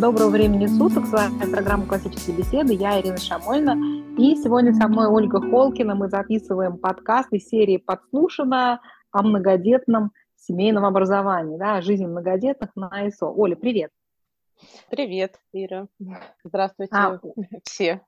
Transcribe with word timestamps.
Доброго 0.00 0.30
времени 0.30 0.66
суток. 0.66 1.06
С 1.06 1.10
вами 1.10 1.50
программа 1.50 1.84
«Классические 1.84 2.36
беседы». 2.36 2.72
Я 2.72 3.00
Ирина 3.00 3.16
Шамольна. 3.16 3.72
И 4.16 4.36
сегодня 4.36 4.72
со 4.72 4.86
мной 4.86 5.08
Ольга 5.08 5.40
Холкина. 5.40 5.96
Мы 5.96 6.08
записываем 6.08 6.78
подкаст 6.78 7.32
из 7.32 7.48
серии 7.48 7.78
«Подслушано» 7.78 8.80
о 9.10 9.22
многодетном 9.22 10.12
семейном 10.36 10.84
образовании, 10.84 11.58
да, 11.58 11.78
о 11.78 11.82
жизни 11.82 12.06
многодетных 12.06 12.70
на 12.76 13.08
ИСО. 13.08 13.26
Оля, 13.26 13.56
привет. 13.56 13.90
Привет, 14.88 15.40
Ира. 15.52 15.88
Здравствуйте 16.44 16.94
а, 16.94 17.18
все. 17.64 18.00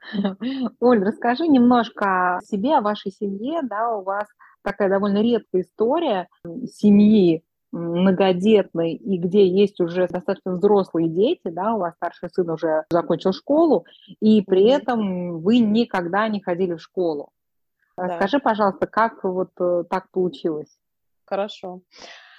Оль, 0.80 1.04
расскажи 1.04 1.48
немножко 1.48 2.36
о 2.36 2.40
себе, 2.40 2.76
о 2.76 2.80
вашей 2.80 3.12
семье. 3.12 3.60
Да, 3.62 3.94
у 3.94 4.04
вас 4.04 4.26
такая 4.62 4.88
довольно 4.88 5.20
редкая 5.20 5.62
история 5.62 6.28
семьи 6.66 7.44
многодетной 7.72 8.94
и 8.94 9.18
где 9.18 9.46
есть 9.46 9.80
уже 9.80 10.08
достаточно 10.08 10.52
взрослые 10.52 11.08
дети, 11.08 11.48
да, 11.48 11.74
у 11.74 11.78
вас 11.78 11.94
старший 11.94 12.30
сын 12.30 12.48
уже 12.50 12.84
закончил 12.90 13.32
школу, 13.32 13.84
и 14.20 14.42
при 14.42 14.68
этом 14.68 15.40
вы 15.40 15.58
никогда 15.58 16.28
не 16.28 16.40
ходили 16.40 16.74
в 16.74 16.82
школу. 16.82 17.30
Да. 17.96 18.16
Скажи, 18.16 18.38
пожалуйста, 18.38 18.86
как 18.86 19.24
вот 19.24 19.50
э, 19.60 19.84
так 19.90 20.10
получилось? 20.10 20.78
Хорошо. 21.24 21.82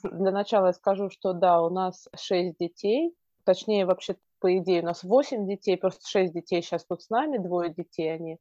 Для 0.04 0.32
начала 0.32 0.68
я 0.68 0.74
скажу, 0.74 1.10
что 1.10 1.34
да, 1.34 1.62
у 1.62 1.70
нас 1.70 2.08
шесть 2.18 2.58
детей, 2.58 3.14
точнее, 3.44 3.86
вообще, 3.86 4.16
по 4.40 4.58
идее, 4.58 4.82
у 4.82 4.86
нас 4.86 5.04
восемь 5.04 5.48
детей, 5.48 5.78
просто 5.78 6.08
шесть 6.08 6.34
детей 6.34 6.62
сейчас 6.62 6.86
тут 6.86 7.02
с 7.02 7.10
нами, 7.10 7.38
двое 7.38 7.74
детей, 7.74 8.14
они 8.14 8.38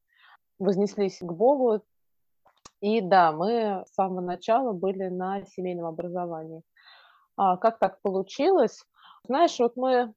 вознеслись 0.59 1.19
к 1.19 1.33
Богу, 1.33 1.83
и 2.81 3.01
да, 3.01 3.33
мы 3.33 3.85
с 3.87 3.95
самого 3.95 4.21
начала 4.21 4.73
были 4.73 5.09
на 5.09 5.45
семейном 5.47 5.87
образовании. 5.87 6.63
А 7.39 7.57
как 7.57 7.79
так 7.79 8.03
получилось? 8.03 8.85
Знаешь, 9.25 9.57
вот 9.61 9.77
мы 9.77 10.13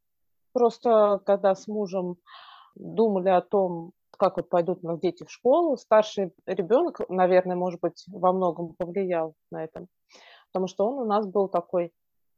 просто, 0.53 1.21
когда 1.23 1.53
с 1.53 1.67
мужем 1.67 2.17
думали 2.73 3.29
о 3.29 3.41
том, 3.41 3.91
как 4.09 4.37
вот 4.37 4.49
пойдут 4.49 4.79
у 4.81 4.87
нас 4.87 4.99
дети 4.99 5.23
в 5.23 5.31
школу, 5.31 5.77
старший 5.77 6.33
ребенок, 6.47 6.99
наверное, 7.09 7.55
может 7.55 7.79
быть, 7.79 8.03
во 8.07 8.33
многом 8.33 8.73
повлиял 8.73 9.35
на 9.51 9.63
это, 9.63 9.85
потому 10.51 10.67
что 10.67 10.87
он 10.87 10.95
у 10.97 11.05
нас 11.05 11.27
был 11.27 11.47
такой 11.47 11.93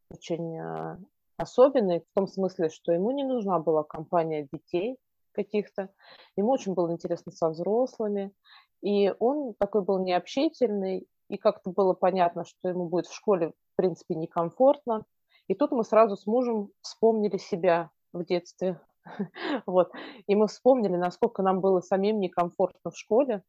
очень 0.09 0.59
а, 0.59 1.00
особенный 1.38 2.02
в 2.02 2.13
том 2.13 2.27
смысле, 2.27 2.67
что 2.67 2.91
ему 2.91 3.11
не 3.11 3.23
нужна 3.23 3.59
была 3.59 3.83
компания 3.83 4.50
детей 4.52 4.97
каких-то, 5.31 5.89
ему 6.35 6.52
очень 6.52 6.73
было 6.73 6.91
интересно 6.91 7.31
со 7.31 7.50
взрослыми, 7.50 8.33
и 8.81 9.13
он 9.19 9.53
такой 9.53 9.81
был 9.81 10.00
необщительный, 10.00 11.07
и 11.29 11.38
как-то 11.38 11.69
было 11.69 11.94
понятно, 11.94 12.44
что 12.44 12.67
ему 12.67 12.89
будет 12.89 13.07
в 13.07 13.16
школе 13.16 13.53
в 13.73 13.75
принципе, 13.75 14.16
некомфортно. 14.16 15.05
И 15.47 15.55
тут 15.55 15.71
мы 15.71 15.83
сразу 15.83 16.16
с 16.16 16.25
мужем 16.25 16.69
вспомнили 16.81 17.38
себя 17.38 17.89
в 18.13 18.23
детстве. 18.23 18.79
вот. 19.66 19.91
И 20.27 20.35
мы 20.35 20.47
вспомнили, 20.47 20.95
насколько 20.95 21.41
нам 21.41 21.59
было 21.59 21.81
самим 21.81 22.19
некомфортно 22.19 22.91
в 22.91 22.97
школе. 22.97 23.44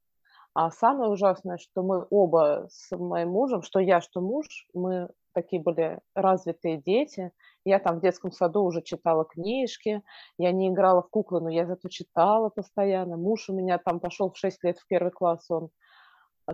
А 0.55 0.71
самое 0.71 1.11
ужасное, 1.11 1.59
что 1.59 1.83
мы 1.83 2.07
оба 2.11 2.69
с 2.71 2.97
моим 2.97 3.31
мужем, 3.31 3.63
что 3.63 3.81
я, 3.81 4.01
что 4.01 4.21
муж, 4.21 4.69
мы 4.73 5.09
такие 5.33 5.61
были 5.61 6.01
развитые 6.15 6.81
дети. 6.81 7.33
Я 7.65 7.81
там 7.81 7.99
в 7.99 8.01
детском 8.01 8.31
саду 8.31 8.63
уже 8.63 8.81
читала 8.81 9.25
книжки, 9.25 10.03
я 10.39 10.53
не 10.53 10.69
играла 10.69 11.03
в 11.03 11.11
куклы, 11.11 11.41
но 11.41 11.51
я 11.51 11.67
зато 11.67 11.89
читала 11.89 12.51
постоянно. 12.51 13.17
Муж 13.17 13.49
у 13.51 13.53
меня 13.53 13.79
там 13.79 13.99
пошел 13.99 14.31
в 14.31 14.39
6 14.39 14.63
лет 14.63 14.79
в 14.79 14.87
первый 14.87 15.11
класс, 15.11 15.51
он 15.51 15.71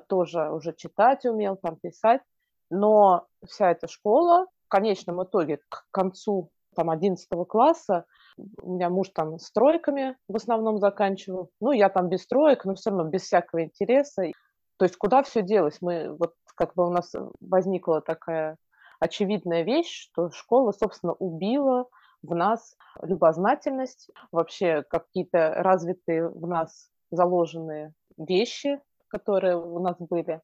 тоже 0.08 0.50
уже 0.50 0.74
читать 0.74 1.26
умел, 1.26 1.56
там 1.56 1.76
писать 1.76 2.22
но 2.70 3.26
вся 3.46 3.70
эта 3.70 3.88
школа 3.88 4.46
в 4.66 4.68
конечном 4.68 5.22
итоге 5.22 5.58
к 5.68 5.84
концу 5.90 6.50
там 6.74 6.90
11 6.90 7.28
класса 7.48 8.06
у 8.62 8.74
меня 8.74 8.88
муж 8.88 9.10
там 9.10 9.38
с 9.38 9.50
тройками 9.50 10.16
в 10.28 10.36
основном 10.36 10.78
заканчивал. 10.78 11.50
Ну, 11.60 11.72
я 11.72 11.88
там 11.88 12.08
без 12.08 12.26
троек, 12.26 12.64
но 12.64 12.75
все 12.75 12.91
равно 12.91 13.04
без 13.04 13.22
всякого 13.22 13.64
интереса. 13.64 14.31
То 14.78 14.84
есть 14.84 14.97
куда 14.97 15.22
все 15.22 15.42
делось? 15.42 15.78
Мы 15.81 16.16
вот 16.16 16.34
как 16.54 16.75
бы 16.75 16.86
у 16.86 16.91
нас 16.91 17.12
возникла 17.41 18.00
такая 18.00 18.56
очевидная 18.98 19.62
вещь, 19.62 20.08
что 20.10 20.31
школа, 20.31 20.72
собственно, 20.72 21.14
убила 21.14 21.87
в 22.22 22.34
нас 22.34 22.76
любознательность, 23.02 24.10
вообще 24.31 24.82
какие-то 24.82 25.54
развитые 25.56 26.28
в 26.28 26.47
нас 26.47 26.91
заложенные 27.10 27.94
вещи, 28.19 28.81
которые 29.08 29.56
у 29.56 29.78
нас 29.81 29.97
были. 29.98 30.41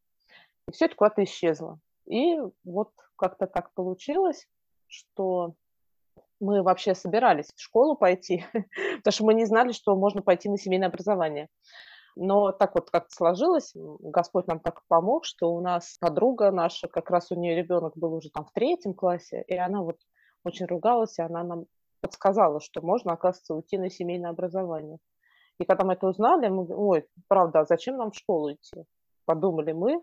И 0.69 0.73
все 0.73 0.87
это 0.87 0.97
куда-то 0.97 1.25
исчезло. 1.25 1.79
И 2.07 2.39
вот 2.65 2.91
как-то 3.17 3.47
так 3.47 3.73
получилось, 3.75 4.47
что 4.87 5.55
мы 6.41 6.63
вообще 6.63 6.95
собирались 6.95 7.53
в 7.55 7.61
школу 7.61 7.97
пойти, 7.97 8.45
потому 8.99 9.13
что 9.13 9.25
мы 9.25 9.35
не 9.35 9.47
знали, 9.47 9.73
что 9.73 9.97
можно 9.97 10.23
пойти 10.23 10.49
на 10.49 10.59
семейное 10.59 10.89
образование. 10.89 11.49
Но 12.15 12.51
так 12.53 12.75
вот 12.75 12.91
как 12.91 13.11
сложилось, 13.11 13.73
Господь 13.75 14.47
нам 14.47 14.59
так 14.59 14.83
помог, 14.89 15.27
что 15.27 15.53
у 15.53 15.61
нас 15.61 15.99
подруга 16.01 16.51
наша, 16.51 16.89
как 16.89 17.11
раз 17.11 17.31
у 17.31 17.35
нее 17.35 17.55
ребенок 17.55 17.97
был 17.97 18.15
уже 18.15 18.31
там 18.31 18.47
в 18.47 18.53
третьем 18.53 18.95
классе, 18.95 19.45
и 19.47 19.55
она 19.55 19.83
вот 19.83 19.99
очень 20.43 20.67
ругалась, 20.67 21.19
и 21.19 21.23
она 21.23 21.45
нам 21.45 21.67
подсказала, 22.01 22.61
что 22.61 22.81
можно, 22.81 23.13
оказывается, 23.13 23.55
уйти 23.55 23.77
на 23.77 23.91
семейное 23.91 24.31
образование. 24.31 24.99
И 25.59 25.65
когда 25.65 25.85
мы 25.85 25.95
это 25.95 26.07
узнали, 26.07 26.49
мы, 26.49 26.67
ой, 26.69 27.07
правда, 27.29 27.61
а 27.61 27.65
зачем 27.67 27.97
нам 27.97 28.11
в 28.11 28.17
школу 28.17 28.53
идти? 28.53 28.85
Подумали 29.27 29.73
мы 29.73 30.03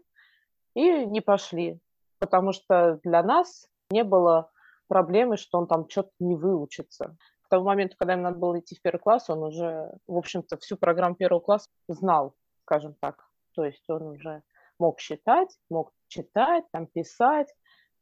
и 0.75 1.05
не 1.05 1.21
пошли 1.21 1.79
потому 2.23 2.53
что 2.53 3.01
для 3.03 3.21
нас 3.21 3.67
не 3.89 4.05
было 4.05 4.49
проблемы, 4.87 5.35
что 5.35 5.57
он 5.57 5.67
там 5.67 5.89
что-то 5.89 6.11
не 6.19 6.37
выучится. 6.37 7.17
К 7.41 7.49
тому 7.49 7.65
моменту, 7.65 7.97
когда 7.99 8.13
ему 8.13 8.23
надо 8.23 8.37
было 8.37 8.59
идти 8.61 8.75
в 8.75 8.81
первый 8.81 8.99
класс, 8.99 9.29
он 9.29 9.43
уже, 9.43 9.91
в 10.07 10.15
общем-то, 10.15 10.55
всю 10.55 10.77
программу 10.77 11.15
первого 11.15 11.41
класса 11.41 11.69
знал, 11.89 12.33
скажем 12.61 12.95
так. 13.01 13.25
То 13.55 13.65
есть 13.65 13.83
он 13.89 14.03
уже 14.03 14.41
мог 14.79 15.01
считать, 15.01 15.49
мог 15.69 15.91
читать, 16.07 16.63
там 16.71 16.87
писать. 16.87 17.53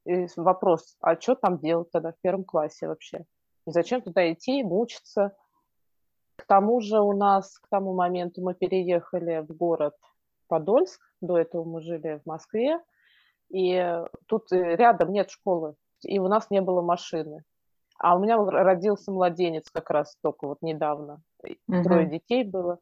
И 0.05 0.27
вопрос, 0.35 0.95
а 1.01 1.19
что 1.19 1.33
там 1.33 1.57
делать 1.57 1.89
тогда 1.89 2.11
в 2.11 2.19
первом 2.21 2.43
классе 2.43 2.87
вообще? 2.87 3.25
И 3.65 3.71
зачем 3.71 4.03
туда 4.03 4.31
идти, 4.31 4.63
мучиться? 4.63 5.35
К 6.35 6.45
тому 6.45 6.79
же 6.79 7.01
у 7.01 7.13
нас 7.13 7.57
к 7.57 7.67
тому 7.69 7.95
моменту 7.95 8.43
мы 8.43 8.53
переехали 8.53 9.39
в 9.39 9.57
город 9.57 9.95
Подольск, 10.47 11.01
до 11.21 11.39
этого 11.39 11.63
мы 11.63 11.81
жили 11.81 12.21
в 12.23 12.27
Москве, 12.27 12.79
и 13.51 14.03
тут 14.27 14.51
э, 14.51 14.75
рядом 14.75 15.11
нет 15.11 15.29
школы, 15.29 15.75
и 16.03 16.19
у 16.19 16.27
нас 16.27 16.49
не 16.49 16.61
было 16.61 16.81
машины. 16.81 17.43
А 17.99 18.15
у 18.15 18.19
меня 18.19 18.37
родился 18.43 19.11
младенец 19.11 19.69
как 19.69 19.89
раз 19.91 20.15
только 20.23 20.47
вот 20.47 20.57
недавно. 20.61 21.21
Угу. 21.67 21.83
Трое 21.83 22.07
детей 22.07 22.43
было. 22.43 22.79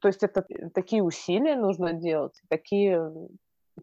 То 0.00 0.08
есть 0.08 0.24
это 0.24 0.44
такие 0.74 1.02
усилия 1.02 1.54
нужно 1.54 1.92
делать, 1.92 2.40
такие 2.48 3.12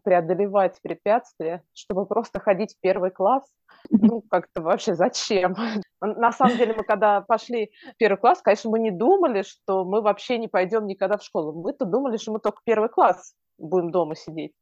преодолевать 0.04 0.82
препятствия, 0.82 1.64
чтобы 1.74 2.06
просто 2.06 2.40
ходить 2.40 2.74
в 2.74 2.80
первый 2.82 3.12
класс. 3.12 3.44
Ну, 3.90 4.22
как-то 4.30 4.62
вообще 4.62 4.96
зачем? 4.96 5.56
На 6.02 6.32
самом 6.32 6.58
деле, 6.58 6.74
мы 6.74 6.84
когда 6.84 7.22
пошли 7.22 7.72
в 7.94 7.98
первый 7.98 8.18
класс, 8.18 8.42
конечно, 8.42 8.70
мы 8.70 8.80
не 8.80 8.92
думали, 8.92 9.44
что 9.44 9.86
мы 9.86 10.02
вообще 10.02 10.38
не 10.38 10.48
пойдем 10.48 10.88
никогда 10.88 11.18
в 11.18 11.24
школу. 11.24 11.54
Мы-то 11.62 11.86
думали, 11.86 12.18
что 12.18 12.34
мы 12.34 12.40
только 12.40 12.60
первый 12.66 12.90
класс 12.90 13.36
будем 13.58 13.92
дома 13.92 14.16
сидеть. 14.16 14.54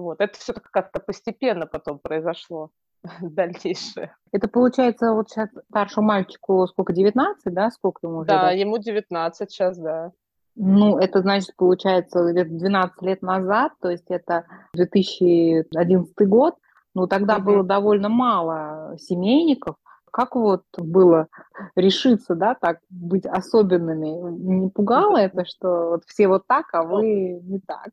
Вот. 0.00 0.20
Это 0.20 0.38
все 0.38 0.52
как-то 0.52 1.00
постепенно 1.00 1.66
потом 1.66 1.98
произошло 1.98 2.70
дальнейшее. 3.20 4.14
Это 4.32 4.48
получается, 4.48 5.12
вот 5.12 5.30
сейчас 5.30 5.50
старшему 5.68 6.06
мальчику 6.06 6.66
сколько, 6.66 6.92
19, 6.92 7.52
да? 7.52 7.70
Сколько 7.70 8.06
ему 8.06 8.18
уже? 8.18 8.28
Да, 8.28 8.42
да? 8.42 8.50
ему 8.52 8.78
19 8.78 9.50
сейчас, 9.50 9.78
да. 9.78 10.12
Ну, 10.56 10.98
это 10.98 11.20
значит, 11.20 11.54
получается, 11.56 12.32
12 12.32 13.02
лет 13.02 13.22
назад, 13.22 13.72
то 13.80 13.88
есть 13.88 14.06
это 14.08 14.44
2011 14.74 16.28
год, 16.28 16.56
ну, 16.94 17.06
тогда 17.06 17.38
mm-hmm. 17.38 17.42
было 17.42 17.64
довольно 17.64 18.08
мало 18.08 18.96
семейников, 18.98 19.76
как 20.10 20.36
вот 20.36 20.64
было 20.76 21.28
решиться, 21.76 22.34
да, 22.34 22.54
так 22.54 22.80
быть 22.90 23.26
особенными? 23.26 24.08
Не 24.30 24.68
пугало 24.68 25.16
это, 25.16 25.44
что 25.44 25.90
вот 25.90 26.04
все 26.06 26.28
вот 26.28 26.46
так, 26.46 26.66
а 26.72 26.82
вы 26.82 27.40
не 27.42 27.60
так? 27.60 27.90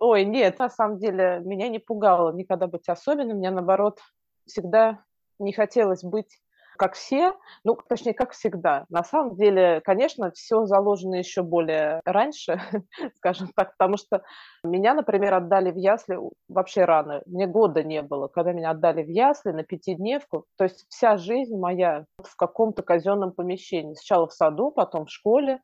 Ой, 0.00 0.24
нет, 0.24 0.58
на 0.58 0.68
самом 0.68 0.98
деле 0.98 1.40
меня 1.44 1.68
не 1.68 1.78
пугало 1.78 2.32
никогда 2.32 2.66
быть 2.66 2.88
особенным. 2.88 3.38
Мне, 3.38 3.50
наоборот, 3.50 3.98
всегда 4.46 5.00
не 5.38 5.52
хотелось 5.52 6.02
быть 6.02 6.40
как 6.78 6.94
все, 6.94 7.34
ну, 7.64 7.76
точнее, 7.88 8.14
как 8.14 8.32
всегда. 8.32 8.86
На 8.88 9.04
самом 9.04 9.36
деле, 9.36 9.82
конечно, 9.82 10.30
все 10.30 10.64
заложено 10.64 11.16
еще 11.16 11.42
более 11.42 12.00
раньше, 12.04 12.60
скажем 13.16 13.48
так, 13.54 13.76
потому 13.76 13.96
что 13.96 14.22
меня, 14.62 14.94
например, 14.94 15.34
отдали 15.34 15.70
в 15.70 15.76
ясли 15.76 16.18
вообще 16.48 16.84
рано. 16.84 17.22
Мне 17.26 17.46
года 17.46 17.82
не 17.82 18.00
было, 18.00 18.28
когда 18.28 18.52
меня 18.52 18.70
отдали 18.70 19.02
в 19.02 19.08
ясли 19.08 19.50
на 19.50 19.64
пятидневку. 19.64 20.46
То 20.56 20.64
есть 20.64 20.86
вся 20.88 21.16
жизнь 21.16 21.58
моя 21.58 22.06
в 22.22 22.36
каком-то 22.36 22.82
казенном 22.82 23.32
помещении. 23.32 23.94
Сначала 23.94 24.28
в 24.28 24.32
саду, 24.32 24.70
потом 24.70 25.06
в 25.06 25.10
школе, 25.10 25.60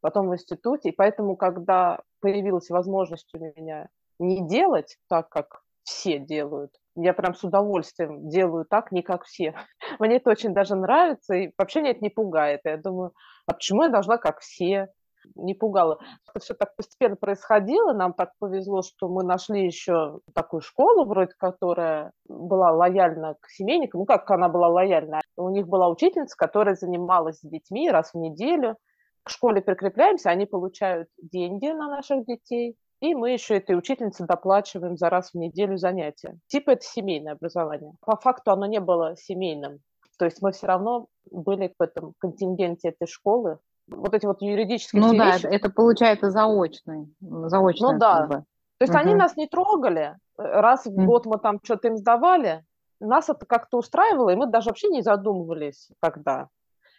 потом 0.00 0.28
в 0.28 0.34
институте. 0.34 0.90
И 0.90 0.92
поэтому, 0.92 1.36
когда 1.36 2.00
появилась 2.20 2.70
возможность 2.70 3.28
у 3.34 3.38
меня 3.38 3.88
не 4.18 4.46
делать 4.46 4.98
так, 5.08 5.28
как 5.30 5.62
все 5.82 6.18
делают, 6.18 6.72
я 6.94 7.14
прям 7.14 7.34
с 7.34 7.42
удовольствием 7.44 8.28
делаю 8.28 8.64
так, 8.68 8.92
не 8.92 9.02
как 9.02 9.24
все. 9.24 9.54
Мне 9.98 10.16
это 10.16 10.30
очень 10.30 10.54
даже 10.54 10.74
нравится, 10.74 11.34
и 11.34 11.52
вообще 11.56 11.80
меня 11.80 11.90
это 11.90 12.00
не 12.00 12.10
пугает. 12.10 12.60
Я 12.64 12.76
думаю, 12.76 13.12
а 13.46 13.54
почему 13.54 13.84
я 13.84 13.88
должна 13.88 14.18
как 14.18 14.40
все? 14.40 14.88
Не 15.36 15.54
пугало. 15.54 16.00
Это 16.28 16.40
все 16.40 16.54
так 16.54 16.74
постепенно 16.74 17.14
происходило. 17.14 17.92
Нам 17.92 18.12
так 18.12 18.32
повезло, 18.40 18.82
что 18.82 19.08
мы 19.08 19.22
нашли 19.22 19.64
еще 19.64 20.18
такую 20.34 20.62
школу, 20.62 21.04
вроде 21.04 21.32
которая 21.38 22.12
была 22.28 22.72
лояльна 22.72 23.36
к 23.40 23.48
семейникам. 23.48 24.00
Ну, 24.00 24.06
как 24.06 24.28
она 24.32 24.48
была 24.48 24.68
лояльна? 24.68 25.20
У 25.36 25.48
них 25.50 25.68
была 25.68 25.88
учительница, 25.88 26.36
которая 26.36 26.74
занималась 26.74 27.38
с 27.38 27.48
детьми 27.48 27.88
раз 27.88 28.12
в 28.12 28.18
неделю. 28.18 28.76
К 29.22 29.30
школе 29.30 29.62
прикрепляемся, 29.62 30.30
они 30.30 30.46
получают 30.46 31.08
деньги 31.18 31.68
на 31.68 31.88
наших 31.88 32.26
детей. 32.26 32.76
И 33.02 33.16
мы 33.16 33.32
еще 33.32 33.56
этой 33.56 33.76
учительнице 33.76 34.24
доплачиваем 34.26 34.96
за 34.96 35.10
раз 35.10 35.32
в 35.32 35.34
неделю 35.34 35.76
занятия. 35.76 36.38
Типа 36.46 36.70
это 36.70 36.84
семейное 36.84 37.32
образование. 37.32 37.94
По 38.00 38.16
факту 38.16 38.52
оно 38.52 38.66
не 38.66 38.78
было 38.78 39.16
семейным. 39.16 39.80
То 40.20 40.24
есть 40.24 40.40
мы 40.40 40.52
все 40.52 40.68
равно 40.68 41.08
были 41.28 41.74
в 41.76 41.82
этом 41.82 42.14
контингенте 42.18 42.90
этой 42.90 43.08
школы. 43.08 43.58
Вот 43.88 44.14
эти 44.14 44.24
вот 44.24 44.40
юридические 44.40 45.02
Ну 45.02 45.16
да, 45.16 45.32
вещи. 45.32 45.46
это 45.46 45.68
получается 45.68 46.30
заочный. 46.30 47.12
заочный 47.20 47.92
ну 47.94 47.98
да. 47.98 48.28
То 48.28 48.44
есть 48.78 48.94
угу. 48.94 49.00
они 49.00 49.14
нас 49.16 49.36
не 49.36 49.48
трогали. 49.48 50.16
Раз 50.36 50.86
в 50.86 50.94
год 50.94 51.26
мы 51.26 51.38
там 51.38 51.58
что-то 51.60 51.88
им 51.88 51.96
сдавали, 51.96 52.64
нас 53.00 53.28
это 53.28 53.44
как-то 53.46 53.78
устраивало, 53.78 54.30
и 54.30 54.36
мы 54.36 54.46
даже 54.46 54.68
вообще 54.70 54.88
не 54.88 55.02
задумывались 55.02 55.90
тогда. 56.00 56.50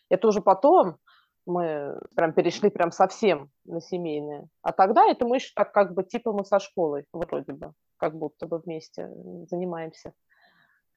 Это 0.09 0.27
уже 0.27 0.41
потом 0.41 0.97
мы 1.45 1.99
прям 2.15 2.33
перешли 2.33 2.69
прям 2.69 2.91
совсем 2.91 3.49
на 3.65 3.81
семейные. 3.81 4.47
А 4.61 4.71
тогда 4.71 5.05
это 5.05 5.25
мы 5.25 5.37
еще 5.37 5.51
так 5.55 5.71
как 5.71 5.93
бы 5.93 6.03
типа 6.03 6.31
мы 6.31 6.45
со 6.45 6.59
школой 6.59 7.05
вроде 7.13 7.53
бы, 7.53 7.73
как 7.97 8.15
будто 8.15 8.47
бы 8.47 8.59
вместе 8.59 9.09
занимаемся. 9.49 10.13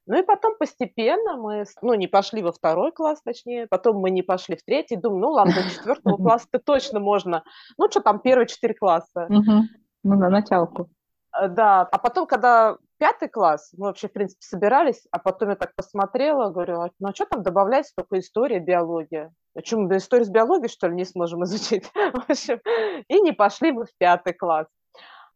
Ну 0.07 0.17
и 0.17 0.23
потом 0.23 0.55
постепенно 0.57 1.35
мы, 1.35 1.65
ну, 1.81 1.93
не 1.93 2.07
пошли 2.07 2.41
во 2.41 2.53
второй 2.53 2.93
класс, 2.93 3.21
точнее, 3.21 3.67
потом 3.67 3.97
мы 3.97 4.09
не 4.09 4.21
пошли 4.21 4.55
в 4.55 4.63
третий, 4.63 4.95
думаю, 4.95 5.19
ну 5.19 5.31
ладно, 5.31 5.53
до 5.53 5.69
четвертого 5.69 6.15
класса-то 6.23 6.59
точно 6.59 7.01
можно. 7.01 7.43
Ну, 7.77 7.89
что 7.89 7.99
там, 7.99 8.19
первые 8.19 8.47
четыре 8.47 8.73
класса. 8.73 9.27
Ну, 9.29 10.15
на 10.15 10.29
началку. 10.29 10.89
Э, 11.37 11.49
да, 11.49 11.81
а 11.81 11.97
потом, 11.97 12.25
когда 12.25 12.77
пятый 12.97 13.27
класс, 13.27 13.71
мы 13.77 13.87
вообще, 13.87 14.07
в 14.07 14.13
принципе, 14.13 14.41
собирались, 14.41 15.05
а 15.11 15.19
потом 15.19 15.49
я 15.49 15.55
так 15.55 15.75
посмотрела, 15.75 16.49
говорю, 16.51 16.79
«А, 16.79 16.89
ну 16.99 17.09
а 17.09 17.13
что 17.13 17.25
там 17.25 17.43
добавлять 17.43 17.91
только 17.95 18.19
история, 18.19 18.59
биология? 18.59 19.33
А 19.57 19.65
что, 19.65 19.79
мы 19.79 19.97
историю 19.97 20.25
с 20.25 20.29
биологией, 20.29 20.69
что 20.69 20.87
ли, 20.87 20.95
не 20.95 21.05
сможем 21.05 21.43
изучить? 21.43 21.89
в 21.95 22.29
общем, 22.29 22.61
и 23.07 23.21
не 23.21 23.31
пошли 23.31 23.71
мы 23.71 23.85
в 23.85 23.97
пятый 23.97 24.33
класс. 24.33 24.67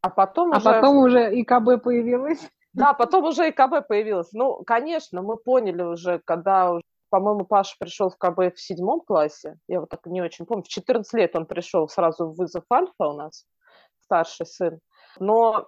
А 0.01 0.09
потом 0.09 0.53
а 0.53 0.57
уже... 0.57 0.63
потом 0.63 0.97
уже 0.97 1.41
ИКБ 1.41 1.83
появилась? 1.83 2.39
Да, 2.73 2.93
потом 2.93 3.25
уже 3.25 3.49
ИКБ 3.49 3.87
появилась. 3.87 4.31
Ну, 4.31 4.63
конечно, 4.63 5.23
мы 5.23 5.37
поняли 5.37 5.81
уже, 5.81 6.21
когда 6.23 6.79
по-моему, 7.09 7.45
Паша 7.45 7.75
пришел 7.77 8.09
в 8.09 8.17
КБ 8.17 8.55
в 8.55 8.61
седьмом 8.61 9.01
классе, 9.01 9.57
я 9.67 9.81
вот 9.81 9.89
так 9.89 10.05
не 10.05 10.21
очень 10.21 10.45
помню, 10.45 10.63
в 10.63 10.69
14 10.69 11.11
лет 11.13 11.35
он 11.35 11.45
пришел 11.45 11.89
сразу 11.89 12.27
в 12.27 12.37
вызов 12.37 12.63
Альфа 12.71 13.09
у 13.09 13.13
нас, 13.13 13.45
старший 14.05 14.45
сын. 14.45 14.79
Но 15.19 15.67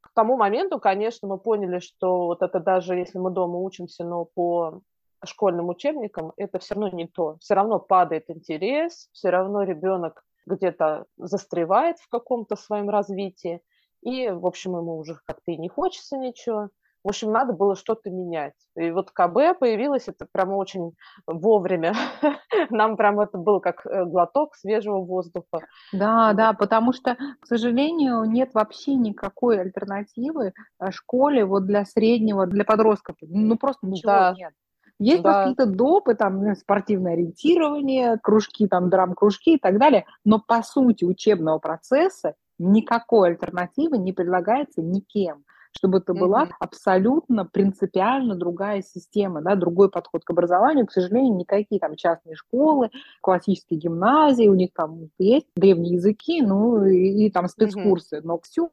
к 0.00 0.08
тому 0.14 0.38
моменту, 0.38 0.80
конечно, 0.80 1.28
мы 1.28 1.36
поняли, 1.36 1.80
что 1.80 2.28
вот 2.28 2.42
это 2.42 2.60
даже 2.60 2.94
если 2.94 3.18
мы 3.18 3.30
дома 3.30 3.58
учимся, 3.58 4.04
но 4.04 4.24
по 4.24 4.80
школьным 5.24 5.68
учебникам, 5.68 6.32
это 6.36 6.58
все 6.58 6.74
равно 6.74 6.90
не 6.90 7.06
то. 7.06 7.36
Все 7.40 7.54
равно 7.54 7.78
падает 7.78 8.30
интерес, 8.30 9.08
все 9.12 9.30
равно 9.30 9.62
ребенок 9.62 10.24
где-то 10.46 11.06
застревает 11.16 11.98
в 11.98 12.08
каком-то 12.08 12.56
своем 12.56 12.88
развитии, 12.88 13.60
и, 14.02 14.28
в 14.30 14.46
общем, 14.46 14.76
ему 14.76 14.98
уже 14.98 15.18
как-то 15.26 15.52
и 15.52 15.56
не 15.56 15.68
хочется 15.68 16.16
ничего. 16.16 16.70
В 17.02 17.08
общем, 17.08 17.32
надо 17.32 17.54
было 17.54 17.76
что-то 17.76 18.10
менять. 18.10 18.54
И 18.76 18.90
вот 18.90 19.10
КБ 19.10 19.58
появилось, 19.58 20.08
это 20.08 20.26
прямо 20.30 20.56
очень 20.56 20.92
вовремя. 21.26 21.94
Нам 22.70 22.96
прям 22.98 23.20
это 23.20 23.38
был 23.38 23.60
как 23.60 23.86
э, 23.86 24.04
глоток 24.04 24.54
свежего 24.54 24.98
воздуха. 24.98 25.66
Да, 25.92 26.34
да, 26.34 26.52
потому 26.52 26.92
что, 26.92 27.16
к 27.40 27.46
сожалению, 27.46 28.24
нет 28.24 28.52
вообще 28.52 28.96
никакой 28.96 29.60
альтернативы 29.60 30.52
э, 30.78 30.90
школе 30.90 31.46
вот 31.46 31.64
для 31.64 31.86
среднего, 31.86 32.46
для 32.46 32.64
подростков. 32.64 33.16
Ну, 33.22 33.56
просто 33.56 33.86
ничего 33.86 34.12
да. 34.12 34.34
нет. 34.36 34.52
Есть 35.00 35.22
да. 35.22 35.40
какие-то 35.40 35.66
допы, 35.66 36.14
там, 36.14 36.54
спортивное 36.54 37.14
ориентирование, 37.14 38.18
кружки, 38.22 38.68
там, 38.68 38.90
драм-кружки 38.90 39.54
и 39.54 39.58
так 39.58 39.78
далее, 39.78 40.04
но 40.24 40.38
по 40.38 40.62
сути 40.62 41.04
учебного 41.04 41.58
процесса 41.58 42.34
никакой 42.58 43.30
альтернативы 43.30 43.96
не 43.96 44.12
предлагается 44.12 44.82
никем 44.82 45.44
чтобы 45.72 45.98
это 45.98 46.14
была 46.14 46.44
mm-hmm. 46.44 46.54
абсолютно 46.58 47.44
принципиально 47.44 48.34
другая 48.34 48.82
система, 48.82 49.40
да, 49.40 49.54
другой 49.54 49.88
подход 49.88 50.24
к 50.24 50.30
образованию. 50.30 50.86
К 50.86 50.92
сожалению, 50.92 51.36
никакие 51.36 51.80
там 51.80 51.94
частные 51.94 52.34
школы, 52.34 52.90
классические 53.20 53.78
гимназии, 53.78 54.48
у 54.48 54.54
них 54.54 54.70
там 54.74 55.10
есть 55.18 55.46
древние 55.54 55.94
языки, 55.94 56.42
ну 56.42 56.84
и, 56.84 57.26
и 57.26 57.30
там 57.30 57.46
спецкурсы, 57.48 58.16
mm-hmm. 58.16 58.24
но 58.24 58.40
все 58.42 58.70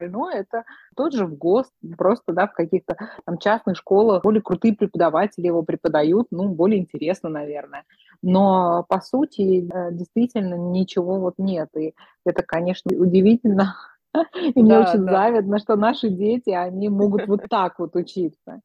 но 0.00 0.30
это 0.30 0.64
тот 0.96 1.12
же 1.12 1.26
в 1.26 1.36
ГОСТ, 1.36 1.72
просто, 1.96 2.32
да, 2.32 2.46
в 2.46 2.52
каких-то 2.52 2.96
там 3.24 3.38
частных 3.38 3.76
школах 3.76 4.22
более 4.22 4.42
крутые 4.42 4.74
преподаватели 4.74 5.46
его 5.46 5.62
преподают, 5.62 6.28
ну, 6.30 6.48
более 6.48 6.80
интересно, 6.80 7.28
наверное. 7.28 7.84
Но, 8.22 8.84
по 8.88 9.00
сути, 9.00 9.68
э, 9.70 9.92
действительно 9.92 10.54
ничего 10.54 11.18
вот 11.20 11.34
нет, 11.38 11.68
и 11.76 11.94
это, 12.24 12.42
конечно, 12.42 12.90
удивительно, 12.96 13.74
И 14.54 14.62
мне 14.62 14.78
очень 14.78 15.04
да. 15.04 15.12
завидно, 15.12 15.58
что 15.58 15.76
наши 15.76 16.08
дети, 16.08 16.50
они 16.50 16.88
могут 16.88 17.26
вот 17.26 17.42
так 17.48 17.78
вот 17.78 17.94
учиться. 17.96 18.60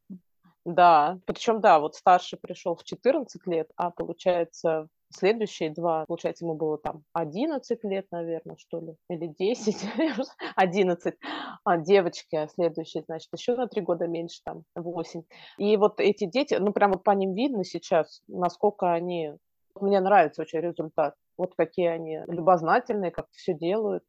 Да, 0.64 1.20
причем, 1.26 1.60
да, 1.60 1.80
вот 1.80 1.96
старший 1.96 2.38
пришел 2.40 2.76
в 2.76 2.84
14 2.84 3.48
лет, 3.48 3.70
а 3.76 3.90
получается 3.90 4.88
следующие 5.12 5.72
два, 5.72 6.06
получается, 6.06 6.46
ему 6.46 6.56
было 6.56 6.78
там 6.78 7.04
11 7.14 7.84
лет, 7.84 8.08
наверное, 8.12 8.56
что 8.58 8.80
ли, 8.80 8.96
или 9.10 9.28
10, 9.28 9.78
11, 10.56 11.16
а 11.64 11.78
девочки, 11.78 12.36
а 12.36 12.48
следующие, 12.48 13.04
значит, 13.04 13.30
еще 13.36 13.56
на 13.56 13.68
три 13.68 13.82
года 13.82 14.08
меньше, 14.08 14.42
там, 14.44 14.64
8. 14.76 15.24
И 15.58 15.78
вот 15.78 16.00
эти 16.00 16.26
дети, 16.26 16.56
ну, 16.56 16.74
прям 16.74 16.92
вот 16.92 17.04
по 17.04 17.12
ним 17.12 17.34
видно 17.34 17.64
сейчас, 17.64 18.22
насколько 18.28 18.92
они, 18.92 19.34
мне 19.80 20.00
нравится 20.00 20.42
очень 20.42 20.60
результат, 20.60 21.16
вот 21.38 21.56
какие 21.56 21.88
они 21.88 22.22
любознательные, 22.28 23.12
как 23.12 23.28
все 23.32 23.54
делают. 23.54 24.04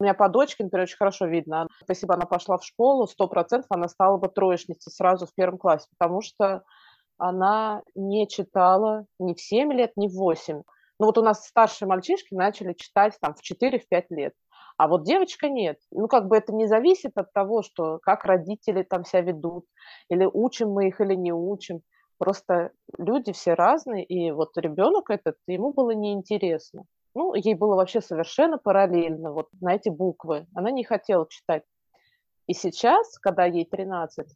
У 0.00 0.04
меня 0.04 0.14
по 0.14 0.28
дочке, 0.28 0.62
например, 0.62 0.84
очень 0.84 0.96
хорошо 0.96 1.26
видно. 1.26 1.66
Бы 1.86 2.14
она 2.14 2.24
пошла 2.24 2.56
в 2.56 2.64
школу, 2.64 3.08
сто 3.08 3.26
процентов 3.26 3.66
она 3.70 3.88
стала 3.88 4.16
бы 4.16 4.28
троечницей 4.28 4.92
сразу 4.92 5.26
в 5.26 5.34
первом 5.34 5.58
классе, 5.58 5.88
потому 5.98 6.20
что 6.20 6.62
она 7.18 7.82
не 7.94 8.26
читала 8.28 9.06
ни 9.18 9.34
в 9.34 9.40
7 9.40 9.72
лет, 9.72 9.92
ни 9.96 10.08
в 10.08 10.14
8. 10.14 10.62
Ну 11.00 11.06
вот 11.06 11.18
у 11.18 11.22
нас 11.22 11.46
старшие 11.46 11.88
мальчишки 11.88 12.34
начали 12.34 12.72
читать 12.72 13.16
там 13.20 13.34
в 13.34 13.42
4-5 13.42 14.06
лет. 14.10 14.34
А 14.78 14.86
вот 14.86 15.04
девочка 15.04 15.48
нет. 15.48 15.78
Ну, 15.90 16.06
как 16.06 16.28
бы 16.28 16.36
это 16.36 16.54
не 16.54 16.66
зависит 16.66 17.12
от 17.16 17.32
того, 17.32 17.62
что 17.62 17.98
как 17.98 18.24
родители 18.24 18.84
там 18.84 19.04
себя 19.04 19.22
ведут, 19.22 19.66
или 20.08 20.24
учим 20.24 20.70
мы 20.70 20.86
их, 20.86 21.00
или 21.00 21.14
не 21.14 21.32
учим. 21.32 21.82
Просто 22.16 22.70
люди 22.96 23.32
все 23.32 23.54
разные, 23.54 24.04
и 24.04 24.30
вот 24.30 24.56
ребенок 24.56 25.10
этот, 25.10 25.36
ему 25.48 25.72
было 25.72 25.90
неинтересно. 25.90 26.84
Ну, 27.14 27.34
ей 27.34 27.54
было 27.54 27.74
вообще 27.74 28.00
совершенно 28.00 28.56
параллельно 28.56 29.32
вот 29.32 29.48
на 29.60 29.74
эти 29.74 29.88
буквы. 29.88 30.46
Она 30.54 30.70
не 30.70 30.84
хотела 30.84 31.26
читать. 31.28 31.64
И 32.46 32.54
сейчас, 32.54 33.18
когда 33.18 33.44
ей 33.44 33.64
13, 33.64 34.28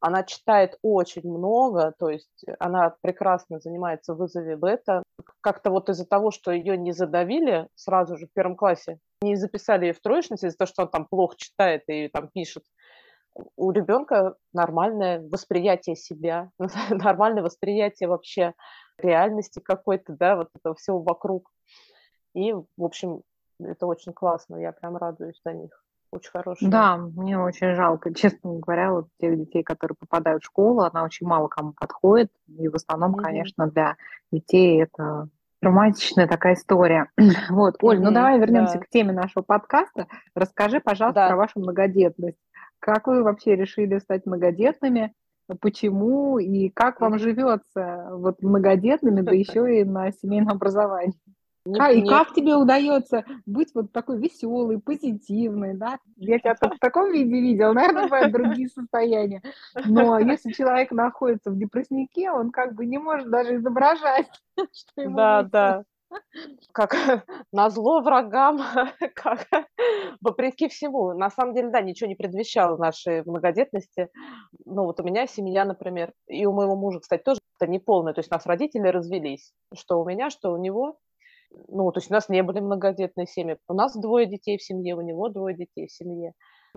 она 0.00 0.22
читает 0.22 0.78
очень 0.82 1.28
много, 1.28 1.92
то 1.98 2.08
есть 2.08 2.44
она 2.58 2.94
прекрасно 3.00 3.58
занимается 3.58 4.14
в 4.14 4.18
вызове 4.18 4.56
бета. 4.56 5.02
Как-то 5.40 5.70
вот 5.70 5.88
из-за 5.88 6.06
того, 6.06 6.30
что 6.30 6.52
ее 6.52 6.76
не 6.76 6.92
задавили 6.92 7.68
сразу 7.74 8.16
же 8.16 8.26
в 8.26 8.32
первом 8.32 8.56
классе, 8.56 8.98
не 9.20 9.36
записали 9.36 9.86
ее 9.86 9.92
в 9.92 10.00
троечнице 10.00 10.46
из-за 10.46 10.58
того, 10.58 10.68
что 10.68 10.82
он 10.82 10.88
там 10.88 11.06
плохо 11.06 11.36
читает 11.36 11.82
и 11.88 12.08
там 12.08 12.28
пишет, 12.28 12.64
у 13.56 13.70
ребенка 13.70 14.36
нормальное 14.52 15.20
восприятие 15.20 15.96
себя, 15.96 16.50
нормальное 16.90 17.42
восприятие 17.42 18.08
вообще 18.08 18.54
реальности 18.98 19.60
какой-то, 19.60 20.12
да, 20.12 20.36
вот 20.36 20.48
этого 20.54 20.74
всего 20.74 21.00
вокруг. 21.00 21.50
И, 22.34 22.52
в 22.52 22.64
общем, 22.76 23.22
это 23.60 23.86
очень 23.86 24.12
классно, 24.12 24.56
я 24.56 24.72
прям 24.72 24.96
радуюсь 24.96 25.40
за 25.44 25.52
них. 25.52 25.84
Очень 26.10 26.30
хорошая. 26.30 26.70
Да, 26.70 26.96
мне 26.96 27.38
очень 27.38 27.74
жалко, 27.74 28.14
честно 28.14 28.58
говоря, 28.58 28.92
вот 28.92 29.08
тех 29.20 29.36
детей, 29.36 29.62
которые 29.62 29.96
попадают 29.98 30.42
в 30.42 30.46
школу, 30.46 30.80
она 30.80 31.04
очень 31.04 31.26
мало 31.26 31.48
кому 31.48 31.72
подходит, 31.72 32.30
и 32.46 32.68
в 32.68 32.74
основном, 32.74 33.14
mm-hmm. 33.14 33.22
конечно, 33.22 33.66
для 33.66 33.96
детей 34.32 34.82
это 34.82 35.28
травматичная 35.60 36.26
такая 36.26 36.54
история. 36.54 37.10
Вот, 37.50 37.76
Оль, 37.82 37.98
mm-hmm, 37.98 38.02
ну 38.02 38.10
давай 38.10 38.38
вернемся 38.38 38.74
да. 38.74 38.80
к 38.80 38.88
теме 38.88 39.12
нашего 39.12 39.42
подкаста. 39.42 40.06
Расскажи, 40.34 40.80
пожалуйста, 40.80 41.20
да. 41.22 41.28
про 41.28 41.36
вашу 41.36 41.60
многодетность. 41.60 42.38
Как 42.78 43.06
вы 43.06 43.22
вообще 43.22 43.56
решили 43.56 43.98
стать 43.98 44.24
многодетными? 44.24 45.12
Почему 45.60 46.38
и 46.38 46.68
как 46.68 47.00
вам 47.00 47.18
живется 47.18 48.08
вот 48.12 48.42
многодетными, 48.42 49.20
да 49.20 49.32
еще 49.34 49.80
и 49.80 49.84
на 49.84 50.10
семейном 50.12 50.56
образовании? 50.56 51.18
А, 51.78 51.92
и 51.92 52.06
как 52.06 52.32
тебе 52.32 52.54
удается 52.54 53.24
быть 53.46 53.74
вот 53.74 53.92
такой 53.92 54.18
веселой, 54.18 54.80
позитивной, 54.80 55.74
да? 55.74 55.98
Я 56.16 56.38
тебя 56.38 56.54
в 56.54 56.58
таком 56.80 57.12
виде 57.12 57.40
видел, 57.40 57.74
наверное, 57.74 58.04
бывают 58.04 58.32
другие 58.32 58.68
состояния. 58.68 59.42
Но 59.84 60.18
если 60.18 60.52
человек 60.52 60.92
находится 60.92 61.50
в 61.50 61.58
депресснике, 61.58 62.30
он 62.30 62.50
как 62.50 62.74
бы 62.74 62.86
не 62.86 62.98
может 62.98 63.30
даже 63.30 63.56
изображать, 63.56 64.28
что 64.56 65.02
ему 65.02 65.16
Да, 65.16 65.42
да. 65.42 65.84
Как 66.72 66.94
на 67.52 67.68
зло 67.70 68.00
врагам, 68.00 68.62
как 69.14 69.46
вопреки 70.20 70.68
всему. 70.68 71.12
На 71.12 71.30
самом 71.30 71.54
деле, 71.54 71.70
да, 71.70 71.80
ничего 71.82 72.08
не 72.08 72.14
предвещало 72.14 72.76
нашей 72.76 73.22
многодетности. 73.24 74.08
Ну, 74.64 74.84
вот 74.84 75.00
у 75.00 75.02
меня 75.02 75.26
семья, 75.26 75.64
например, 75.64 76.12
и 76.26 76.46
у 76.46 76.52
моего 76.52 76.76
мужа, 76.76 77.00
кстати, 77.00 77.22
тоже 77.22 77.40
это 77.60 77.70
не 77.70 77.78
полная. 77.78 78.14
То 78.14 78.20
есть 78.20 78.30
у 78.30 78.34
нас 78.34 78.46
родители 78.46 78.88
развелись. 78.88 79.52
Что 79.74 80.00
у 80.00 80.08
меня, 80.08 80.30
что 80.30 80.52
у 80.52 80.56
него. 80.56 80.98
Ну, 81.68 81.90
то 81.92 81.98
есть 81.98 82.10
у 82.10 82.14
нас 82.14 82.28
не 82.28 82.42
были 82.42 82.60
многодетные 82.60 83.26
семьи. 83.26 83.58
У 83.68 83.74
нас 83.74 83.96
двое 83.96 84.26
детей 84.26 84.58
в 84.58 84.62
семье, 84.62 84.94
у 84.96 85.00
него 85.00 85.28
двое 85.28 85.56
детей 85.56 85.86
в 85.86 85.92
семье. 85.92 86.32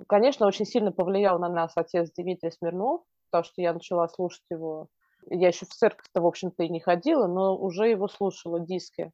Конечно, 0.07 0.47
очень 0.47 0.65
сильно 0.65 0.91
повлиял 0.91 1.39
на 1.39 1.49
нас 1.49 1.73
отец 1.75 2.11
Дмитрий 2.17 2.51
Смирнов, 2.51 3.01
потому 3.29 3.43
что 3.43 3.61
я 3.61 3.73
начала 3.73 4.07
слушать 4.07 4.43
его. 4.49 4.87
Я 5.29 5.49
еще 5.49 5.65
в 5.65 5.69
церковь-то, 5.69 6.21
в 6.21 6.25
общем-то, 6.25 6.63
и 6.63 6.69
не 6.69 6.79
ходила, 6.79 7.27
но 7.27 7.55
уже 7.55 7.89
его 7.89 8.07
слушала 8.07 8.59
диски. 8.59 9.11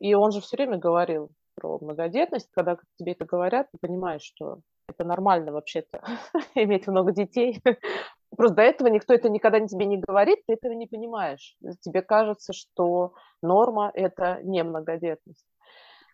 И 0.00 0.14
он 0.14 0.32
же 0.32 0.40
все 0.40 0.56
время 0.56 0.78
говорил 0.78 1.30
про 1.54 1.78
многодетность. 1.78 2.48
Когда 2.52 2.76
тебе 2.98 3.12
это 3.12 3.24
говорят, 3.24 3.68
ты 3.70 3.78
понимаешь, 3.78 4.22
что 4.22 4.60
это 4.88 5.04
нормально 5.04 5.52
вообще-то 5.52 6.02
иметь 6.54 6.86
много 6.86 7.12
детей. 7.12 7.62
Просто 8.36 8.56
до 8.56 8.62
этого 8.62 8.88
никто 8.88 9.14
это 9.14 9.28
никогда 9.28 9.60
тебе 9.60 9.86
не 9.86 9.98
говорит, 9.98 10.40
ты 10.46 10.54
этого 10.54 10.72
не 10.72 10.86
понимаешь. 10.86 11.56
Тебе 11.80 12.02
кажется, 12.02 12.52
что 12.52 13.14
норма– 13.42 13.90
это 13.94 14.40
не 14.42 14.62
многодетность. 14.62 15.46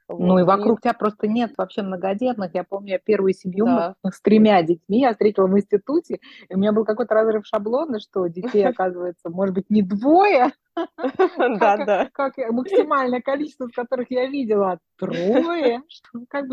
Ну 0.08 0.38
и 0.38 0.42
вокруг 0.42 0.80
и... 0.80 0.82
тебя 0.82 0.94
просто 0.94 1.26
нет 1.26 1.52
вообще 1.56 1.82
многодетных. 1.82 2.54
Я 2.54 2.64
помню, 2.64 2.92
я 2.92 2.98
первую 2.98 3.32
семью 3.32 3.66
да. 3.66 3.94
с 4.04 4.20
тремя 4.20 4.62
детьми 4.62 5.00
я 5.00 5.12
встретила 5.12 5.46
в 5.46 5.56
институте, 5.56 6.18
и 6.48 6.54
у 6.54 6.58
меня 6.58 6.72
был 6.72 6.84
какой-то 6.84 7.14
разрыв 7.14 7.46
шаблона, 7.46 8.00
что 8.00 8.26
детей, 8.26 8.66
оказывается, 8.66 9.30
может 9.30 9.54
быть, 9.54 9.70
не 9.70 9.82
двое, 9.82 10.52
да, 10.76 11.84
да. 11.84 12.08
Как 12.12 12.36
максимальное 12.50 13.20
количество, 13.20 13.68
которых 13.68 14.10
я 14.10 14.26
видела, 14.26 14.78
трое. 14.98 15.82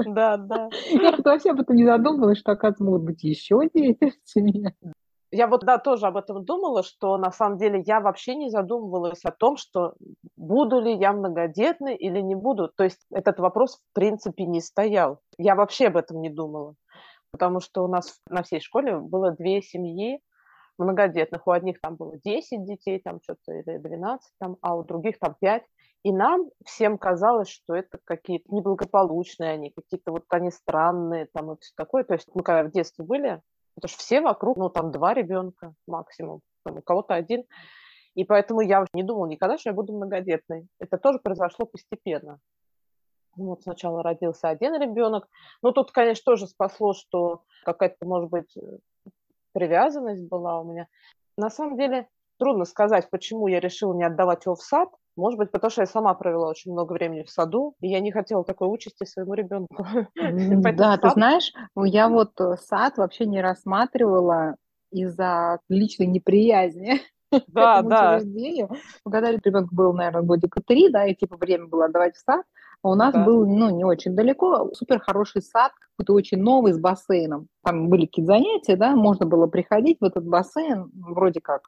Да, 0.07 0.37
да. 0.37 0.69
Я 0.89 1.15
вообще 1.23 1.51
об 1.51 1.61
этом 1.61 1.75
не 1.75 1.85
задумывалась, 1.85 2.39
что, 2.39 2.51
оказывается, 2.51 2.83
могут 2.83 3.03
быть 3.03 3.23
еще 3.23 3.61
дети 3.73 4.13
в 4.23 4.29
семье. 4.29 4.75
Я 5.31 5.47
вот, 5.47 5.63
да, 5.63 5.77
тоже 5.77 6.07
об 6.07 6.17
этом 6.17 6.43
думала, 6.43 6.81
что 6.81 7.17
на 7.17 7.31
самом 7.31 7.57
деле 7.57 7.83
я 7.85 7.99
вообще 7.99 8.35
не 8.35 8.49
задумывалась 8.49 9.23
о 9.25 9.31
том, 9.31 9.57
что 9.57 9.93
буду 10.35 10.79
ли 10.79 10.95
я 10.95 11.13
многодетной 11.13 11.95
или 11.95 12.19
не 12.19 12.35
буду. 12.35 12.69
То 12.75 12.83
есть 12.83 13.05
этот 13.11 13.39
вопрос 13.39 13.77
в 13.77 13.93
принципе 13.93 14.45
не 14.45 14.59
стоял. 14.59 15.19
Я 15.37 15.55
вообще 15.55 15.87
об 15.87 15.97
этом 15.97 16.21
не 16.21 16.29
думала. 16.29 16.75
Потому 17.31 17.59
что 17.59 17.83
у 17.83 17.87
нас 17.87 18.19
на 18.27 18.41
всей 18.41 18.59
школе 18.59 18.97
было 18.97 19.31
две 19.31 19.61
семьи 19.61 20.19
многодетных. 20.79 21.45
У 21.45 21.51
одних 21.51 21.79
там 21.79 21.95
было 21.95 22.17
10 22.23 22.65
детей, 22.65 22.99
там 22.99 23.19
что-то, 23.21 23.53
или 23.53 23.77
12, 23.77 24.31
там, 24.39 24.57
а 24.61 24.75
у 24.75 24.83
других 24.83 25.19
там 25.19 25.35
5. 25.39 25.63
И 26.03 26.13
нам 26.13 26.49
всем 26.65 26.97
казалось, 26.97 27.49
что 27.49 27.75
это 27.75 27.99
какие-то 28.05 28.45
неблагополучные 28.55 29.51
они, 29.51 29.69
какие-то 29.69 30.11
вот 30.11 30.23
они 30.29 30.49
странные, 30.49 31.27
там 31.33 31.51
и 31.51 31.57
все 31.59 31.73
такое. 31.75 32.03
То 32.03 32.13
есть 32.13 32.29
мы 32.33 32.41
когда 32.41 32.63
в 32.63 32.71
детстве 32.71 33.05
были, 33.05 33.41
Потому 33.79 33.93
что 33.93 34.03
все 34.03 34.21
вокруг, 34.21 34.57
ну, 34.57 34.69
там 34.69 34.91
два 34.91 35.13
ребенка 35.13 35.73
максимум, 35.87 36.41
там, 36.63 36.77
у 36.77 36.81
кого-то 36.81 37.13
один. 37.13 37.45
И 38.13 38.25
поэтому 38.25 38.61
я 38.61 38.85
не 38.93 39.03
думала 39.03 39.27
никогда, 39.27 39.57
что 39.57 39.69
я 39.69 39.73
буду 39.73 39.93
многодетной. 39.93 40.67
Это 40.79 40.97
тоже 40.97 41.19
произошло 41.19 41.65
постепенно. 41.65 42.39
Вот 43.37 43.63
сначала 43.63 44.03
родился 44.03 44.49
один 44.49 44.75
ребенок. 44.75 45.27
Но 45.61 45.71
тут, 45.71 45.91
конечно, 45.91 46.23
тоже 46.25 46.47
спасло, 46.47 46.93
что 46.93 47.43
какая-то, 47.63 48.05
может 48.05 48.29
быть, 48.29 48.53
привязанность 49.53 50.27
была 50.27 50.59
у 50.59 50.65
меня. 50.65 50.87
На 51.37 51.49
самом 51.49 51.77
деле, 51.77 52.09
трудно 52.37 52.65
сказать, 52.65 53.09
почему 53.09 53.47
я 53.47 53.61
решила 53.61 53.93
не 53.93 54.03
отдавать 54.03 54.45
его 54.45 54.55
в 54.55 54.61
сад. 54.61 54.89
Может 55.19 55.37
быть, 55.37 55.51
потому 55.51 55.69
что 55.69 55.81
я 55.81 55.85
сама 55.85 56.13
провела 56.13 56.47
очень 56.49 56.71
много 56.71 56.93
времени 56.93 57.23
в 57.23 57.29
саду, 57.29 57.75
и 57.81 57.87
я 57.89 57.99
не 57.99 58.11
хотела 58.11 58.43
такой 58.43 58.73
участи 58.73 59.05
своему 59.05 59.33
ребенку. 59.33 59.85
Да, 60.79 60.97
ты 60.97 61.09
знаешь, 61.09 61.51
я 61.75 62.07
вот 62.07 62.39
э, 62.39 62.55
сад 62.57 62.97
вообще 62.97 63.25
не 63.25 63.41
рассматривала 63.41 64.55
из-за 64.91 65.59
личной 65.67 66.07
неприязни 66.07 67.01
да, 67.47 67.81
да. 67.81 68.19
Когда 69.03 69.31
ребенок 69.31 69.71
был, 69.71 69.93
наверное, 69.93 70.21
годика 70.21 70.61
три, 70.65 70.89
да, 70.89 71.05
и 71.05 71.15
типа 71.15 71.37
время 71.37 71.67
было 71.67 71.85
отдавать 71.85 72.15
в 72.15 72.19
сад, 72.19 72.43
а 72.81 72.89
у 72.89 72.95
нас 72.95 73.13
да. 73.13 73.23
был, 73.23 73.45
ну, 73.45 73.69
не 73.69 73.83
очень 73.83 74.15
далеко, 74.15 74.71
супер 74.73 74.99
хороший 74.99 75.41
сад, 75.41 75.71
какой-то 75.91 76.13
очень 76.13 76.41
новый, 76.41 76.73
с 76.73 76.79
бассейном. 76.79 77.47
Там 77.63 77.89
были 77.89 78.05
какие-то 78.05 78.33
занятия, 78.33 78.75
да, 78.77 78.95
можно 78.95 79.25
было 79.25 79.47
приходить 79.47 79.97
в 79.99 80.05
этот 80.05 80.25
бассейн, 80.25 80.89
вроде 80.93 81.41
как, 81.41 81.63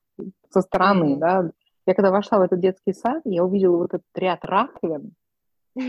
со 0.49 0.61
стороны, 0.61 1.17
да, 1.17 1.51
я 1.85 1.93
когда 1.93 2.11
вошла 2.11 2.39
в 2.39 2.41
этот 2.41 2.59
детский 2.59 2.93
сад, 2.93 3.21
я 3.25 3.43
увидела 3.43 3.77
вот 3.77 3.93
этот 3.93 4.05
ряд 4.15 4.43
раковин. 4.43 5.13
Я 5.75 5.87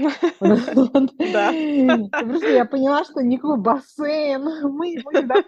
поняла, 2.67 3.03
что 3.05 3.21
никакой 3.21 3.59
бассейн, 3.59 4.45
мы 4.73 4.95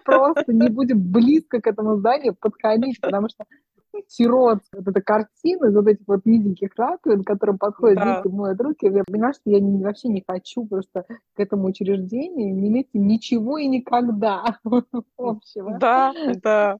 просто 0.03 0.51
не 0.51 0.67
будем 0.67 0.99
близко 1.09 1.61
к 1.61 1.67
этому 1.67 1.95
зданию 1.95 2.35
подходить, 2.35 2.99
потому 2.99 3.29
что 3.29 3.45
сирот, 4.07 4.59
вот 4.73 4.87
эта 4.87 5.01
картина 5.01 5.67
из 5.67 5.75
вот 5.75 5.87
этих 5.87 6.05
вот 6.07 6.25
низеньких 6.25 6.71
раковин, 6.75 7.23
которым 7.23 7.57
подходят 7.57 7.97
да. 7.97 8.21
дети, 8.21 8.33
моют 8.33 8.59
руки, 8.61 8.85
я 8.85 9.03
поняла, 9.05 9.33
что 9.33 9.43
я 9.45 9.59
не, 9.59 9.83
вообще 9.83 10.09
не 10.09 10.23
хочу 10.27 10.65
просто 10.65 11.05
к 11.33 11.39
этому 11.39 11.67
учреждению 11.67 12.55
не 12.55 12.67
иметь 12.69 12.89
ничего 12.93 13.57
и 13.57 13.67
никогда 13.67 14.43
общего. 15.17 15.77
Да, 15.79 16.13
да. 16.43 16.77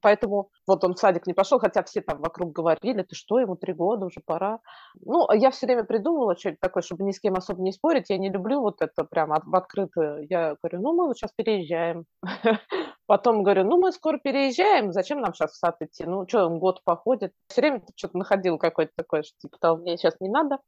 Поэтому 0.00 0.50
вот 0.66 0.84
он 0.84 0.94
в 0.94 0.98
садик 0.98 1.26
не 1.26 1.34
пошел, 1.34 1.58
хотя 1.58 1.82
все 1.82 2.00
там 2.00 2.20
вокруг 2.20 2.52
говорили, 2.52 3.02
ты 3.02 3.14
что, 3.14 3.38
ему 3.38 3.56
три 3.56 3.72
года, 3.72 4.06
уже 4.06 4.20
пора. 4.24 4.60
Ну, 5.00 5.26
а 5.28 5.36
я 5.36 5.50
все 5.50 5.66
время 5.66 5.84
придумывала 5.84 6.36
что-нибудь 6.36 6.60
такое, 6.60 6.82
чтобы 6.82 7.04
ни 7.04 7.12
с 7.12 7.20
кем 7.20 7.34
особо 7.34 7.62
не 7.62 7.72
спорить. 7.72 8.10
Я 8.10 8.18
не 8.18 8.30
люблю 8.30 8.60
вот 8.60 8.82
это 8.82 9.04
прямо 9.04 9.40
в 9.44 9.54
открытую. 9.54 10.26
Я 10.28 10.56
говорю, 10.62 10.80
ну, 10.82 10.92
мы 10.94 11.06
вот 11.06 11.16
сейчас 11.16 11.32
переезжаем. 11.32 12.04
Потом 13.06 13.42
говорю, 13.42 13.64
ну, 13.64 13.78
мы 13.78 13.92
скоро 13.92 14.18
переезжаем, 14.18 14.92
зачем 14.92 15.20
нам 15.20 15.34
сейчас 15.34 15.52
в 15.52 15.56
сад 15.56 15.76
идти? 15.80 16.04
Ну, 16.04 16.26
что, 16.28 16.46
он 16.46 16.58
год 16.58 16.82
походит. 16.84 17.32
Все 17.48 17.60
время 17.60 17.82
что-то 17.94 18.18
находил 18.18 18.58
какое-то 18.58 18.92
такое, 18.96 19.22
что 19.22 19.36
типа 19.38 19.58
того, 19.58 19.76
мне 19.78 19.96
сейчас 19.96 20.16
не 20.20 20.28
надо. 20.28 20.58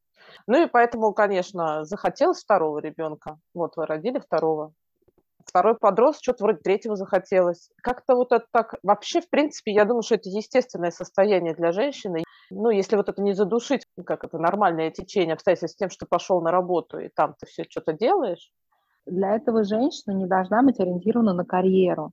Ну 0.46 0.62
и 0.62 0.66
поэтому, 0.66 1.12
конечно, 1.12 1.84
захотелось 1.84 2.42
второго 2.42 2.78
ребенка. 2.78 3.38
Вот 3.54 3.76
вы 3.76 3.86
родили 3.86 4.18
второго 4.18 4.72
второй 5.48 5.74
подрос, 5.74 6.20
что-то 6.20 6.44
вроде 6.44 6.58
третьего 6.58 6.94
захотелось. 6.96 7.70
Как-то 7.82 8.14
вот 8.14 8.32
это 8.32 8.46
так... 8.52 8.74
Вообще, 8.82 9.20
в 9.20 9.28
принципе, 9.28 9.72
я 9.72 9.84
думаю, 9.84 10.02
что 10.02 10.14
это 10.14 10.28
естественное 10.28 10.90
состояние 10.90 11.54
для 11.54 11.72
женщины. 11.72 12.24
Ну, 12.50 12.70
если 12.70 12.96
вот 12.96 13.08
это 13.08 13.20
не 13.22 13.32
задушить, 13.32 13.86
как 14.04 14.24
это 14.24 14.38
нормальное 14.38 14.90
течение 14.90 15.34
обстоятельств 15.34 15.76
с 15.76 15.78
тем, 15.78 15.90
что 15.90 16.06
пошел 16.06 16.40
на 16.40 16.50
работу, 16.50 16.98
и 16.98 17.08
там 17.08 17.34
ты 17.38 17.46
все 17.46 17.64
что-то 17.68 17.92
делаешь. 17.92 18.50
Для 19.06 19.34
этого 19.34 19.64
женщина 19.64 20.12
не 20.12 20.26
должна 20.26 20.62
быть 20.62 20.78
ориентирована 20.80 21.32
на 21.32 21.44
карьеру. 21.44 22.12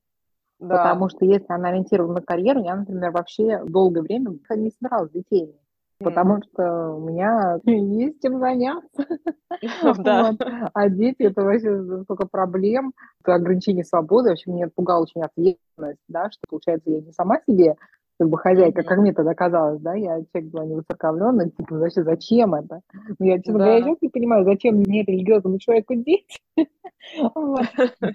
Да. 0.60 0.77
Потому 0.77 1.10
что 1.10 1.25
если 1.25 1.51
она 1.51 1.70
ориентирована 1.70 2.15
на 2.15 2.22
карьеру, 2.22 2.63
я, 2.63 2.75
например, 2.75 3.12
вообще 3.12 3.62
долгое 3.65 4.01
время 4.01 4.32
не 4.56 4.72
собиралась 4.72 5.12
детей 5.12 5.54
потому 6.00 6.42
что 6.44 6.92
у 6.92 7.10
меня 7.10 7.60
есть 7.66 8.22
чем 8.22 8.40
заняться. 8.40 9.06
Да. 9.98 10.34
А 10.74 10.90
дети 10.90 11.24
это 11.24 11.44
вообще 11.44 12.04
столько 12.04 12.28
проблем, 12.28 12.94
ограничение 13.24 13.84
свободы. 13.84 14.30
Вообще 14.30 14.52
меня 14.52 14.70
пугала 14.74 15.04
очень 15.04 15.22
ответственность, 15.22 16.00
да, 16.08 16.30
что 16.30 16.42
получается 16.50 16.92
я 16.92 17.02
не 17.02 17.12
сама 17.12 17.40
себе 17.48 17.75
как 18.18 18.30
бы 18.30 18.38
хозяйка, 18.38 18.84
как 18.84 18.98
мне 19.00 19.12
тогда 19.12 19.34
казалось, 19.34 19.82
да, 19.82 19.94
я 19.94 20.24
человек 20.32 20.52
была 20.52 20.66
невысокомленный, 20.66 21.50
типа, 21.50 21.75
вообще 21.75 22.02
зачем 22.02 22.56
это? 22.56 22.80
Ну, 23.20 23.25
я, 23.25 23.38
честно 23.40 23.60
говоря, 23.60 23.82
сейчас 23.82 23.98
не 24.02 24.08
понимаю, 24.08 24.46
зачем 24.46 24.75
мне 24.75 25.04
религиозному 25.04 25.60
человеку 25.60 25.96
дети. 25.96 26.40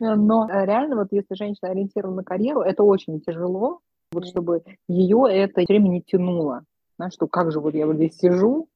Но 0.01 0.49
реально, 0.49 0.97
вот 0.97 1.09
если 1.11 1.35
женщина 1.35 1.71
ориентирована 1.73 2.17
на 2.17 2.25
карьеру, 2.25 2.63
это 2.63 2.83
очень 2.83 3.21
тяжело, 3.21 3.81
вот 4.13 4.27
чтобы 4.27 4.63
ее 4.89 5.27
это 5.29 5.61
время 5.69 5.89
не 5.89 6.03
тянуло 6.03 6.65
знаешь, 7.01 7.15
что 7.15 7.27
как 7.27 7.51
же 7.51 7.61
вот 7.61 7.75
я 7.75 7.87
вот 7.87 7.97
здесь 7.97 8.19
сижу, 8.19 8.69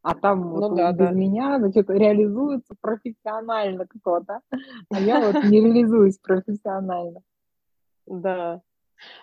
а 0.00 0.14
там 0.14 0.40
ну, 0.40 0.68
вот 0.68 0.76
да, 0.76 0.92
без 0.92 1.08
да. 1.08 1.10
меня, 1.10 1.58
значит, 1.58 1.90
реализуется 1.90 2.74
профессионально 2.80 3.86
кто-то, 3.86 4.40
а 4.90 4.98
я 4.98 5.20
вот 5.20 5.44
не 5.44 5.60
реализуюсь 5.60 6.16
профессионально. 6.16 7.20
Да. 8.06 8.62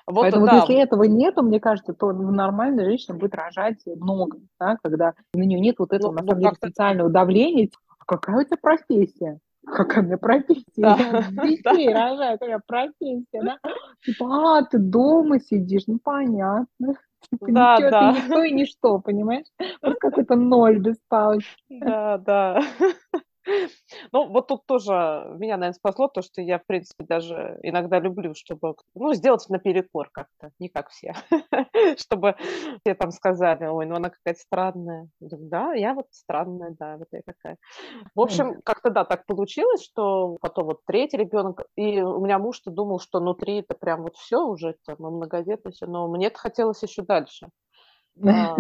Вот, 0.06 0.22
Поэтому 0.22 0.46
да. 0.46 0.52
вот 0.60 0.70
если 0.70 0.84
этого 0.84 1.04
нету, 1.06 1.42
мне 1.42 1.60
кажется, 1.60 1.94
то 1.94 2.12
нормальная 2.12 2.86
женщина 2.86 3.18
будет 3.18 3.34
рожать 3.34 3.84
много, 3.88 4.38
да, 4.60 4.78
когда 4.84 5.16
на 5.34 5.42
нее 5.42 5.60
нет 5.60 5.78
вот 5.80 5.92
этого, 5.92 6.12
ну, 6.12 6.18
на 6.18 6.24
самом 6.24 6.36
ну, 6.36 6.42
деле, 6.42 6.56
специального 6.56 7.10
давления. 7.10 7.70
А 7.98 8.06
какая 8.06 8.38
у 8.38 8.44
тебя 8.44 8.58
профессия? 8.62 9.40
какая 9.66 10.04
у 10.04 10.06
меня 10.06 10.18
профессия, 10.18 10.64
да, 10.76 10.98
детей 11.48 11.92
да. 11.92 12.10
рожаю, 12.10 12.38
какая 12.38 12.62
профессия, 12.68 13.42
да? 13.42 13.58
Типа, 14.06 14.58
а, 14.58 14.64
ты 14.64 14.78
дома 14.78 15.40
сидишь, 15.40 15.84
ну, 15.88 15.98
понятно. 16.04 16.96
Да, 17.42 17.75
ничего, 17.75 17.89
да. 17.89 18.13
ты 18.13 18.22
никто 18.22 18.44
и 18.44 18.51
ничто, 18.51 19.00
понимаешь? 19.00 19.46
Просто 19.82 20.00
какой-то 20.00 20.36
ноль 20.36 20.80
без 20.80 20.98
палочки. 21.08 21.80
Да, 21.80 22.18
да. 22.18 22.62
Ну, 24.12 24.30
вот 24.30 24.48
тут 24.48 24.66
тоже 24.66 24.92
меня, 25.38 25.58
наверное, 25.58 25.74
спасло 25.74 26.08
то, 26.08 26.22
что 26.22 26.42
я, 26.42 26.60
в 26.60 26.66
принципе, 26.66 27.04
даже 27.04 27.60
иногда 27.64 28.00
люблю, 28.00 28.34
чтобы, 28.36 28.76
ну, 28.96 29.14
сделать 29.14 29.46
наперекор 29.50 30.10
как-то, 30.12 30.52
не 30.60 30.70
как 30.70 30.90
все, 30.90 31.14
чтобы 31.98 32.36
все 32.82 32.96
там 32.96 33.12
сказали, 33.12 33.66
ой, 33.66 33.86
ну 33.86 33.96
она 33.96 34.10
какая-то 34.10 34.40
странная. 34.40 35.10
Да, 35.20 35.74
я 35.74 35.94
вот 35.94 36.08
странная, 36.12 36.76
да, 36.80 36.98
вот 36.98 37.08
я 37.12 37.22
такая. 37.26 37.58
В 38.16 38.22
общем, 38.22 38.62
как-то, 38.64 38.90
да, 38.90 39.06
так 39.06 39.26
получилось, 39.26 39.84
что 39.84 40.38
потом 40.42 40.66
вот 40.66 40.82
третий 40.86 41.18
ребенок, 41.18 41.64
и 41.76 42.02
у 42.02 42.24
меня 42.24 42.40
муж-то 42.40 42.72
думал, 42.72 43.00
что 43.00 43.20
внутри 43.20 43.60
это 43.60 43.76
прям 43.76 44.04
вот 44.04 44.16
все 44.16 44.46
уже, 44.46 44.76
там, 44.86 44.98
мы 45.00 45.12
многодетные, 45.12 45.74
но 45.82 46.08
мне 46.08 46.28
это 46.28 46.40
хотелось 46.40 46.82
еще 46.84 47.02
дальше. 47.02 47.50
А, 48.26 48.56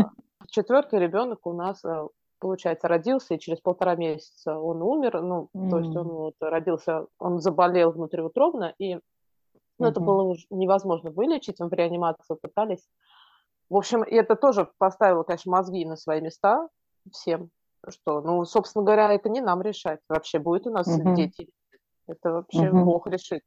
четвертый 0.49 0.99
ребенок 0.99 1.45
у 1.45 1.53
нас 1.53 1.85
э, 1.85 2.07
получается, 2.43 2.87
родился, 2.87 3.33
и 3.33 3.39
через 3.39 3.61
полтора 3.61 3.95
месяца 3.95 4.59
он 4.59 4.81
умер. 4.81 5.21
Ну, 5.21 5.49
mm. 5.55 5.69
то 5.69 5.79
есть 5.79 5.95
он 5.95 6.07
вот 6.09 6.35
родился, 6.41 7.07
он 7.17 7.39
заболел 7.39 7.91
внутриутробно, 7.91 8.73
и 8.77 8.95
ну, 9.79 9.87
mm-hmm. 9.87 9.89
это 9.89 9.99
было 10.01 10.23
уже 10.23 10.45
невозможно 10.49 11.09
вылечить, 11.09 11.61
он 11.61 11.69
в 11.69 11.73
реанимацию 11.73 12.37
пытались. 12.39 12.85
В 13.69 13.77
общем, 13.77 14.03
и 14.03 14.13
это 14.13 14.35
тоже 14.35 14.69
поставило, 14.77 15.23
конечно, 15.23 15.51
мозги 15.51 15.85
на 15.85 15.95
свои 15.95 16.21
места 16.21 16.67
всем, 17.11 17.49
что, 17.87 18.21
ну, 18.21 18.43
собственно 18.45 18.83
говоря, 18.83 19.11
это 19.13 19.29
не 19.29 19.41
нам 19.41 19.61
решать. 19.61 20.01
Вообще, 20.09 20.39
будет 20.39 20.67
у 20.67 20.71
нас 20.71 20.87
mm-hmm. 20.87 21.15
дети. 21.15 21.49
Это 22.07 22.33
вообще 22.33 22.65
mm-hmm. 22.65 22.83
Бог 22.83 23.07
решит. 23.07 23.41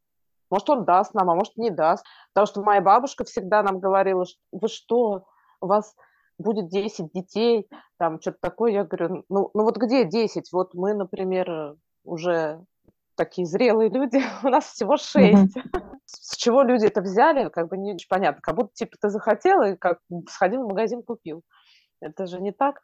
Может, 0.50 0.70
он 0.70 0.84
даст 0.84 1.12
нам, 1.14 1.28
а 1.30 1.34
может, 1.34 1.56
не 1.56 1.70
даст. 1.70 2.04
Потому 2.32 2.46
что 2.46 2.62
моя 2.62 2.80
бабушка 2.80 3.24
всегда 3.24 3.62
нам 3.62 3.78
говорила, 3.78 4.24
что 4.24 4.38
вы 4.52 4.68
что, 4.68 5.24
у 5.60 5.66
вас 5.66 5.94
будет 6.38 6.68
10 6.68 7.12
детей, 7.12 7.66
там 7.98 8.20
что-то 8.20 8.38
такое. 8.40 8.72
Я 8.72 8.84
говорю, 8.84 9.24
ну, 9.28 9.50
ну 9.54 9.62
вот 9.62 9.76
где 9.76 10.04
10? 10.04 10.52
Вот 10.52 10.74
мы, 10.74 10.94
например, 10.94 11.76
уже 12.04 12.64
такие 13.16 13.46
зрелые 13.46 13.90
люди, 13.90 14.20
у 14.44 14.48
нас 14.48 14.66
всего 14.66 14.96
6. 14.96 15.16
Mm-hmm. 15.16 15.82
С 16.04 16.36
чего 16.36 16.62
люди 16.62 16.86
это 16.86 17.00
взяли, 17.00 17.48
как 17.48 17.68
бы 17.68 17.76
не 17.76 17.94
очень 17.94 18.08
понятно. 18.08 18.40
Как 18.42 18.54
будто, 18.54 18.70
типа, 18.74 18.96
ты 19.00 19.08
захотел 19.08 19.62
и 19.62 19.76
как 19.76 20.00
сходил 20.28 20.64
в 20.64 20.68
магазин, 20.68 21.02
купил. 21.02 21.42
Это 22.00 22.26
же 22.26 22.40
не 22.40 22.52
так. 22.52 22.82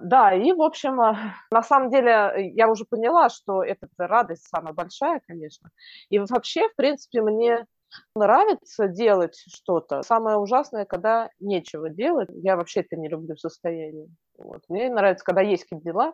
Да, 0.00 0.32
и, 0.32 0.52
в 0.52 0.62
общем, 0.62 1.00
а, 1.00 1.34
на 1.50 1.62
самом 1.62 1.90
деле, 1.90 2.50
я 2.54 2.68
уже 2.68 2.84
поняла, 2.84 3.28
что 3.28 3.62
это 3.62 3.88
радость 3.98 4.48
самая 4.48 4.72
большая, 4.72 5.20
конечно. 5.26 5.70
И 6.08 6.18
вообще, 6.18 6.68
в 6.68 6.76
принципе, 6.76 7.22
мне 7.22 7.66
нравится 8.14 8.88
делать 8.88 9.36
что-то. 9.36 10.02
Самое 10.02 10.38
ужасное, 10.38 10.84
когда 10.84 11.30
нечего 11.40 11.90
делать. 11.90 12.28
Я 12.32 12.56
вообще 12.56 12.80
это 12.80 12.96
не 12.96 13.08
люблю 13.08 13.36
состояние. 13.36 14.08
Вот. 14.38 14.62
Мне 14.68 14.90
нравится, 14.90 15.24
когда 15.24 15.40
есть 15.42 15.64
какие-то 15.64 15.84
дела. 15.84 16.12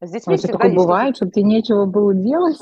А 0.00 0.06
детьми 0.06 0.34
а 0.34 0.38
всегда 0.38 0.52
такое 0.54 0.70
есть 0.70 0.82
бывает, 0.82 1.16
что 1.16 1.30
тебе 1.30 1.42
нечего 1.42 1.86
было 1.86 2.14
делать? 2.14 2.58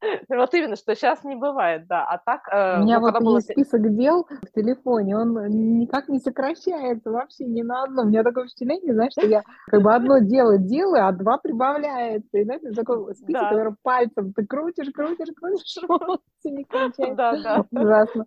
Вот 0.28 0.54
именно, 0.54 0.76
что 0.76 0.94
сейчас 0.94 1.24
не 1.24 1.36
бывает, 1.36 1.86
да. 1.86 2.04
А 2.04 2.18
так... 2.18 2.48
Э, 2.50 2.80
У 2.80 2.84
меня 2.84 3.00
ну, 3.00 3.10
вот 3.10 3.22
было... 3.22 3.40
список 3.40 3.94
дел 3.96 4.26
в 4.42 4.52
телефоне, 4.52 5.16
он 5.16 5.78
никак 5.78 6.08
не 6.08 6.18
сокращается 6.18 7.10
вообще 7.10 7.44
ни 7.44 7.62
на 7.62 7.84
одно. 7.84 8.02
У 8.02 8.06
меня 8.06 8.22
такое 8.22 8.46
впечатление, 8.46 8.94
знаешь, 8.94 9.12
что 9.12 9.26
я 9.26 9.42
как 9.66 9.82
бы 9.82 9.94
одно 9.94 10.18
дело 10.18 10.58
делаю, 10.58 11.06
а 11.06 11.12
два 11.12 11.38
прибавляется. 11.38 12.38
И 12.38 12.44
знаешь, 12.44 12.62
такой 12.74 13.14
список, 13.14 13.42
да. 13.42 13.50
который 13.50 13.74
пальцем 13.82 14.32
ты 14.32 14.46
крутишь, 14.46 14.90
крутишь, 14.92 15.34
крутишь, 15.40 15.64
все 15.64 16.50
не 16.50 16.64
кончается. 16.64 17.14
Да, 17.14 17.36
да. 17.36 17.64
Ужасно. 17.70 18.26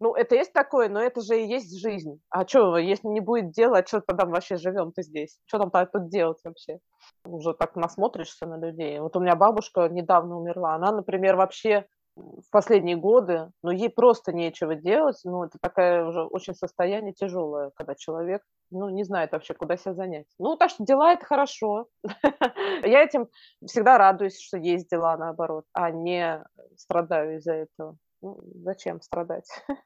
Ну, 0.00 0.14
это 0.14 0.34
есть 0.34 0.52
такое, 0.52 0.88
но 0.88 1.00
это 1.00 1.20
же 1.20 1.40
и 1.40 1.46
есть 1.46 1.80
жизнь. 1.80 2.20
А 2.28 2.46
что, 2.46 2.76
если 2.78 3.08
не 3.08 3.20
будет 3.20 3.52
дела, 3.52 3.78
а 3.78 3.86
что 3.86 4.00
тогда 4.00 4.24
вообще 4.26 4.56
живем-то 4.56 5.02
здесь? 5.02 5.38
Что 5.46 5.58
там 5.58 5.86
тут 5.92 6.08
делать 6.08 6.38
вообще? 6.44 6.78
Уже 7.24 7.54
так 7.54 7.76
насмотришься 7.76 8.46
на 8.46 8.58
людей. 8.58 8.98
Вот 9.00 9.16
у 9.16 9.20
меня 9.20 9.36
бабушка 9.36 9.88
недавно 9.88 10.38
умерла. 10.38 10.74
Она, 10.74 10.92
например, 10.92 11.36
вообще 11.36 11.86
в 12.16 12.50
последние 12.50 12.96
годы, 12.96 13.50
ну, 13.62 13.70
ей 13.70 13.90
просто 13.90 14.32
нечего 14.32 14.74
делать, 14.76 15.20
ну, 15.24 15.44
это 15.44 15.58
такое 15.60 16.04
уже 16.06 16.22
очень 16.22 16.54
состояние 16.54 17.12
тяжелое, 17.12 17.72
когда 17.74 17.94
человек, 17.94 18.42
ну, 18.70 18.88
не 18.88 19.04
знает 19.04 19.32
вообще, 19.32 19.54
куда 19.54 19.76
себя 19.76 19.94
занять. 19.94 20.26
Ну, 20.38 20.56
так 20.56 20.70
что 20.70 20.84
дела– 20.84 21.12
это 21.14 21.24
хорошо. 21.24 21.88
Я 22.84 23.02
этим 23.02 23.28
всегда 23.66 23.98
радуюсь, 23.98 24.40
что 24.40 24.58
есть 24.58 24.88
дела, 24.88 25.16
наоборот, 25.16 25.64
а 25.72 25.90
не 25.90 26.44
страдаю 26.76 27.36
из-за 27.38 27.54
этого. 27.54 27.96
Ну, 28.24 28.38
зачем 28.54 29.02
страдать? 29.02 29.46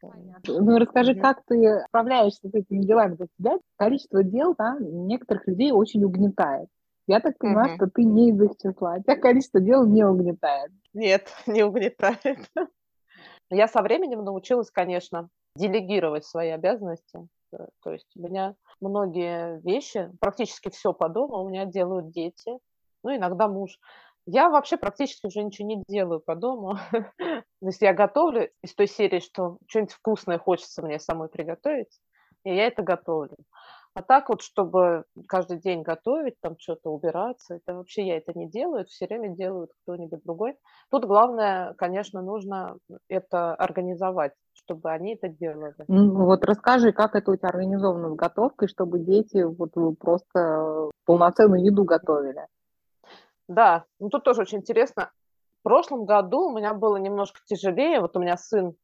Понятно. 0.00 0.60
Ну, 0.60 0.78
расскажи, 0.78 1.16
как 1.16 1.42
ты 1.44 1.82
справляешься 1.88 2.48
с 2.48 2.54
этими 2.54 2.84
делами? 2.84 3.16
То 3.16 3.24
есть 3.24 3.34
тебя 3.36 3.58
количество 3.76 4.22
дел 4.22 4.54
да, 4.56 4.76
некоторых 4.78 5.48
людей 5.48 5.72
очень 5.72 6.04
угнетает. 6.04 6.68
Я 7.08 7.18
так 7.18 7.36
понимаю, 7.38 7.72
uh-huh. 7.72 7.76
что 7.76 7.86
ты 7.88 8.04
не 8.04 8.30
из 8.30 8.40
их 8.40 8.52
числа. 8.62 9.00
Тебя 9.00 9.16
количество 9.16 9.60
дел 9.60 9.84
не 9.84 10.04
угнетает. 10.04 10.70
Нет, 10.94 11.34
не 11.48 11.64
угнетает. 11.64 12.48
Я 13.50 13.66
со 13.66 13.82
временем 13.82 14.24
научилась, 14.24 14.70
конечно, 14.70 15.28
делегировать 15.56 16.24
свои 16.24 16.50
обязанности. 16.50 17.26
То 17.82 17.90
есть 17.90 18.06
у 18.14 18.22
меня 18.22 18.54
многие 18.80 19.60
вещи, 19.62 20.12
практически 20.20 20.70
все 20.70 20.92
по 20.92 21.08
дому 21.08 21.42
у 21.42 21.48
меня 21.48 21.66
делают 21.66 22.12
дети, 22.12 22.56
ну, 23.02 23.16
иногда 23.16 23.48
муж. 23.48 23.80
Я 24.32 24.48
вообще 24.48 24.76
практически 24.76 25.26
уже 25.26 25.42
ничего 25.42 25.66
не 25.66 25.82
делаю 25.88 26.20
по 26.20 26.36
дому. 26.36 26.78
То 27.18 27.66
есть 27.66 27.82
я 27.82 27.92
готовлю 27.92 28.48
из 28.62 28.74
той 28.74 28.86
серии, 28.86 29.18
что 29.18 29.58
что-нибудь 29.66 29.92
вкусное 29.92 30.38
хочется 30.38 30.82
мне 30.82 31.00
самой 31.00 31.28
приготовить, 31.28 31.98
и 32.44 32.54
я 32.54 32.68
это 32.68 32.82
готовлю. 32.82 33.36
А 33.94 34.02
так 34.02 34.28
вот, 34.28 34.40
чтобы 34.40 35.02
каждый 35.26 35.58
день 35.58 35.82
готовить, 35.82 36.34
там 36.40 36.54
что-то 36.60 36.90
убираться, 36.90 37.56
это 37.56 37.74
вообще 37.74 38.06
я 38.06 38.18
это 38.18 38.32
не 38.38 38.48
делаю, 38.48 38.82
это 38.82 38.90
все 38.90 39.06
время 39.06 39.34
делают 39.34 39.72
кто-нибудь 39.82 40.22
другой. 40.24 40.54
Тут 40.92 41.06
главное, 41.06 41.74
конечно, 41.74 42.22
нужно 42.22 42.76
это 43.08 43.52
организовать, 43.56 44.32
чтобы 44.52 44.92
они 44.92 45.14
это 45.16 45.28
делали. 45.28 45.74
Ну, 45.88 46.24
вот 46.24 46.44
расскажи, 46.44 46.92
как 46.92 47.16
это 47.16 47.32
у 47.32 47.36
тебя 47.36 47.48
организовано 47.48 48.10
с 48.10 48.14
готовкой, 48.14 48.68
чтобы 48.68 49.00
дети 49.00 49.42
вот 49.42 49.72
просто 49.98 50.90
полноценную 51.04 51.64
еду 51.64 51.82
готовили. 51.82 52.46
Да, 53.50 53.84
ну 53.98 54.10
тут 54.10 54.22
тоже 54.22 54.42
очень 54.42 54.58
интересно. 54.58 55.10
В 55.58 55.64
прошлом 55.64 56.04
году 56.04 56.46
у 56.46 56.56
меня 56.56 56.72
было 56.72 56.98
немножко 56.98 57.40
тяжелее. 57.46 58.00
Вот 58.00 58.16
у 58.16 58.20
меня 58.20 58.36
сын 58.36 58.76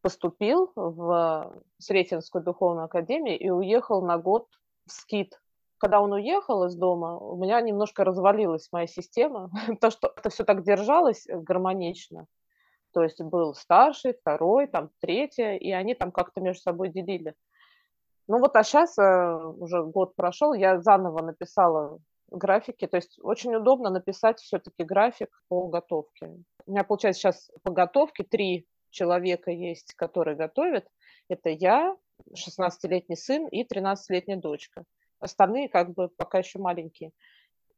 поступил 0.00 0.72
в 0.74 1.62
Сретенскую 1.78 2.42
духовную 2.42 2.86
академию 2.86 3.38
и 3.38 3.48
уехал 3.48 4.02
на 4.02 4.18
год 4.18 4.48
в 4.88 4.90
СКИТ. 4.90 5.40
Когда 5.78 6.00
он 6.00 6.12
уехал 6.12 6.64
из 6.64 6.74
дома, 6.74 7.16
у 7.16 7.36
меня 7.36 7.60
немножко 7.60 8.02
развалилась 8.02 8.68
моя 8.72 8.88
система. 8.88 9.52
То, 9.80 9.90
что 9.90 10.12
это 10.16 10.30
все 10.30 10.42
так 10.42 10.64
держалось 10.64 11.28
гармонично. 11.28 12.26
То 12.92 13.04
есть 13.04 13.22
был 13.22 13.54
старший, 13.54 14.14
второй, 14.14 14.66
там 14.66 14.90
третий, 15.00 15.56
и 15.58 15.70
они 15.70 15.94
там 15.94 16.10
как-то 16.10 16.40
между 16.40 16.62
собой 16.62 16.88
делили. 16.88 17.36
Ну 18.26 18.40
вот, 18.40 18.56
а 18.56 18.64
сейчас 18.64 18.98
э, 18.98 19.34
уже 19.58 19.84
год 19.84 20.16
прошел, 20.16 20.54
я 20.54 20.80
заново 20.80 21.22
написала 21.22 22.00
графики. 22.32 22.86
То 22.86 22.96
есть 22.96 23.18
очень 23.22 23.54
удобно 23.54 23.90
написать 23.90 24.40
все-таки 24.40 24.84
график 24.84 25.28
по 25.48 25.68
готовке. 25.68 26.36
У 26.66 26.70
меня, 26.70 26.84
получается, 26.84 27.20
сейчас 27.20 27.50
по 27.62 27.72
готовке 27.72 28.24
три 28.24 28.66
человека 28.90 29.50
есть, 29.50 29.94
которые 29.94 30.36
готовят. 30.36 30.86
Это 31.28 31.50
я, 31.50 31.96
16-летний 32.30 33.16
сын 33.16 33.46
и 33.48 33.64
13-летняя 33.64 34.36
дочка. 34.36 34.84
Остальные 35.20 35.68
как 35.68 35.94
бы 35.94 36.08
пока 36.08 36.38
еще 36.38 36.58
маленькие. 36.58 37.12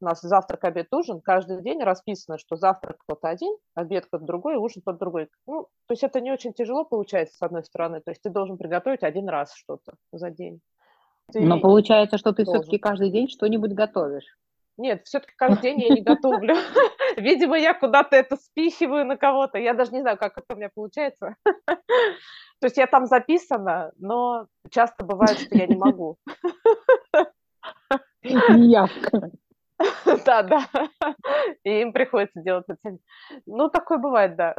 У 0.01 0.05
нас 0.07 0.21
завтрак, 0.21 0.65
обед, 0.65 0.93
ужин. 0.93 1.21
Каждый 1.21 1.63
день 1.63 1.83
расписано, 1.83 2.37
что 2.37 2.57
завтрак 2.57 2.99
кто-то 2.99 3.29
один, 3.29 3.57
обед 3.75 4.07
кто-то 4.07 4.25
другой, 4.25 4.57
ужин 4.57 4.83
кто-то 4.83 4.99
другой. 4.99 5.29
Ну, 5.47 5.63
то 5.87 5.93
есть 5.93 6.03
это 6.03 6.21
не 6.21 6.33
очень 6.33 6.53
тяжело 6.53 6.85
получается, 6.85 7.37
с 7.37 7.43
одной 7.43 7.65
стороны. 7.65 8.01
То 8.01 8.11
есть 8.11 8.23
ты 8.23 8.31
должен 8.31 8.59
приготовить 8.59 9.03
один 9.03 9.29
раз 9.29 9.55
что-то 9.55 9.95
за 10.13 10.31
день. 10.31 10.61
Ты 11.33 11.41
Но 11.41 11.61
получается, 11.61 12.19
что 12.19 12.33
ты 12.33 12.45
все-таки 12.45 12.79
каждый 12.79 13.11
день 13.11 13.29
что-нибудь 13.29 13.73
готовишь. 13.73 14.37
Нет, 14.77 15.03
все-таки 15.05 15.33
каждый 15.37 15.63
день 15.63 15.81
я 15.81 15.89
не 15.95 16.03
готовлю. 16.03 16.55
Видимо, 17.17 17.57
я 17.57 17.75
куда-то 17.75 18.17
это 18.17 18.37
спихиваю 18.37 19.07
на 19.07 19.17
кого-то. 19.17 19.59
Я 19.59 19.75
даже 19.75 19.93
не 19.93 20.01
знаю, 20.01 20.19
как 20.19 20.37
это 20.37 20.55
у 20.55 20.57
меня 20.57 20.71
получается. 20.75 21.37
То 21.45 22.67
есть 22.67 22.77
я 22.77 22.87
там 22.87 23.07
записана, 23.07 23.93
но 23.99 24.47
часто 24.71 25.05
бывает, 25.05 25.39
что 25.39 25.57
я 25.57 25.67
не 25.67 25.77
могу. 25.77 26.17
Неявка. 28.23 29.31
Да, 30.25 30.43
да. 30.45 30.67
И 31.65 31.81
им 31.81 31.93
приходится 31.93 32.41
делать 32.41 32.65
это. 32.69 32.97
Ну, 33.45 33.69
такое 33.69 33.99
бывает, 33.99 34.37
да. 34.37 34.55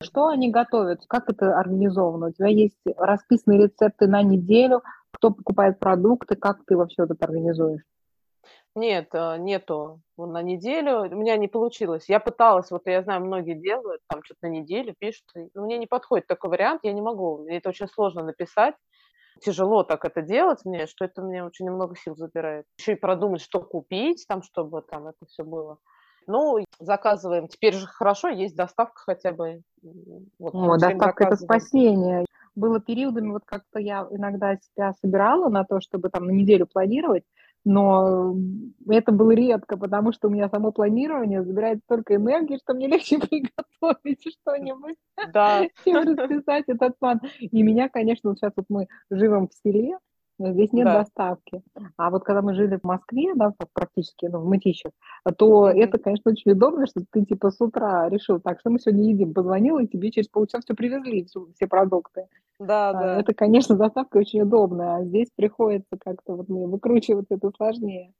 Что 0.00 0.28
они 0.28 0.50
готовят? 0.50 1.04
Как 1.08 1.28
это 1.28 1.58
организовано? 1.58 2.28
У 2.28 2.32
тебя 2.32 2.46
есть 2.46 2.78
расписанные 2.96 3.64
рецепты 3.64 4.06
на 4.06 4.22
неделю? 4.22 4.82
Кто 5.10 5.32
покупает 5.32 5.80
продукты? 5.80 6.36
Как 6.36 6.64
ты 6.64 6.76
вообще 6.76 7.02
это 7.02 7.16
организуешь? 7.20 7.82
Нет, 8.78 9.08
э, 9.12 9.36
нету 9.38 10.00
на 10.16 10.40
неделю. 10.40 11.00
У 11.00 11.16
меня 11.16 11.36
не 11.36 11.48
получилось. 11.48 12.08
Я 12.08 12.20
пыталась, 12.20 12.70
вот 12.70 12.82
я 12.86 13.02
знаю, 13.02 13.24
многие 13.24 13.54
делают, 13.54 14.00
там 14.08 14.22
что-то 14.22 14.46
на 14.46 14.50
неделю 14.50 14.94
пишут. 14.98 15.24
Но 15.54 15.64
мне 15.64 15.78
не 15.78 15.88
подходит 15.88 16.28
такой 16.28 16.50
вариант, 16.50 16.80
я 16.84 16.92
не 16.92 17.02
могу. 17.02 17.38
Мне 17.38 17.58
это 17.58 17.70
очень 17.70 17.88
сложно 17.88 18.22
написать. 18.22 18.76
Тяжело 19.40 19.82
так 19.82 20.04
это 20.04 20.22
делать 20.22 20.64
мне, 20.64 20.86
что 20.86 21.04
это 21.04 21.22
мне 21.22 21.44
очень 21.44 21.68
много 21.68 21.96
сил 21.96 22.14
забирает. 22.16 22.66
Еще 22.78 22.92
и 22.92 22.96
продумать, 22.96 23.40
что 23.40 23.60
купить, 23.60 24.24
там, 24.28 24.42
чтобы 24.42 24.82
там 24.82 25.08
это 25.08 25.26
все 25.26 25.42
было. 25.42 25.78
Ну, 26.28 26.64
заказываем. 26.78 27.48
Теперь 27.48 27.74
же 27.74 27.86
хорошо, 27.86 28.28
есть 28.28 28.54
доставка 28.54 29.02
хотя 29.02 29.32
бы. 29.32 29.62
Вот, 30.38 30.54
О, 30.54 30.76
доставка– 30.78 31.24
это 31.26 31.36
спасение. 31.36 32.26
Было 32.54 32.80
периодами, 32.80 33.30
вот 33.30 33.42
как-то 33.44 33.78
я 33.78 34.06
иногда 34.10 34.56
себя 34.56 34.92
собирала 35.00 35.48
на 35.48 35.64
то, 35.64 35.80
чтобы 35.80 36.10
там 36.10 36.26
на 36.26 36.32
неделю 36.32 36.66
планировать, 36.66 37.24
но 37.68 38.34
это 38.88 39.12
было 39.12 39.32
редко, 39.32 39.76
потому 39.76 40.10
что 40.12 40.28
у 40.28 40.30
меня 40.30 40.48
само 40.48 40.72
планирование 40.72 41.44
забирает 41.44 41.80
столько 41.84 42.16
энергии, 42.16 42.56
что 42.56 42.72
мне 42.72 42.86
легче 42.88 43.18
приготовить 43.18 44.24
что-нибудь, 44.40 44.96
да. 45.34 45.66
чем 45.84 46.16
расписать 46.16 46.64
этот 46.66 46.98
план. 46.98 47.20
И 47.38 47.62
меня, 47.62 47.90
конечно, 47.90 48.30
вот 48.30 48.38
сейчас 48.38 48.52
вот 48.56 48.64
мы 48.70 48.86
живем 49.10 49.48
в 49.48 49.52
селе, 49.62 49.98
здесь 50.38 50.72
нет 50.72 50.86
да. 50.86 51.00
доставки. 51.00 51.60
А 51.98 52.08
вот 52.08 52.24
когда 52.24 52.40
мы 52.40 52.54
жили 52.54 52.78
в 52.78 52.84
Москве, 52.84 53.34
да, 53.34 53.52
практически, 53.74 54.24
ну, 54.26 54.38
в 54.38 54.48
Мытищах, 54.48 54.92
то 55.36 55.70
mm-hmm. 55.70 55.78
это, 55.78 55.98
конечно, 55.98 56.30
очень 56.30 56.52
удобно, 56.52 56.86
что 56.86 57.02
ты 57.10 57.26
типа 57.26 57.50
с 57.50 57.60
утра 57.60 58.08
решил, 58.08 58.40
так, 58.40 58.60
что 58.60 58.70
мы 58.70 58.78
сегодня 58.78 59.10
едим, 59.10 59.34
позвонил, 59.34 59.78
и 59.78 59.86
тебе 59.86 60.10
через 60.10 60.28
полчаса 60.28 60.62
все 60.62 60.72
привезли, 60.72 61.26
все, 61.26 61.46
все 61.54 61.66
продукты. 61.66 62.28
Да, 62.58 62.90
а, 62.90 62.92
да. 62.92 63.20
Это, 63.20 63.34
конечно, 63.34 63.76
доставка 63.76 64.16
очень 64.16 64.42
удобная, 64.42 64.96
а 64.96 65.04
здесь 65.04 65.28
приходится 65.34 65.96
как-то 65.98 66.34
вот 66.34 66.48
мне 66.48 66.66
выкручивать 66.66 67.26
это 67.30 67.50
сложнее. 67.56 68.12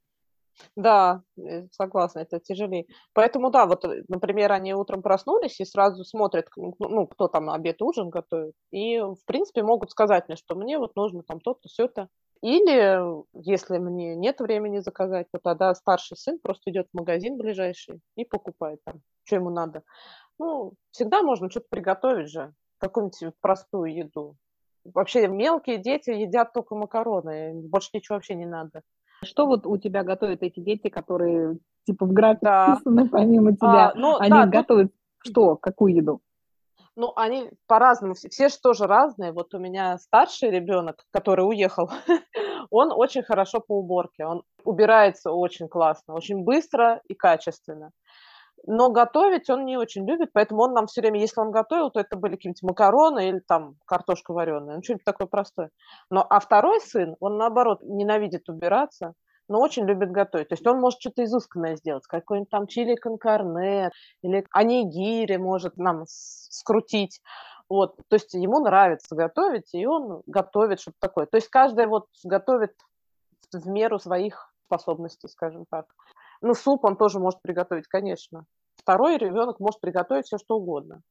Да, 0.75 1.21
э, 1.37 1.67
согласна, 1.71 2.19
это 2.19 2.39
тяжелее. 2.39 2.85
Поэтому, 3.13 3.49
да, 3.49 3.65
вот, 3.65 3.85
э, 3.85 4.03
например, 4.07 4.51
они 4.51 4.73
утром 4.73 5.01
проснулись 5.01 5.59
и 5.59 5.65
сразу 5.65 6.03
смотрят, 6.03 6.47
ну, 6.55 7.07
кто 7.07 7.27
там 7.27 7.49
обед, 7.49 7.81
ужин 7.81 8.09
готовит, 8.09 8.53
и, 8.71 8.99
в 8.99 9.23
принципе, 9.25 9.63
могут 9.63 9.91
сказать 9.91 10.27
мне, 10.27 10.35
что 10.35 10.55
мне 10.55 10.77
вот 10.77 10.95
нужно 10.95 11.23
там 11.23 11.39
то-то, 11.39 11.67
все-то. 11.69 12.07
Или, 12.41 13.01
если 13.33 13.77
мне 13.79 14.15
нет 14.15 14.39
времени 14.39 14.79
заказать, 14.79 15.27
то 15.31 15.39
тогда 15.39 15.73
старший 15.75 16.15
сын 16.15 16.39
просто 16.39 16.71
идет 16.71 16.87
в 16.91 16.97
магазин 16.97 17.37
ближайший 17.37 17.99
и 18.15 18.23
покупает 18.23 18.79
там, 18.85 19.01
что 19.25 19.35
ему 19.35 19.49
надо. 19.49 19.83
Ну, 20.39 20.73
всегда 20.91 21.21
можно 21.21 21.49
что-то 21.49 21.67
приготовить 21.69 22.29
же, 22.29 22.53
какую-нибудь 22.79 23.33
простую 23.41 23.93
еду. 23.93 24.35
Вообще 24.83 25.27
мелкие 25.27 25.77
дети 25.77 26.09
едят 26.09 26.53
только 26.53 26.75
макароны, 26.75 27.53
больше 27.67 27.89
ничего 27.93 28.15
вообще 28.15 28.35
не 28.35 28.45
надо. 28.45 28.81
Что 29.23 29.45
вот 29.45 29.65
у 29.65 29.77
тебя 29.77 30.03
готовят 30.03 30.43
эти 30.43 30.59
дети, 30.59 30.89
которые 30.89 31.57
типа 31.85 32.05
в 32.05 32.13
график 32.13 32.41
да. 32.41 32.75
вписаны 32.75 33.09
помимо 33.09 33.53
тебя? 33.53 33.89
А, 33.89 33.93
ну, 33.95 34.17
они 34.17 34.29
да, 34.29 34.45
готовят 34.45 34.91
тут... 35.23 35.31
что, 35.31 35.55
какую 35.57 35.95
еду? 35.95 36.21
Ну, 36.95 37.13
они 37.15 37.49
по-разному, 37.67 38.13
все 38.13 38.49
же 38.49 38.55
тоже 38.61 38.85
разные. 38.85 39.31
Вот 39.31 39.53
у 39.53 39.59
меня 39.59 39.97
старший 39.99 40.49
ребенок, 40.51 41.05
который 41.11 41.47
уехал, 41.47 41.89
он 42.69 42.91
очень 42.91 43.23
хорошо 43.23 43.59
по 43.59 43.77
уборке, 43.79 44.25
он 44.25 44.43
убирается 44.63 45.31
очень 45.31 45.67
классно, 45.69 46.13
очень 46.13 46.43
быстро 46.43 47.01
и 47.07 47.13
качественно. 47.13 47.91
Но 48.65 48.89
готовить 48.89 49.49
он 49.49 49.65
не 49.65 49.77
очень 49.77 50.07
любит, 50.07 50.31
поэтому 50.33 50.63
он 50.63 50.73
нам 50.73 50.87
все 50.87 51.01
время, 51.01 51.19
если 51.19 51.39
он 51.39 51.51
готовил, 51.51 51.91
то 51.91 51.99
это 51.99 52.17
были 52.17 52.35
какие-нибудь 52.35 52.63
макароны 52.63 53.29
или 53.29 53.39
там 53.39 53.75
картошка 53.85 54.33
вареная, 54.33 54.75
ну 54.75 54.83
что-нибудь 54.83 55.05
такое 55.05 55.27
простое. 55.27 55.71
Но, 56.09 56.25
а 56.29 56.39
второй 56.39 56.81
сын, 56.81 57.15
он 57.19 57.37
наоборот 57.37 57.81
ненавидит 57.83 58.49
убираться, 58.49 59.13
но 59.47 59.59
очень 59.59 59.85
любит 59.85 60.11
готовить. 60.11 60.49
То 60.49 60.53
есть 60.53 60.65
он 60.67 60.79
может 60.79 60.99
что-то 60.99 61.23
изысканное 61.23 61.75
сделать, 61.75 62.05
какой-нибудь 62.05 62.49
там 62.49 62.67
чили 62.67 62.95
конкарне 62.95 63.91
или 64.21 64.45
анигири 64.51 65.37
может 65.37 65.77
нам 65.77 66.03
скрутить. 66.07 67.21
Вот, 67.67 67.97
то 68.07 68.15
есть 68.15 68.33
ему 68.33 68.59
нравится 68.59 69.15
готовить, 69.15 69.73
и 69.73 69.85
он 69.85 70.23
готовит 70.25 70.79
что-то 70.79 70.97
такое. 70.99 71.25
То 71.27 71.37
есть 71.37 71.49
каждый 71.49 71.85
вот 71.85 72.07
готовит 72.23 72.73
в 73.53 73.67
меру 73.67 73.99
своих 73.99 74.51
способностей, 74.65 75.27
скажем 75.27 75.65
так. 75.69 75.85
Ну, 76.41 76.53
суп 76.53 76.85
он 76.85 76.95
тоже 76.95 77.19
может 77.19 77.41
приготовить, 77.41 77.87
конечно. 77.87 78.45
Второй 78.75 79.17
ребенок 79.17 79.59
может 79.59 79.81
приготовить 79.81 80.25
все, 80.25 80.37
что 80.37 80.57
угодно. 80.57 81.01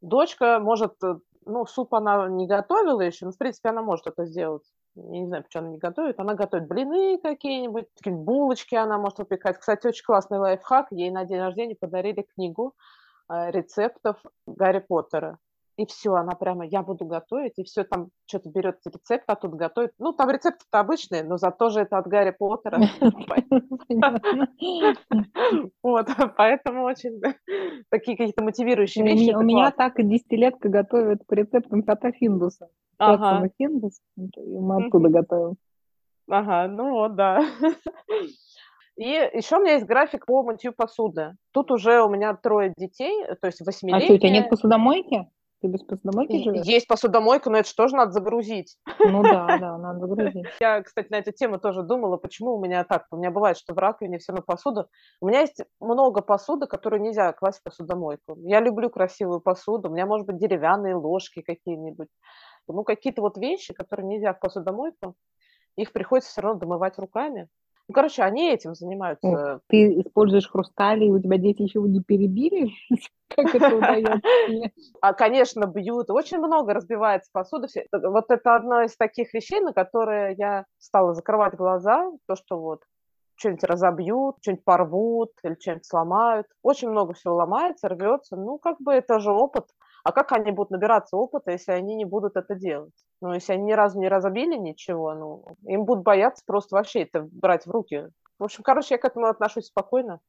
Дочка 0.00 0.58
может, 0.60 0.94
э, 1.02 1.16
ну, 1.46 1.66
суп 1.66 1.94
она 1.94 2.28
не 2.28 2.46
готовила 2.46 3.00
еще, 3.00 3.26
но, 3.26 3.32
в 3.32 3.38
принципе, 3.38 3.70
она 3.70 3.82
может 3.82 4.06
это 4.06 4.24
сделать. 4.24 4.62
Я 4.94 5.20
не 5.20 5.26
знаю, 5.26 5.42
почему 5.42 5.64
она 5.64 5.72
не 5.72 5.78
готовит. 5.78 6.20
Она 6.20 6.34
готовит 6.34 6.68
блины 6.68 7.18
какие-нибудь, 7.18 7.86
какие-нибудь 7.96 8.24
булочки 8.24 8.74
она 8.74 8.98
может 8.98 9.18
выпекать. 9.18 9.58
Кстати, 9.58 9.86
очень 9.86 10.04
классный 10.04 10.38
лайфхак. 10.38 10.88
Ей 10.90 11.10
на 11.10 11.24
день 11.24 11.40
рождения 11.40 11.74
подарили 11.74 12.22
книгу 12.34 12.74
э, 13.28 13.50
рецептов 13.50 14.22
Гарри 14.46 14.80
Поттера 14.80 15.38
и 15.82 15.86
все, 15.86 16.14
она 16.14 16.32
прямо, 16.32 16.64
я 16.64 16.82
буду 16.82 17.04
готовить, 17.06 17.58
и 17.58 17.64
все 17.64 17.82
там 17.82 18.08
что-то 18.26 18.48
берет 18.50 18.78
рецепт, 18.86 19.24
а 19.26 19.34
тут 19.34 19.54
готовит. 19.54 19.90
Ну, 19.98 20.12
там 20.12 20.30
рецепты-то 20.30 20.78
обычные, 20.78 21.24
но 21.24 21.38
зато 21.38 21.70
же 21.70 21.80
это 21.80 21.98
от 21.98 22.06
Гарри 22.06 22.30
Поттера. 22.30 22.80
Вот, 25.82 26.06
поэтому 26.36 26.84
очень 26.84 27.20
такие 27.90 28.16
какие-то 28.16 28.44
мотивирующие 28.44 29.04
вещи. 29.04 29.34
У 29.34 29.42
меня 29.42 29.72
так 29.72 29.98
и 29.98 30.04
десятилетка 30.04 30.68
готовит 30.68 31.26
по 31.26 31.34
рецептам 31.34 31.82
кота 31.82 32.12
Финдуса. 32.12 32.68
Ага. 32.98 33.48
Финдус, 33.58 34.00
мы 34.16 34.86
оттуда 34.86 35.08
готовим. 35.08 35.56
Ага, 36.28 36.68
ну 36.68 36.92
вот, 36.92 37.16
да. 37.16 37.44
И 38.96 39.08
еще 39.08 39.56
у 39.56 39.60
меня 39.60 39.72
есть 39.74 39.86
график 39.86 40.26
по 40.26 40.42
мытью 40.44 40.72
посуды. 40.72 41.34
Тут 41.50 41.70
уже 41.72 42.02
у 42.02 42.08
меня 42.08 42.34
трое 42.34 42.72
детей, 42.76 43.24
то 43.40 43.46
есть 43.46 43.60
восьмилетние. 43.62 44.04
А 44.04 44.06
что, 44.06 44.14
у 44.14 44.18
тебя 44.18 44.30
нет 44.30 44.50
посудомойки? 44.50 45.28
Ты 45.62 45.68
без 45.68 45.84
посудомойки 45.84 46.42
живешь? 46.42 46.66
Есть 46.66 46.88
посудомойка, 46.88 47.48
но 47.48 47.58
это 47.58 47.68
же 47.68 47.74
тоже 47.76 47.94
надо 47.94 48.10
загрузить. 48.10 48.76
Ну 48.98 49.22
да, 49.22 49.58
да, 49.58 49.78
надо 49.78 50.00
загрузить. 50.00 50.44
Я, 50.60 50.82
кстати, 50.82 51.06
на 51.08 51.18
эту 51.18 51.30
тему 51.30 51.60
тоже 51.60 51.84
думала, 51.84 52.16
почему 52.16 52.56
у 52.56 52.60
меня 52.60 52.82
так. 52.82 53.06
У 53.12 53.16
меня 53.16 53.30
бывает, 53.30 53.56
что 53.56 53.72
в 53.72 53.78
раковине 53.78 54.18
все 54.18 54.32
равно 54.32 54.44
посуда. 54.44 54.88
У 55.20 55.28
меня 55.28 55.42
есть 55.42 55.62
много 55.78 56.20
посуды, 56.20 56.66
которую 56.66 57.00
нельзя 57.00 57.32
класть 57.32 57.60
в 57.60 57.62
посудомойку. 57.62 58.36
Я 58.38 58.58
люблю 58.58 58.90
красивую 58.90 59.40
посуду. 59.40 59.88
У 59.88 59.92
меня, 59.92 60.04
может 60.04 60.26
быть, 60.26 60.38
деревянные 60.38 60.96
ложки 60.96 61.42
какие-нибудь. 61.42 62.08
Ну, 62.66 62.82
какие-то 62.82 63.22
вот 63.22 63.38
вещи, 63.38 63.72
которые 63.72 64.08
нельзя 64.08 64.34
в 64.34 64.40
посудомойку, 64.40 65.14
их 65.76 65.92
приходится 65.92 66.32
все 66.32 66.40
равно 66.40 66.58
домывать 66.58 66.98
руками. 66.98 67.48
Ну, 67.92 67.94
короче, 67.94 68.22
они 68.22 68.50
этим 68.50 68.74
занимаются. 68.74 69.60
Ты 69.66 70.00
используешь 70.00 70.48
хрустали, 70.48 71.04
и 71.04 71.10
у 71.10 71.20
тебя 71.20 71.36
дети 71.36 71.60
еще 71.60 71.80
не 71.82 72.00
перебили? 72.00 72.70
Как 73.28 73.54
это 73.54 73.76
удается? 73.76 74.22
А, 75.02 75.12
конечно, 75.12 75.66
бьют. 75.66 76.08
Очень 76.08 76.38
много 76.38 76.72
разбивается 76.72 77.28
посуда. 77.34 77.68
Вот 77.92 78.30
это 78.30 78.54
одно 78.54 78.80
из 78.80 78.96
таких 78.96 79.34
вещей, 79.34 79.60
на 79.60 79.74
которые 79.74 80.36
я 80.38 80.64
стала 80.78 81.12
закрывать 81.12 81.54
глаза. 81.54 82.10
То, 82.26 82.34
что 82.34 82.58
вот 82.58 82.80
что-нибудь 83.34 83.64
разобьют, 83.64 84.36
что-нибудь 84.40 84.64
порвут 84.64 85.32
или 85.42 85.54
что-нибудь 85.60 85.84
сломают. 85.84 86.46
Очень 86.62 86.88
много 86.88 87.12
всего 87.12 87.34
ломается, 87.34 87.90
рвется. 87.90 88.36
Ну, 88.36 88.56
как 88.58 88.80
бы 88.80 88.94
это 88.94 89.18
же 89.18 89.32
опыт. 89.32 89.66
А 90.04 90.12
как 90.12 90.32
они 90.32 90.50
будут 90.50 90.70
набираться 90.70 91.16
опыта, 91.16 91.52
если 91.52 91.72
они 91.72 91.94
не 91.94 92.04
будут 92.04 92.36
это 92.36 92.54
делать? 92.54 92.92
Ну, 93.20 93.32
если 93.32 93.52
они 93.52 93.66
ни 93.66 93.72
разу 93.72 94.00
не 94.00 94.08
разобили 94.08 94.56
ничего, 94.56 95.14
ну, 95.14 95.44
им 95.64 95.84
будут 95.84 96.02
бояться 96.02 96.42
просто 96.44 96.74
вообще 96.74 97.02
это 97.02 97.28
брать 97.30 97.66
в 97.66 97.70
руки. 97.70 98.08
В 98.38 98.44
общем, 98.44 98.64
короче, 98.64 98.94
я 98.94 98.98
к 98.98 99.04
этому 99.04 99.26
отношусь 99.26 99.66
спокойно. 99.66 100.20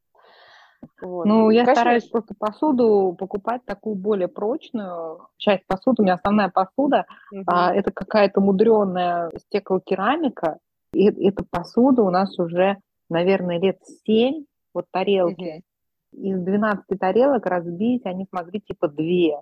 Вот. 1.01 1.25
Ну, 1.25 1.49
я 1.49 1.62
Конечно, 1.62 1.81
стараюсь 1.81 2.09
просто 2.09 2.36
посуду 2.38 3.15
покупать 3.17 3.65
такую 3.65 3.95
более 3.95 4.27
прочную. 4.27 5.27
Часть 5.38 5.65
посуды, 5.65 6.01
у 6.01 6.05
меня 6.05 6.15
основная 6.15 6.49
посуда, 6.49 7.05
угу. 7.31 7.43
а, 7.47 7.73
это 7.73 7.91
какая-то 7.91 8.41
мудреная 8.41 9.31
стеклокерамика. 9.38 10.59
И 10.93 11.07
эта 11.27 11.43
посуда 11.49 12.03
у 12.03 12.09
нас 12.12 12.38
уже, 12.38 12.77
наверное, 13.09 13.59
лет 13.59 13.79
семь, 14.05 14.45
вот 14.73 14.86
тарелки. 14.91 15.63
Угу. 16.12 16.21
Из 16.21 16.39
12 16.39 16.99
тарелок 16.99 17.45
разбить 17.45 18.05
они 18.05 18.27
смогли 18.29 18.59
типа 18.62 18.88
две. 18.88 19.41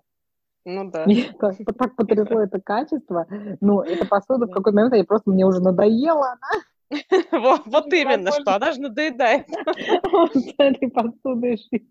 Ну 0.65 0.89
да. 0.91 1.05
Мне 1.05 1.33
так, 1.39 1.55
так 1.77 1.95
потрясло 1.95 2.41
это 2.41 2.59
качество. 2.61 3.25
Ну, 3.61 3.81
эта 3.81 4.05
посуда 4.05 4.45
в 4.45 4.51
какой-то 4.51 4.75
момент, 4.75 4.95
я 4.95 5.03
просто, 5.03 5.29
мне 5.29 5.45
уже 5.45 5.61
надоела 5.61 6.33
она. 6.33 6.63
Вот, 7.31 7.61
вот 7.65 7.93
именно, 7.93 8.31
что 8.31 8.55
она 8.55 8.73
же 8.73 8.81
надоедает. 8.81 9.47
С 10.33 10.53
этой 10.57 10.89
посудой 10.89 11.57
жить. 11.57 11.87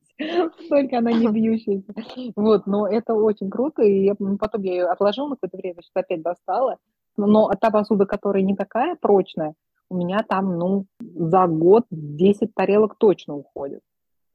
Только 0.68 0.98
она 0.98 1.10
не 1.10 1.26
бьющаяся. 1.28 1.94
Вот, 2.36 2.66
но 2.66 2.86
это 2.86 3.14
очень 3.14 3.48
круто, 3.48 3.82
и 3.82 4.04
я, 4.04 4.14
ну, 4.18 4.36
потом 4.36 4.62
я 4.62 4.72
ее 4.72 4.84
отложила 4.86 5.28
на 5.28 5.36
какое-то 5.36 5.56
время, 5.56 5.76
сейчас 5.80 5.92
опять 5.94 6.22
достала. 6.22 6.76
Но 7.16 7.50
та 7.58 7.70
посуда, 7.70 8.04
которая 8.04 8.42
не 8.42 8.54
такая 8.54 8.94
прочная, 8.94 9.54
у 9.88 9.96
меня 9.96 10.22
там, 10.28 10.58
ну, 10.58 10.86
за 11.00 11.46
год 11.46 11.86
10 11.90 12.54
тарелок 12.54 12.96
точно 12.96 13.36
уходит. 13.36 13.80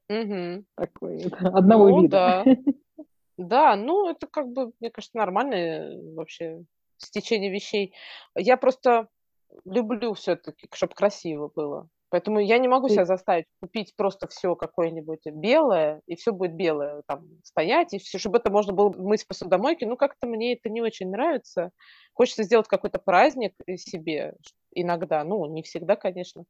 Угу. 0.08 0.64
Такой, 0.76 1.24
одного 1.40 1.88
ну, 1.88 2.02
вида. 2.02 2.42
Да. 2.44 2.56
Да, 3.38 3.76
ну, 3.76 4.08
это 4.08 4.26
как 4.26 4.48
бы, 4.48 4.72
мне 4.80 4.90
кажется, 4.90 5.16
нормальное 5.18 6.00
вообще 6.14 6.64
стечение 6.96 7.50
вещей. 7.50 7.94
Я 8.34 8.56
просто 8.56 9.08
люблю 9.64 10.14
все-таки, 10.14 10.68
чтобы 10.72 10.94
красиво 10.94 11.50
было. 11.54 11.88
Поэтому 12.10 12.38
я 12.38 12.58
не 12.58 12.68
могу 12.68 12.88
себя 12.88 13.04
заставить 13.04 13.46
купить 13.60 13.94
просто 13.96 14.28
все 14.28 14.54
какое-нибудь 14.54 15.26
белое, 15.32 16.00
и 16.06 16.14
все 16.14 16.32
будет 16.32 16.54
белое, 16.54 17.02
там, 17.06 17.24
стоять, 17.42 17.92
и 17.94 17.98
все, 17.98 18.18
чтобы 18.18 18.38
это 18.38 18.50
можно 18.50 18.72
было 18.72 18.90
мыть 18.96 19.24
в 19.24 19.26
посудомойке. 19.26 19.86
Ну, 19.86 19.96
как-то 19.96 20.26
мне 20.26 20.54
это 20.54 20.68
не 20.70 20.80
очень 20.80 21.10
нравится. 21.10 21.70
Хочется 22.14 22.44
сделать 22.44 22.68
какой-то 22.68 22.98
праздник 22.98 23.54
себе 23.76 24.34
иногда, 24.76 25.24
ну, 25.24 25.46
не 25.46 25.62
всегда, 25.62 25.96
конечно, 25.96 26.44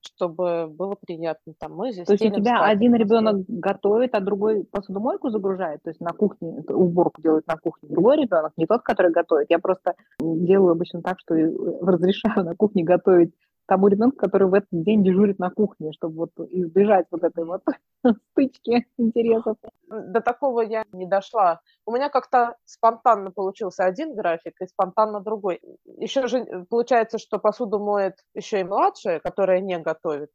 чтобы 0.00 0.66
было 0.66 0.96
приятно. 1.00 1.54
Там, 1.58 1.74
мы 1.74 1.92
То 1.92 2.12
есть 2.12 2.24
у 2.24 2.30
тебя 2.30 2.64
один 2.64 2.94
ребенок 2.94 3.44
готовит, 3.46 4.14
а 4.14 4.20
другой 4.20 4.64
посудомойку 4.64 5.30
загружает, 5.30 5.80
то 5.82 5.90
есть 5.90 6.00
на 6.00 6.12
кухне 6.12 6.62
уборку 6.68 7.22
делает 7.22 7.46
на 7.46 7.56
кухне. 7.56 7.88
Другой 7.88 8.16
ребенок, 8.16 8.52
не 8.56 8.66
тот, 8.66 8.82
который 8.82 9.12
готовит. 9.12 9.46
Я 9.48 9.58
просто 9.60 9.94
делаю 10.20 10.72
обычно 10.72 11.02
так, 11.02 11.18
что 11.20 11.34
разрешаю 11.80 12.44
на 12.44 12.54
кухне 12.54 12.82
готовить 12.82 13.32
тому 13.68 13.88
ребенку, 13.88 14.16
который 14.16 14.48
в 14.48 14.54
этот 14.54 14.70
день 14.72 15.04
дежурит 15.04 15.38
на 15.38 15.50
кухне, 15.50 15.92
чтобы 15.92 16.16
вот 16.16 16.30
избежать 16.50 17.06
вот 17.10 17.22
этой 17.22 17.44
вот 17.44 17.62
стычки 18.32 18.86
интересов. 18.96 19.58
До 19.88 20.22
такого 20.22 20.62
я 20.62 20.84
не 20.92 21.06
дошла. 21.06 21.60
У 21.84 21.92
меня 21.92 22.08
как-то 22.08 22.56
спонтанно 22.64 23.30
получился 23.30 23.84
один 23.84 24.16
график 24.16 24.54
и 24.60 24.66
спонтанно 24.66 25.20
другой. 25.20 25.60
Еще 25.84 26.26
же 26.28 26.38
э, 26.38 26.64
получается, 26.64 27.18
что 27.18 27.38
посуду 27.38 27.78
моет 27.78 28.14
еще 28.34 28.60
и 28.60 28.64
младшая, 28.64 29.20
которая 29.20 29.60
не 29.60 29.78
готовит. 29.78 30.30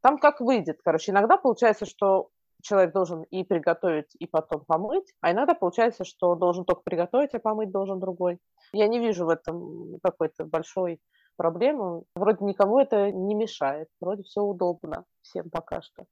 Там 0.00 0.18
как 0.18 0.40
выйдет. 0.40 0.80
Короче, 0.82 1.12
иногда 1.12 1.36
получается, 1.36 1.84
что 1.84 2.30
человек 2.62 2.92
должен 2.92 3.22
и 3.24 3.44
приготовить, 3.44 4.16
и 4.18 4.26
потом 4.26 4.64
помыть, 4.64 5.12
а 5.20 5.32
иногда 5.32 5.54
получается, 5.54 6.04
что 6.04 6.34
должен 6.34 6.64
только 6.64 6.82
приготовить, 6.82 7.34
а 7.34 7.38
помыть 7.38 7.70
должен 7.70 8.00
другой. 8.00 8.38
Я 8.72 8.88
не 8.88 8.98
вижу 8.98 9.26
в 9.26 9.28
этом 9.28 9.98
какой-то 10.02 10.46
большой 10.46 11.00
проблему. 11.36 12.04
Вроде 12.14 12.44
никому 12.44 12.78
это 12.78 13.10
не 13.10 13.34
мешает, 13.34 13.88
вроде 14.00 14.22
все 14.22 14.42
удобно 14.42 15.04
всем 15.22 15.50
пока 15.50 15.82
что. 15.82 16.04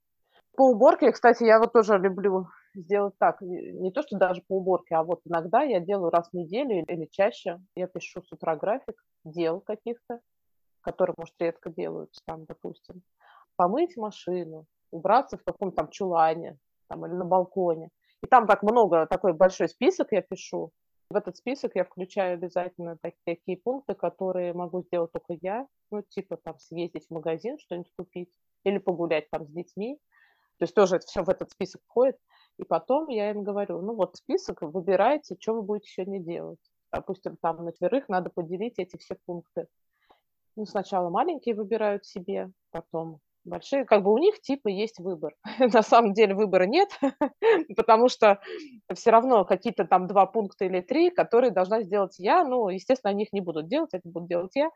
По 0.55 0.69
уборке, 0.69 1.11
кстати, 1.11 1.43
я 1.43 1.59
вот 1.59 1.73
тоже 1.73 1.97
люблю 1.97 2.47
сделать 2.73 3.17
так. 3.17 3.41
Не 3.41 3.91
то, 3.91 4.01
что 4.03 4.17
даже 4.17 4.41
по 4.47 4.57
уборке, 4.57 4.95
а 4.95 5.03
вот 5.03 5.21
иногда 5.25 5.63
я 5.63 5.79
делаю 5.79 6.11
раз 6.11 6.29
в 6.29 6.33
неделю 6.33 6.83
или 6.85 7.05
чаще. 7.11 7.59
Я 7.75 7.87
пишу 7.87 8.21
с 8.21 8.31
утра 8.31 8.55
график 8.55 8.95
дел 9.25 9.59
каких-то, 9.59 10.21
которые, 10.81 11.15
может, 11.17 11.35
редко 11.39 11.69
делаются 11.69 12.21
там, 12.25 12.45
допустим. 12.45 13.01
Помыть 13.57 13.97
машину, 13.97 14.65
убраться 14.91 15.37
в 15.37 15.43
каком-то 15.43 15.75
там 15.75 15.89
чулане 15.89 16.57
там, 16.87 17.05
или 17.05 17.13
на 17.13 17.25
балконе. 17.25 17.89
И 18.23 18.27
там 18.27 18.47
так 18.47 18.63
много, 18.63 19.07
такой 19.07 19.33
большой 19.33 19.67
список 19.67 20.11
я 20.11 20.21
пишу. 20.21 20.71
В 21.09 21.15
этот 21.15 21.37
список 21.37 21.75
я 21.75 21.83
включаю 21.83 22.33
обязательно 22.33 22.97
так, 22.97 23.13
такие 23.25 23.57
пункты, 23.57 23.93
которые 23.93 24.53
могу 24.53 24.81
сделать 24.81 25.11
только 25.11 25.37
я, 25.41 25.67
ну, 25.91 26.01
типа 26.01 26.37
там 26.37 26.57
съездить 26.57 27.07
в 27.07 27.11
магазин, 27.13 27.59
что-нибудь 27.59 27.91
купить, 27.95 28.33
или 28.63 28.79
погулять 28.79 29.29
там 29.29 29.45
с 29.45 29.51
детьми. 29.51 29.99
То 30.57 30.63
есть 30.63 30.73
тоже 30.73 30.95
это 30.95 31.05
все 31.05 31.23
в 31.23 31.29
этот 31.29 31.51
список 31.51 31.81
входит. 31.85 32.17
И 32.57 32.63
потом 32.63 33.09
я 33.09 33.29
им 33.29 33.43
говорю, 33.43 33.81
ну 33.81 33.93
вот 33.93 34.15
список, 34.15 34.61
выбирайте, 34.61 35.35
что 35.39 35.53
вы 35.53 35.61
будете 35.61 35.89
сегодня 35.89 36.19
делать. 36.19 36.59
Допустим, 36.91 37.37
там 37.37 37.63
на 37.63 37.71
четверых 37.71 38.09
надо 38.09 38.29
поделить 38.29 38.79
эти 38.79 38.97
все 38.97 39.15
пункты. 39.25 39.67
Ну, 40.55 40.65
сначала 40.65 41.09
маленькие 41.09 41.53
выбирают 41.53 42.05
себе, 42.05 42.49
потом 42.71 43.19
большие, 43.45 43.85
как 43.85 44.03
бы 44.03 44.11
у 44.11 44.17
них 44.17 44.41
типа 44.41 44.67
есть 44.67 44.99
выбор. 44.99 45.33
На 45.59 45.81
самом 45.81 46.13
деле 46.13 46.35
выбора 46.35 46.65
нет, 46.65 46.89
потому 47.77 48.09
что 48.09 48.39
все 48.93 49.11
равно 49.11 49.45
какие-то 49.45 49.85
там 49.85 50.07
два 50.07 50.25
пункта 50.25 50.65
или 50.65 50.81
три, 50.81 51.09
которые 51.09 51.51
должна 51.51 51.81
сделать 51.81 52.15
я, 52.17 52.43
ну, 52.43 52.69
естественно, 52.69 53.11
они 53.11 53.23
их 53.23 53.33
не 53.33 53.41
будут 53.41 53.67
делать, 53.67 53.93
это 53.93 54.07
буду 54.09 54.27
делать 54.27 54.55
я, 54.55 54.69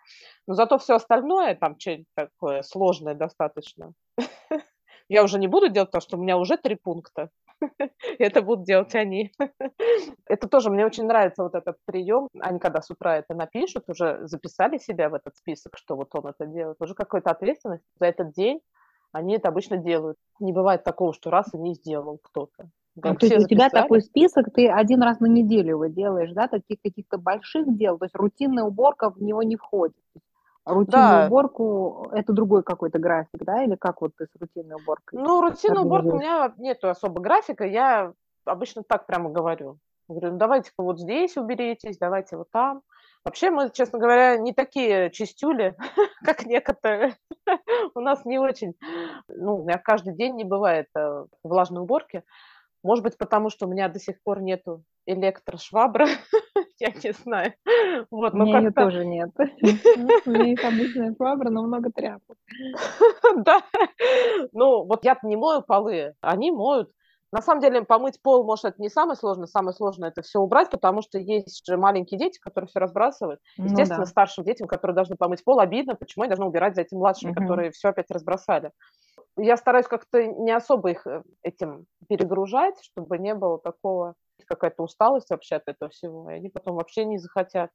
но 0.47 0.53
зато 0.53 0.77
все 0.77 0.95
остальное, 0.95 1.55
там, 1.55 1.79
что-нибудь 1.79 2.07
такое 2.15 2.61
сложное 2.61 3.15
достаточно, 3.15 3.93
я 5.09 5.23
уже 5.23 5.39
не 5.39 5.47
буду 5.47 5.69
делать, 5.69 5.89
потому 5.89 6.01
что 6.01 6.17
у 6.17 6.21
меня 6.21 6.37
уже 6.37 6.57
три 6.57 6.75
пункта. 6.75 7.29
это 8.19 8.41
будут 8.41 8.65
делать 8.65 8.95
они. 8.95 9.31
это 10.27 10.47
тоже 10.47 10.69
мне 10.69 10.85
очень 10.85 11.05
нравится 11.05 11.43
вот 11.43 11.55
этот 11.55 11.77
прием. 11.85 12.29
Они 12.39 12.59
когда 12.59 12.81
с 12.81 12.89
утра 12.89 13.17
это 13.17 13.33
напишут, 13.33 13.85
уже 13.87 14.19
записали 14.27 14.77
себя 14.77 15.09
в 15.09 15.15
этот 15.15 15.35
список, 15.35 15.77
что 15.77 15.95
вот 15.95 16.09
он 16.13 16.27
это 16.27 16.45
делает. 16.45 16.77
Уже 16.79 16.93
какая-то 16.93 17.31
ответственность 17.31 17.83
за 17.99 18.05
этот 18.05 18.33
день 18.33 18.61
они 19.11 19.35
это 19.35 19.49
обычно 19.49 19.77
делают. 19.77 20.17
Не 20.39 20.53
бывает 20.53 20.83
такого, 20.83 21.13
что 21.13 21.31
раз 21.31 21.53
и 21.53 21.57
не 21.57 21.73
сделал 21.73 22.19
кто-то. 22.21 22.69
Ну, 22.95 23.15
то 23.15 23.25
есть 23.25 23.45
у 23.45 23.47
тебя 23.47 23.69
такой 23.69 24.01
список, 24.01 24.53
ты 24.53 24.67
один 24.67 25.01
раз 25.01 25.19
на 25.19 25.27
неделю 25.27 25.69
его 25.69 25.85
делаешь, 25.85 26.31
да, 26.33 26.47
таких 26.47 26.81
каких-то 26.81 27.17
больших 27.17 27.77
дел, 27.77 27.97
то 27.97 28.05
есть 28.05 28.15
рутинная 28.15 28.65
уборка 28.65 29.09
в 29.09 29.21
него 29.21 29.41
не 29.41 29.55
входит. 29.55 29.95
Рутинную 30.69 31.21
да. 31.21 31.25
уборку– 31.27 32.09
это 32.11 32.33
другой 32.33 32.63
какой-то 32.63 32.99
график, 32.99 33.43
да, 33.43 33.63
или 33.63 33.75
как 33.75 34.01
вот 34.01 34.15
ты 34.17 34.25
с 34.25 34.39
рутинной 34.39 34.75
уборкой? 34.75 35.19
Ну, 35.19 35.41
рутинная 35.41 35.81
уборка 35.81 36.07
у 36.07 36.19
меня 36.19 36.53
нету 36.57 36.89
особо 36.89 37.21
графика, 37.21 37.65
я 37.65 38.13
обычно 38.45 38.83
так 38.83 39.05
прямо 39.05 39.29
говорю. 39.29 39.77
Говорю, 40.07 40.31
ну 40.31 40.37
давайте-ка 40.37 40.81
вот 40.81 40.99
здесь 40.99 41.37
уберитесь, 41.37 41.97
давайте 41.97 42.37
вот 42.37 42.49
там. 42.51 42.81
Вообще 43.25 43.51
мы, 43.51 43.69
честно 43.69 43.99
говоря, 43.99 44.37
не 44.37 44.53
такие 44.53 45.11
чистюли, 45.11 45.75
как 46.23 46.45
некоторые. 46.45 47.15
У 47.95 47.99
нас 47.99 48.25
не 48.25 48.39
очень, 48.39 48.73
ну, 49.27 49.57
у 49.57 49.63
меня 49.63 49.77
каждый 49.77 50.15
день 50.15 50.35
не 50.35 50.45
бывает 50.45 50.87
э, 50.95 51.25
влажной 51.43 51.83
уборки. 51.83 52.23
Может 52.81 53.03
быть, 53.03 53.17
потому 53.17 53.49
что 53.49 53.67
у 53.67 53.69
меня 53.69 53.89
до 53.89 53.99
сих 53.99 54.21
пор 54.23 54.41
нету 54.41 54.83
электрошвабры, 55.05 56.05
я 56.79 56.89
не 57.03 57.11
знаю. 57.13 57.53
Вот, 58.11 58.33
у 58.33 58.37
меня 58.37 58.59
ее 58.59 58.71
тоже 58.71 59.05
нет. 59.05 59.29
У 59.37 60.29
меня 60.29 60.45
есть 60.45 60.63
обычная 60.63 61.13
швабра, 61.15 61.49
но 61.49 61.63
много 61.63 61.91
тряпок. 61.91 62.37
Да. 63.45 63.61
Ну, 64.53 64.85
вот 64.85 65.05
я 65.05 65.17
не 65.23 65.35
мою 65.35 65.61
полы, 65.61 66.13
они 66.21 66.51
моют. 66.51 66.89
На 67.31 67.43
самом 67.43 67.61
деле, 67.61 67.83
помыть 67.83 68.19
пол, 68.23 68.43
может, 68.43 68.65
это 68.65 68.81
не 68.81 68.89
самое 68.89 69.15
сложное. 69.15 69.45
Самое 69.45 69.75
сложное– 69.75 70.09
это 70.09 70.23
все 70.23 70.39
убрать, 70.39 70.71
потому 70.71 71.03
что 71.03 71.19
есть 71.19 71.63
же 71.67 71.77
маленькие 71.77 72.19
дети, 72.19 72.39
которые 72.39 72.67
все 72.67 72.79
разбрасывают. 72.79 73.39
Ну 73.57 73.65
Естественно, 73.65 73.99
ну, 73.99 74.05
да. 74.05 74.09
старшим 74.09 74.43
детям, 74.43 74.67
которые 74.67 74.95
должны 74.95 75.15
помыть 75.15 75.43
пол, 75.43 75.59
обидно, 75.59 75.93
почему 75.93 76.23
я 76.23 76.29
должна 76.29 76.47
убирать 76.47 76.73
за 76.73 76.81
этим 76.81 76.97
младшими, 76.97 77.31
угу. 77.31 77.41
которые 77.41 77.69
все 77.69 77.89
опять 77.89 78.09
разбросали 78.09 78.71
я 79.41 79.57
стараюсь 79.57 79.87
как-то 79.87 80.25
не 80.25 80.51
особо 80.51 80.91
их 80.91 81.05
э, 81.07 81.23
этим 81.43 81.85
перегружать, 82.07 82.75
чтобы 82.81 83.17
не 83.17 83.33
было 83.33 83.59
такого, 83.59 84.15
какая-то 84.45 84.83
усталость 84.83 85.29
вообще 85.29 85.55
от 85.55 85.67
этого 85.67 85.91
всего, 85.91 86.29
и 86.29 86.35
они 86.35 86.49
потом 86.49 86.75
вообще 86.75 87.05
не 87.05 87.17
захотят. 87.17 87.71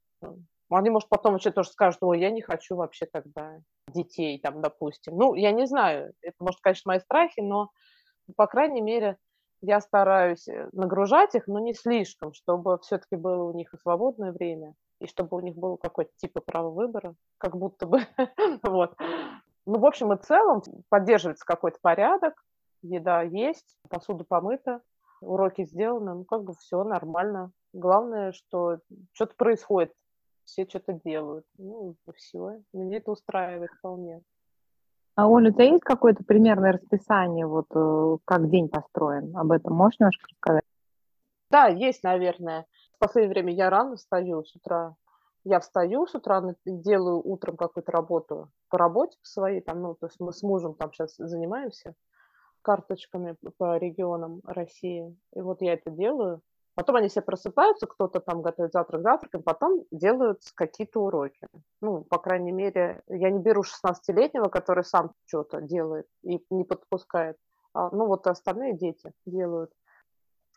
Они, 0.70 0.90
может, 0.90 1.08
потом 1.08 1.32
вообще 1.32 1.50
тоже 1.50 1.70
скажут, 1.70 2.02
ой, 2.02 2.20
я 2.20 2.30
не 2.30 2.40
хочу 2.40 2.76
вообще 2.76 3.06
тогда 3.06 3.58
детей, 3.88 4.38
там, 4.40 4.60
допустим. 4.60 5.16
Ну, 5.16 5.34
я 5.34 5.52
не 5.52 5.66
знаю, 5.66 6.12
это, 6.20 6.36
может, 6.40 6.60
конечно, 6.60 6.90
мои 6.90 7.00
страхи, 7.00 7.40
но, 7.40 7.70
по 8.36 8.46
крайней 8.46 8.80
мере, 8.80 9.18
я 9.60 9.80
стараюсь 9.80 10.46
э, 10.48 10.68
нагружать 10.72 11.34
их, 11.34 11.46
но 11.46 11.58
не 11.58 11.74
слишком, 11.74 12.32
чтобы 12.32 12.78
все-таки 12.78 13.16
было 13.16 13.44
у 13.44 13.54
них 13.54 13.72
и 13.72 13.78
свободное 13.78 14.32
время, 14.32 14.74
и 15.00 15.06
чтобы 15.06 15.36
у 15.36 15.40
них 15.40 15.54
было 15.54 15.76
какое-то 15.76 16.12
типа 16.16 16.40
право 16.40 16.70
выбора, 16.70 17.14
как 17.38 17.56
будто 17.56 17.86
бы, 17.86 18.00
вот. 18.62 18.94
Ну, 19.66 19.78
в 19.78 19.86
общем 19.86 20.12
и 20.12 20.22
целом, 20.22 20.62
поддерживается 20.90 21.44
какой-то 21.46 21.78
порядок, 21.80 22.34
еда 22.82 23.22
есть, 23.22 23.78
посуда 23.88 24.24
помыта, 24.24 24.82
уроки 25.24 25.64
сделаны, 25.64 26.14
ну, 26.14 26.24
как 26.24 26.44
бы 26.44 26.54
все 26.54 26.84
нормально. 26.84 27.52
Главное, 27.72 28.32
что 28.32 28.78
что-то 29.12 29.34
происходит, 29.36 29.92
все 30.44 30.66
что-то 30.66 31.00
делают. 31.04 31.46
Ну, 31.58 31.96
все, 32.14 32.62
меня 32.72 32.98
это 32.98 33.10
устраивает 33.10 33.70
вполне. 33.78 34.22
А, 35.16 35.28
Оля, 35.28 35.50
у 35.50 35.52
тебя 35.52 35.64
есть 35.64 35.84
какое-то 35.84 36.24
примерное 36.24 36.72
расписание, 36.72 37.46
вот 37.46 37.66
э, 37.74 38.18
как 38.24 38.50
день 38.50 38.68
построен? 38.68 39.36
Об 39.36 39.52
этом 39.52 39.74
можешь 39.74 40.00
немножко 40.00 40.26
рассказать? 40.28 40.64
Да, 41.50 41.66
есть, 41.68 42.02
наверное. 42.02 42.66
В 42.96 42.98
последнее 42.98 43.32
время 43.32 43.52
я 43.52 43.70
рано 43.70 43.94
встаю 43.96 44.42
с 44.42 44.56
утра, 44.56 44.96
я 45.44 45.60
встаю 45.60 46.06
с 46.06 46.14
утра, 46.14 46.42
делаю 46.64 47.20
утром 47.24 47.56
какую-то 47.56 47.92
работу 47.92 48.50
по 48.70 48.78
работе 48.78 49.16
по 49.20 49.26
своей, 49.26 49.60
там, 49.60 49.82
ну, 49.82 49.94
то 49.94 50.06
есть 50.06 50.18
мы 50.18 50.32
с 50.32 50.42
мужем 50.42 50.74
там 50.74 50.92
сейчас 50.92 51.14
занимаемся 51.16 51.94
карточками 52.64 53.36
по 53.58 53.76
регионам 53.76 54.40
России, 54.44 55.16
и 55.34 55.40
вот 55.40 55.60
я 55.62 55.74
это 55.74 55.90
делаю. 55.90 56.40
Потом 56.74 56.96
они 56.96 57.08
все 57.08 57.22
просыпаются, 57.22 57.86
кто-то 57.86 58.18
там 58.18 58.42
готовит 58.42 58.72
завтрак 58.72 59.02
завтраком, 59.02 59.44
потом 59.44 59.84
делают 59.92 60.40
какие-то 60.56 61.00
уроки. 61.02 61.46
Ну, 61.80 62.02
по 62.02 62.18
крайней 62.18 62.50
мере, 62.50 63.02
я 63.06 63.30
не 63.30 63.38
беру 63.38 63.62
16-летнего, 63.62 64.48
который 64.48 64.82
сам 64.82 65.12
что-то 65.26 65.60
делает 65.60 66.08
и 66.22 66.44
не 66.50 66.64
подпускает. 66.64 67.36
А, 67.74 67.90
ну, 67.90 68.06
вот 68.06 68.26
остальные 68.26 68.76
дети 68.76 69.12
делают. 69.24 69.70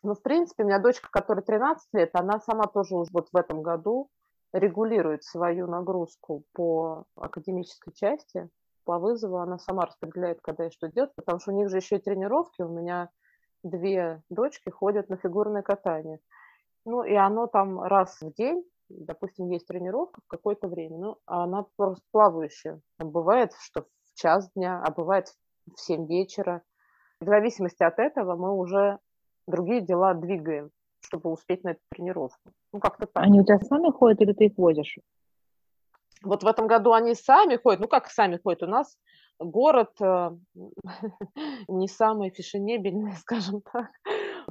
Ну, 0.02 0.16
в 0.16 0.22
принципе, 0.24 0.64
у 0.64 0.66
меня 0.66 0.80
дочка, 0.80 1.10
которая 1.12 1.44
13 1.44 1.88
лет, 1.94 2.10
она 2.14 2.40
сама 2.40 2.66
тоже 2.66 2.96
уже 2.96 3.12
вот 3.14 3.30
в 3.32 3.38
этом 3.38 3.62
году 3.62 4.10
регулирует 4.54 5.24
свою 5.24 5.68
нагрузку 5.68 6.44
по 6.54 7.06
академической 7.16 7.92
части, 7.94 8.50
по 8.88 9.00
вызову, 9.00 9.38
она 9.38 9.60
сама 9.60 9.86
распределяет, 9.86 10.40
когда 10.42 10.66
и 10.66 10.72
что 10.72 10.88
делать, 10.88 11.12
потому 11.16 11.40
что 11.40 11.52
у 11.52 11.56
них 11.56 11.70
же 11.70 11.76
еще 11.76 11.98
и 11.98 12.02
тренировки, 12.02 12.62
у 12.62 12.70
меня 12.70 13.10
две 13.62 14.22
дочки 14.30 14.70
ходят 14.70 15.10
на 15.10 15.18
фигурное 15.18 15.62
катание. 15.62 16.20
Ну, 16.86 17.04
и 17.04 17.14
оно 17.14 17.48
там 17.48 17.82
раз 17.82 18.18
в 18.22 18.34
день, 18.34 18.64
допустим, 18.88 19.50
есть 19.50 19.68
тренировка 19.68 20.22
в 20.22 20.28
какое-то 20.28 20.70
время, 20.70 20.98
ну, 20.98 21.18
а 21.26 21.44
она 21.44 21.66
просто 21.76 22.02
плавающая. 22.14 22.80
Бывает, 22.98 23.52
что 23.60 23.82
в 23.82 24.16
час 24.16 24.50
дня, 24.56 24.82
а 24.82 24.90
бывает 24.90 25.28
в 25.76 25.78
7 25.78 26.08
вечера. 26.08 26.62
В 27.20 27.26
зависимости 27.26 27.84
от 27.84 28.00
этого 28.00 28.38
мы 28.38 28.54
уже 28.54 29.00
другие 29.48 29.82
дела 29.82 30.14
двигаем, 30.14 30.72
чтобы 31.02 31.30
успеть 31.30 31.66
на 31.66 31.72
эту 31.72 31.82
тренировку. 31.90 32.52
Ну, 32.72 32.80
как-то 32.80 33.06
так. 33.06 33.22
Они 33.22 33.42
у 33.42 33.44
тебя 33.44 33.60
сами 33.60 33.92
ходят 33.92 34.22
или 34.22 34.32
ты 34.32 34.46
их 34.46 34.58
возишь? 34.58 34.98
Вот 36.24 36.44
в 36.44 36.48
этом 36.48 36.68
году 36.68 36.94
они 36.94 37.14
сами 37.14 37.58
ходят. 37.58 37.80
Ну, 37.80 37.88
как 37.88 38.10
сами 38.10 38.40
ходят? 38.42 38.64
У 38.64 38.68
нас 38.68 38.98
город 39.40 39.92
э, 40.02 40.32
не 41.68 41.88
самый 41.88 42.30
фешенебельный, 42.30 43.14
скажем 43.20 43.62
так. 43.62 43.90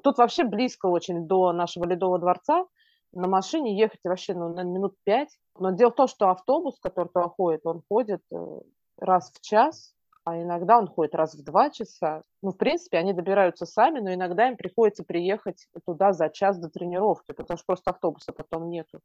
Тут 0.02 0.18
вообще 0.18 0.44
близко 0.44 0.86
очень 0.86 1.26
до 1.26 1.52
нашего 1.52 1.84
Ледового 1.84 2.18
дворца. 2.18 2.66
На 3.12 3.28
машине 3.28 3.78
ехать 3.78 4.00
вообще 4.04 4.34
ну, 4.34 4.52
на 4.52 4.62
минут 4.62 4.94
пять. 5.04 5.38
Но 5.58 5.70
дело 5.70 5.90
в 5.90 5.94
том, 5.94 6.08
что 6.08 6.30
автобус, 6.30 6.78
который 6.80 7.08
туда 7.08 7.28
ходит, 7.28 7.62
он 7.64 7.82
ходит 7.88 8.20
э, 8.32 8.60
раз 8.98 9.32
в 9.32 9.40
час, 9.40 9.94
а 10.24 10.40
иногда 10.42 10.78
он 10.78 10.88
ходит 10.88 11.14
раз 11.14 11.34
в 11.34 11.44
два 11.44 11.70
часа. 11.70 12.22
Ну, 12.42 12.50
в 12.50 12.56
принципе, 12.56 12.98
они 12.98 13.12
добираются 13.12 13.64
сами, 13.64 14.00
но 14.00 14.12
иногда 14.12 14.48
им 14.48 14.56
приходится 14.56 15.04
приехать 15.04 15.66
туда 15.86 16.12
за 16.12 16.28
час 16.28 16.58
до 16.58 16.68
тренировки, 16.68 17.32
потому 17.32 17.56
что 17.56 17.66
просто 17.66 17.90
автобуса 17.90 18.32
потом 18.32 18.68
нету. 18.68 19.00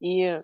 И 0.00 0.42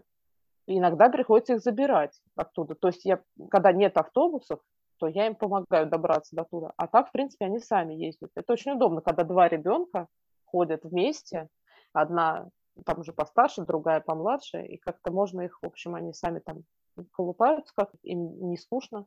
иногда 0.66 1.08
приходится 1.08 1.54
их 1.54 1.60
забирать 1.60 2.20
оттуда. 2.34 2.74
То 2.74 2.88
есть 2.88 3.04
я, 3.04 3.20
когда 3.50 3.72
нет 3.72 3.96
автобусов, 3.96 4.60
то 4.98 5.06
я 5.06 5.26
им 5.26 5.34
помогаю 5.34 5.86
добраться 5.88 6.34
до 6.34 6.44
туда. 6.44 6.72
А 6.76 6.86
так, 6.86 7.08
в 7.08 7.12
принципе, 7.12 7.44
они 7.46 7.58
сами 7.58 7.94
ездят. 7.94 8.30
Это 8.34 8.52
очень 8.52 8.72
удобно, 8.72 9.00
когда 9.00 9.24
два 9.24 9.48
ребенка 9.48 10.08
ходят 10.44 10.84
вместе, 10.84 11.48
одна 11.92 12.48
там 12.84 13.00
уже 13.00 13.12
постарше, 13.12 13.62
другая 13.62 14.00
помладше, 14.00 14.62
и 14.62 14.76
как-то 14.76 15.10
можно 15.10 15.42
их, 15.42 15.58
в 15.62 15.66
общем, 15.66 15.94
они 15.94 16.12
сами 16.12 16.40
там 16.40 16.64
колупаются, 17.12 17.72
как 17.74 17.90
им 18.02 18.50
не 18.50 18.56
скучно. 18.56 19.06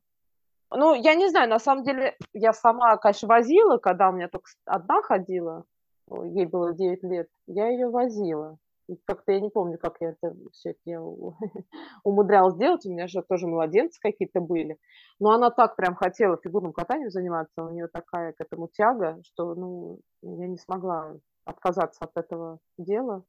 Ну, 0.71 0.93
я 0.93 1.15
не 1.15 1.29
знаю, 1.29 1.49
на 1.49 1.59
самом 1.59 1.83
деле, 1.83 2.15
я 2.33 2.53
сама, 2.53 2.97
конечно, 2.97 3.27
возила, 3.27 3.77
когда 3.77 4.09
у 4.09 4.11
меня 4.11 4.27
только 4.27 4.49
одна 4.65 5.01
ходила, 5.01 5.65
ей 6.09 6.45
было 6.45 6.73
9 6.73 7.03
лет, 7.03 7.29
я 7.47 7.69
ее 7.69 7.89
возила. 7.89 8.57
Как-то 9.05 9.31
я 9.31 9.39
не 9.39 9.49
помню, 9.49 9.77
как 9.77 9.97
я 9.99 10.11
это 10.11 10.35
все 10.51 10.71
это 10.71 11.01
умудрялась 12.03 12.55
делать. 12.55 12.85
У 12.85 12.91
меня 12.91 13.07
же 13.07 13.21
тоже 13.27 13.47
младенцы 13.47 13.99
какие-то 14.01 14.41
были. 14.41 14.77
Но 15.19 15.31
она 15.31 15.51
так 15.51 15.75
прям 15.75 15.95
хотела 15.95 16.37
фигурным 16.37 16.73
катанием 16.73 17.09
заниматься. 17.09 17.63
У 17.63 17.69
нее 17.69 17.87
такая 17.87 18.33
к 18.33 18.41
этому 18.41 18.67
тяга, 18.67 19.19
что 19.23 19.55
ну, 19.55 19.99
я 20.21 20.47
не 20.47 20.57
смогла 20.57 21.15
отказаться 21.45 22.05
от 22.05 22.11
этого 22.15 22.59
дела. 22.77 23.23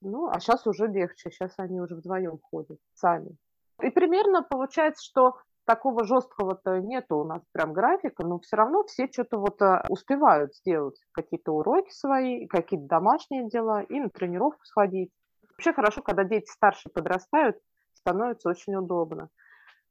Ну, 0.00 0.28
а 0.28 0.40
сейчас 0.40 0.66
уже 0.66 0.86
легче. 0.86 1.30
Сейчас 1.30 1.54
они 1.58 1.80
уже 1.80 1.96
вдвоем 1.96 2.38
ходят 2.38 2.78
сами. 2.94 3.36
И 3.82 3.90
примерно 3.90 4.42
получается, 4.42 5.04
что 5.04 5.36
такого 5.66 6.04
жесткого-то 6.04 6.80
нету 6.80 7.18
у 7.18 7.24
нас 7.24 7.42
прям 7.52 7.72
графика, 7.72 8.24
но 8.24 8.38
все 8.38 8.56
равно 8.56 8.84
все 8.84 9.08
что-то 9.10 9.38
вот 9.38 9.60
э, 9.60 9.82
успевают 9.88 10.54
сделать, 10.54 10.98
какие-то 11.12 11.52
уроки 11.52 11.90
свои, 11.90 12.46
какие-то 12.46 12.86
домашние 12.86 13.48
дела, 13.48 13.82
и 13.82 14.00
на 14.00 14.08
тренировку 14.08 14.64
сходить. 14.64 15.10
Вообще 15.50 15.72
хорошо, 15.72 16.02
когда 16.02 16.24
дети 16.24 16.50
старше 16.50 16.88
подрастают, 16.88 17.56
становится 17.94 18.48
очень 18.48 18.76
удобно. 18.76 19.28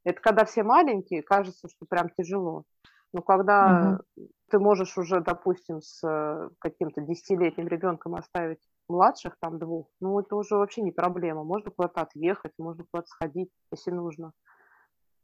Это 0.03 0.21
когда 0.21 0.45
все 0.45 0.63
маленькие, 0.63 1.23
кажется, 1.23 1.67
что 1.67 1.85
прям 1.85 2.09
тяжело. 2.17 2.63
Но 3.11 3.21
когда 3.21 3.99
угу. 4.15 4.27
ты 4.49 4.59
можешь 4.59 4.97
уже, 4.97 5.21
допустим, 5.21 5.81
с 5.81 6.05
э, 6.07 6.49
каким-то 6.59 7.01
десятилетним 7.01 7.67
ребенком 7.67 8.15
оставить 8.15 8.59
младших, 8.87 9.37
там 9.39 9.57
двух, 9.57 9.87
ну 9.99 10.19
это 10.19 10.35
уже 10.35 10.55
вообще 10.55 10.81
не 10.81 10.91
проблема. 10.91 11.43
Можно 11.43 11.71
куда-то 11.71 12.01
отъехать, 12.01 12.51
можно 12.57 12.85
куда-то 12.91 13.07
сходить, 13.07 13.49
если 13.71 13.91
нужно. 13.91 14.31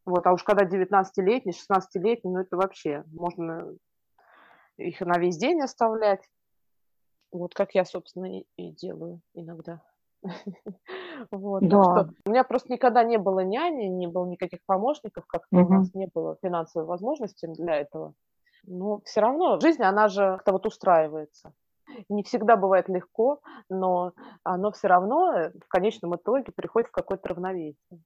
Вот, 0.05 0.25
а 0.25 0.33
уж 0.33 0.43
когда 0.43 0.65
19-летний, 0.65 1.53
16-летний, 1.53 2.31
ну 2.31 2.39
это 2.39 2.57
вообще, 2.57 3.03
можно 3.11 3.73
их 4.77 4.99
на 5.01 5.19
весь 5.19 5.37
день 5.37 5.61
оставлять. 5.61 6.21
Вот 7.31 7.53
как 7.53 7.75
я, 7.75 7.85
собственно, 7.85 8.39
и, 8.39 8.45
и 8.57 8.71
делаю 8.71 9.21
иногда. 9.33 9.81
Вот, 11.29 11.67
да. 11.67 12.09
у 12.25 12.31
меня 12.31 12.43
просто 12.43 12.73
никогда 12.73 13.03
не 13.03 13.19
было 13.19 13.41
няни, 13.41 13.85
не 13.85 14.07
было 14.07 14.25
никаких 14.25 14.59
помощников, 14.65 15.27
как-то 15.27 15.59
у 15.59 15.69
нас 15.69 15.93
не 15.93 16.07
было 16.11 16.35
финансовой 16.41 16.87
возможности 16.87 17.45
для 17.45 17.75
этого. 17.75 18.15
Но 18.63 19.01
все 19.05 19.21
равно 19.21 19.59
жизнь, 19.59 19.83
она 19.83 20.07
же 20.07 20.21
как-то 20.21 20.53
вот 20.53 20.65
устраивается. 20.65 21.53
Не 22.09 22.23
всегда 22.23 22.55
бывает 22.55 22.89
легко, 22.89 23.41
но 23.69 24.13
оно 24.43 24.71
все 24.71 24.87
равно 24.87 25.51
в 25.53 25.67
конечном 25.67 26.15
итоге 26.15 26.51
приходит 26.51 26.89
в 26.89 26.91
какое-то 26.93 27.29
равновесие. 27.29 28.01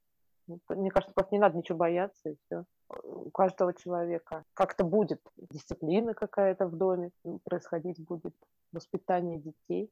Ну, 0.48 0.60
мне 0.70 0.92
кажется, 0.92 1.14
просто 1.14 1.34
не 1.34 1.40
надо 1.40 1.58
ничего 1.58 1.78
бояться, 1.78 2.30
и 2.30 2.36
все. 2.46 2.64
У 3.04 3.32
каждого 3.32 3.74
человека 3.74 4.44
как-то 4.54 4.84
будет 4.84 5.20
дисциплина 5.50 6.14
какая-то 6.14 6.68
в 6.68 6.76
доме, 6.76 7.12
происходить 7.44 8.00
будет 8.00 8.36
воспитание 8.72 9.40
детей, 9.40 9.90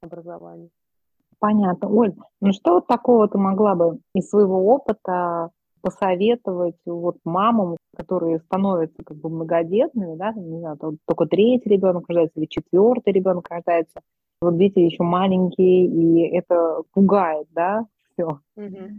образование. 0.00 0.70
Понятно. 1.38 1.88
Оль, 1.88 2.14
ну 2.40 2.52
что 2.52 2.74
вот 2.74 2.86
такого 2.86 3.28
ты 3.28 3.38
могла 3.38 3.74
бы 3.74 4.00
из 4.14 4.28
своего 4.28 4.66
опыта 4.66 5.50
посоветовать 5.80 6.78
вот 6.86 7.18
мамам, 7.24 7.76
которые 7.94 8.38
становятся 8.40 9.04
как 9.04 9.18
бы 9.18 9.28
многодетными, 9.28 10.16
да, 10.16 10.32
не 10.32 10.58
знаю, 10.58 10.78
только 10.78 11.26
третий 11.26 11.68
ребенок 11.68 12.08
рождается 12.08 12.40
или 12.40 12.46
четвертый 12.46 13.12
ребенок 13.12 13.46
рождается, 13.50 14.00
вот 14.40 14.56
дети 14.56 14.78
еще 14.78 15.02
маленькие, 15.02 15.86
и 15.86 16.34
это 16.34 16.82
пугает, 16.94 17.46
да, 17.50 17.86
все. 18.14 18.40
Угу. 18.56 18.90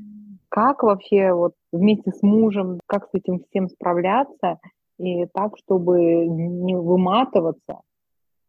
Как 0.50 0.84
вообще 0.84 1.34
вот 1.34 1.54
вместе 1.72 2.12
с 2.12 2.22
мужем, 2.22 2.80
как 2.86 3.06
с 3.06 3.10
этим 3.14 3.44
всем 3.50 3.68
справляться, 3.70 4.60
и 4.98 5.26
так, 5.26 5.58
чтобы 5.58 6.26
не 6.26 6.76
выматываться, 6.76 7.82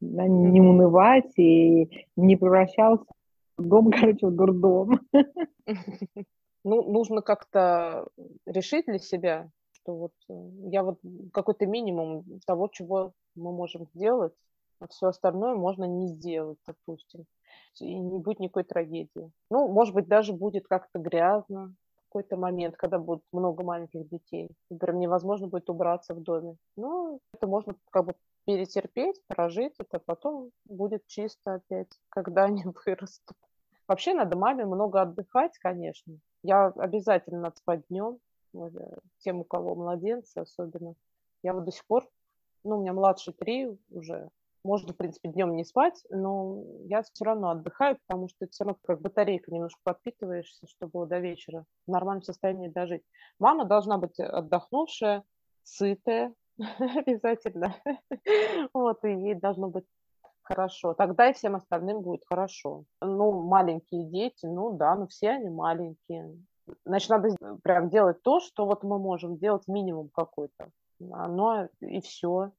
да, 0.01 0.27
не 0.27 0.61
унывать 0.61 1.37
и 1.39 2.07
не 2.17 2.37
превращался 2.37 3.05
в 3.57 3.65
дом, 3.67 3.91
короче, 4.01 4.27
в 4.27 4.35
дурдом. 4.35 5.01
Ну, 6.69 6.83
нужно 6.83 7.23
как-то 7.23 8.09
решить 8.45 8.87
для 8.87 8.99
себя, 8.99 9.49
что 9.71 9.95
вот 9.95 10.13
э, 10.29 10.35
я 10.69 10.83
вот 10.83 10.99
какой-то 11.33 11.65
минимум 11.65 12.25
того, 12.45 12.67
чего 12.67 13.13
мы 13.37 13.53
можем 13.53 13.87
сделать, 13.95 14.33
а 14.81 14.89
все 14.89 15.07
остальное 15.07 15.55
можно 15.55 15.85
не 15.85 16.09
сделать, 16.09 16.59
допустим 16.67 17.25
и 17.81 17.99
не 17.99 18.19
будет 18.19 18.41
никакой 18.41 18.65
трагедии. 18.65 19.31
Ну, 19.51 19.69
может 19.69 19.95
быть, 19.95 20.09
даже 20.09 20.33
будет 20.33 20.67
как-то 20.67 20.99
грязно 20.99 21.75
в 21.97 22.03
какой-то 22.05 22.37
момент, 22.37 22.77
когда 22.77 22.99
будет 22.99 23.23
много 23.33 23.63
маленьких 23.63 24.09
детей. 24.09 24.51
Например, 24.71 24.97
невозможно 24.97 25.49
будет 25.49 25.69
убраться 25.69 26.15
в 26.15 26.23
доме. 26.23 26.57
Ну, 26.77 27.21
это 27.35 27.47
можно 27.47 27.75
как 27.91 28.07
бы 28.07 28.15
перетерпеть, 28.47 29.21
прожить 29.27 29.75
это, 29.79 29.99
потом 29.99 30.51
будет 30.65 31.07
чисто 31.07 31.55
опять, 31.55 31.91
когда 32.09 32.45
они 32.45 32.65
вырастут. 32.65 33.37
Вообще 33.89 34.15
надо 34.15 34.37
маме 34.37 34.65
много 34.65 35.03
отдыхать, 35.03 35.59
конечно. 35.59 36.19
Я 36.43 36.67
обязательно 36.67 37.41
надо 37.41 37.57
спать 37.57 37.83
днем, 37.89 38.19
э, 38.55 38.69
тем, 39.19 39.41
у 39.41 39.45
кого 39.45 39.75
младенцы 39.75 40.39
особенно. 40.39 40.95
Я 41.43 41.53
вот 41.53 41.65
до 41.65 41.71
сих 41.71 41.85
пор, 41.87 42.09
ну, 42.65 42.79
у 42.79 42.81
меня 42.81 42.93
младший 42.93 43.33
три 43.33 43.79
уже, 43.91 44.31
можно, 44.67 44.93
в 44.93 44.97
принципе, 44.97 45.31
днем 45.31 45.55
не 45.57 45.65
спать, 45.65 46.03
но 46.11 46.63
я 46.85 47.03
все 47.03 47.25
равно 47.25 47.51
отдыхаю, 47.51 47.99
потому 48.07 48.29
что 48.29 48.45
это 48.45 48.53
все 48.53 48.65
равно 48.65 48.79
как 48.85 49.01
батарейка, 49.01 49.53
немножко 49.53 49.81
подпитываешься, 49.85 50.67
чтобы 50.67 51.07
до 51.07 51.19
вечера 51.21 51.65
в 51.87 51.91
нормальном 51.91 52.23
состоянии 52.23 52.69
дожить. 52.69 53.03
Мама 53.39 53.65
должна 53.65 53.97
быть 53.97 54.19
отдохнувшая, 54.19 55.23
сытая 55.63 56.35
обязательно. 56.59 57.77
Вот, 58.75 59.05
и 59.05 59.11
ей 59.11 59.35
должно 59.35 59.69
быть 59.69 59.85
хорошо. 60.43 60.95
Тогда 60.95 61.31
и 61.31 61.33
всем 61.33 61.57
остальным 61.57 62.03
будет 62.03 62.23
хорошо. 62.27 62.85
Ну, 63.01 63.43
маленькие 63.43 64.05
дети, 64.05 64.47
ну 64.47 64.77
да, 64.77 64.95
ну 64.97 65.07
все 65.07 65.31
они 65.31 65.49
маленькие. 65.49 66.37
Значит, 66.85 67.11
надо 67.11 67.29
прям 67.63 67.91
делать 67.91 68.23
то, 68.23 68.41
что 68.41 68.67
вот 68.67 68.83
мы 68.83 68.99
можем 68.99 69.37
делать 69.37 69.69
минимум 69.69 70.09
какой-то. 70.09 70.71
Оно 71.13 71.69
и 71.81 72.01
все. 72.01 72.53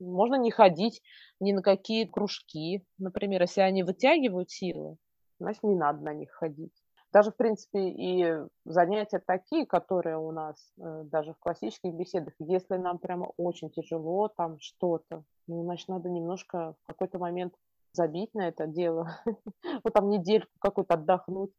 Можно 0.00 0.36
не 0.36 0.50
ходить 0.50 1.02
ни 1.40 1.52
на 1.52 1.62
какие 1.62 2.04
кружки. 2.04 2.84
Например, 2.98 3.42
если 3.42 3.60
они 3.60 3.82
вытягивают 3.82 4.50
силы, 4.50 4.96
значит, 5.38 5.62
не 5.62 5.74
надо 5.74 6.02
на 6.02 6.14
них 6.14 6.30
ходить. 6.30 6.72
Даже, 7.12 7.30
в 7.30 7.36
принципе, 7.36 7.90
и 7.90 8.34
занятия 8.64 9.22
такие, 9.24 9.66
которые 9.66 10.18
у 10.18 10.32
нас 10.32 10.56
э, 10.78 11.04
даже 11.04 11.32
в 11.32 11.38
классических 11.38 11.94
беседах, 11.94 12.34
если 12.40 12.76
нам 12.76 12.98
прямо 12.98 13.30
очень 13.36 13.70
тяжело 13.70 14.26
там 14.26 14.58
что-то, 14.58 15.22
ну, 15.46 15.62
значит, 15.62 15.86
надо 15.88 16.08
немножко 16.08 16.74
в 16.82 16.86
какой-то 16.88 17.20
момент 17.20 17.54
забить 17.92 18.34
на 18.34 18.48
это 18.48 18.66
дело, 18.66 19.20
вот 19.84 19.92
там 19.92 20.08
недельку 20.08 20.50
какую-то 20.58 20.94
отдохнуть 20.94 21.52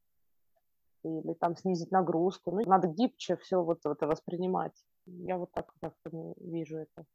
или 1.04 1.34
там 1.36 1.56
снизить 1.56 1.92
нагрузку. 1.92 2.52
Ну, 2.52 2.62
надо 2.66 2.88
гибче 2.88 3.38
все 3.38 3.64
вот 3.64 3.86
это 3.86 4.08
воспринимать. 4.08 4.74
Я 5.06 5.38
вот 5.38 5.52
так 5.54 5.72
как-то 5.80 6.34
вижу 6.38 6.80
это. 6.80 7.06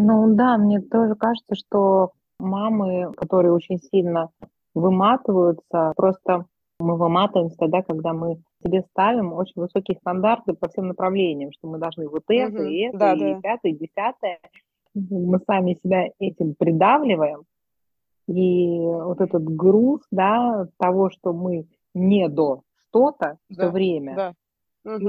Ну 0.00 0.32
да, 0.36 0.56
мне 0.58 0.80
тоже 0.80 1.16
кажется, 1.16 1.56
что 1.56 2.12
мамы, 2.38 3.12
которые 3.16 3.52
очень 3.52 3.80
сильно 3.80 4.30
выматываются, 4.72 5.92
просто 5.96 6.44
мы 6.78 6.96
выматываемся 6.96 7.56
тогда, 7.56 7.82
когда 7.82 8.12
мы 8.12 8.40
себе 8.62 8.82
ставим 8.92 9.32
очень 9.32 9.60
высокие 9.60 9.98
стандарты 9.98 10.52
по 10.52 10.68
всем 10.68 10.86
направлениям, 10.86 11.50
что 11.50 11.66
мы 11.66 11.78
должны 11.78 12.08
вот 12.08 12.22
это, 12.28 12.62
Мгм. 12.62 12.68
и 12.68 12.78
это, 12.82 12.98
Да, 12.98 13.14
и 13.14 13.18
да. 13.18 13.40
пятое, 13.40 13.72
и 13.72 13.76
десятое. 13.76 14.38
Мы 14.94 15.40
сами 15.44 15.74
себя 15.82 16.04
этим 16.20 16.54
придавливаем, 16.54 17.42
и 18.28 18.78
вот 18.78 19.20
этот 19.20 19.42
груз, 19.42 20.02
да, 20.12 20.68
того, 20.78 21.10
что 21.10 21.32
мы 21.32 21.66
не 21.92 22.28
до 22.28 22.62
что-то 22.88 23.38
все 23.50 23.62
Да, 23.62 23.70
время, 23.72 24.14
да. 24.14 24.34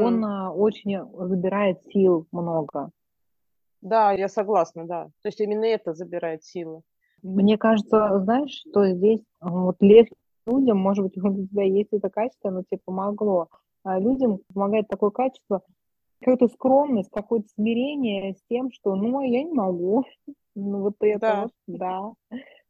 он 0.04 0.16
Мгм. 0.16 0.24
а, 0.26 0.52
очень 0.52 1.00
забирает 1.28 1.84
сил 1.84 2.26
много. 2.32 2.90
Да, 3.82 4.12
я 4.12 4.28
согласна, 4.28 4.86
да. 4.86 5.06
То 5.22 5.30
есть 5.30 5.40
именно 5.40 5.66
это 5.66 5.94
забирает 5.94 6.44
силы. 6.44 6.82
Мне 7.22 7.58
кажется, 7.58 8.20
знаешь, 8.24 8.64
что 8.70 8.86
здесь 8.88 9.22
а, 9.40 9.50
вот 9.50 9.78
легче 9.82 10.16
людям, 10.46 10.78
может 10.78 11.06
быть, 11.06 11.18
у 11.24 11.48
тебя 11.48 11.64
есть 11.64 11.90
это 11.92 12.10
качество, 12.10 12.50
оно 12.50 12.64
тебе 12.64 12.80
помогло. 12.84 13.48
А 13.84 14.00
людям 14.00 14.40
помогает 14.54 14.88
такое 14.88 15.10
качество, 15.10 15.62
какая-то 16.20 16.48
скромность, 16.50 17.10
какое-то 17.12 17.48
смирение 17.56 18.34
с 18.34 18.42
тем, 18.50 18.72
что, 18.72 18.96
ну, 18.96 19.22
я 19.22 19.44
не 19.44 19.54
могу, 19.54 20.06
ну, 20.56 20.82
вот 20.82 20.96
это 21.00 21.20
Да. 21.20 21.42
вот, 21.42 21.52
да, 21.68 22.14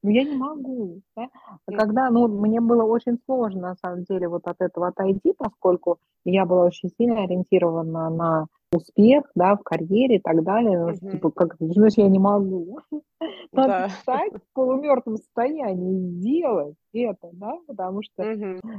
ну, 0.03 0.09
я 0.11 0.23
не 0.23 0.35
могу, 0.35 1.01
да. 1.15 1.27
М. 1.71 1.77
Когда, 1.77 2.09
ну, 2.09 2.27
мне 2.27 2.61
было 2.61 2.83
очень 2.83 3.17
сложно, 3.25 3.61
на 3.61 3.75
самом 3.75 4.03
деле, 4.05 4.27
вот 4.29 4.47
от 4.47 4.61
этого 4.61 4.87
отойти, 4.87 5.33
поскольку 5.37 5.99
я 6.25 6.45
была 6.45 6.65
очень 6.65 6.89
сильно 6.97 7.23
ориентирована 7.23 8.09
на 8.09 8.47
успех, 8.71 9.25
да, 9.35 9.55
в 9.55 9.63
карьере 9.63 10.17
и 10.17 10.21
так 10.21 10.43
далее, 10.43 10.79
ну, 10.79 10.93
Мгм. 10.93 11.11
типа, 11.11 11.31
как, 11.31 11.55
знаешь, 11.59 11.93
я 11.97 12.07
не 12.09 12.19
могу. 12.19 12.79
Надо 13.53 13.73
Да. 13.77 13.87
встать 13.87 14.33
в 14.35 14.53
полумертвом 14.53 15.17
состоянии 15.17 15.95
и 15.97 16.09
сделать 16.19 16.75
это, 16.93 17.29
да, 17.33 17.53
потому 17.67 18.01
что 18.03 18.27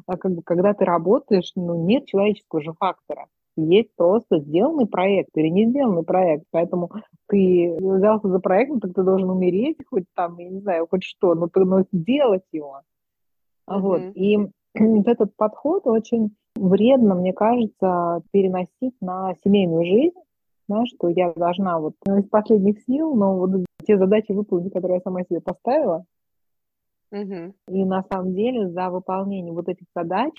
а 0.06 0.16
как 0.16 0.32
бы, 0.34 0.42
когда 0.42 0.74
ты 0.74 0.84
работаешь, 0.84 1.52
ну, 1.56 1.86
нет 1.86 2.06
человеческого 2.06 2.62
же 2.62 2.72
фактора. 2.74 3.26
Есть 3.66 3.94
просто 3.96 4.38
сделанный 4.38 4.86
проект 4.86 5.30
или 5.36 5.48
не 5.48 5.66
сделанный 5.66 6.02
проект. 6.02 6.44
Поэтому 6.50 6.90
ты 7.28 7.76
взялся 7.80 8.28
за 8.28 8.38
проект, 8.38 8.72
ну, 8.72 8.80
так 8.80 8.94
ты 8.94 9.02
должен 9.02 9.30
умереть 9.30 9.78
хоть 9.88 10.04
там, 10.14 10.38
я 10.38 10.48
не 10.48 10.60
знаю, 10.60 10.86
хоть 10.90 11.04
что, 11.04 11.34
но 11.34 11.48
ты 11.48 11.60
но 11.60 11.84
сделать 11.92 12.44
его. 12.52 12.80
А 13.66 13.78
Вот. 13.78 14.02
И 14.14 14.36
вот 14.36 15.08
этот 15.08 15.34
подход 15.36 15.86
очень 15.86 16.34
вредно, 16.56 17.14
мне 17.14 17.32
кажется, 17.32 18.22
переносить 18.32 18.94
на 19.00 19.34
семейную 19.44 19.84
жизнь, 19.84 20.18
да, 20.68 20.84
что 20.86 21.08
я 21.08 21.32
должна 21.32 21.78
вот 21.78 21.94
ну, 22.06 22.18
из 22.18 22.28
последних 22.28 22.80
сил, 22.82 23.14
но 23.14 23.36
вот 23.36 23.64
те 23.86 23.98
задачи 23.98 24.32
выполнить, 24.32 24.72
которые 24.72 24.96
я 24.96 25.00
сама 25.00 25.22
себе 25.22 25.40
поставила, 25.40 26.04
Мгм. 27.10 27.54
и 27.68 27.84
на 27.84 28.04
самом 28.04 28.34
деле 28.34 28.68
за 28.68 28.90
выполнение 28.90 29.52
вот 29.52 29.68
этих 29.68 29.86
задач 29.94 30.32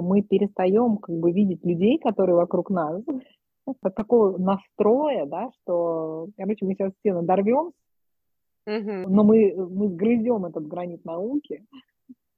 мы 0.00 0.22
перестаем 0.22 0.98
как 0.98 1.14
бы 1.16 1.32
видеть 1.32 1.64
людей, 1.64 1.98
которые 1.98 2.36
вокруг 2.36 2.70
нас, 2.70 3.02
от 3.66 3.94
такого 3.94 4.36
настроя, 4.38 5.26
да, 5.26 5.50
что, 5.62 6.28
короче, 6.36 6.64
мы 6.64 6.74
сейчас 6.74 6.92
все 7.00 7.14
надорвем, 7.14 7.72
Мгм. 8.66 9.02
но 9.14 9.24
мы, 9.24 9.54
мы 9.56 9.88
сгрызем 9.88 10.44
этот 10.46 10.66
гранит 10.66 11.04
науки, 11.04 11.64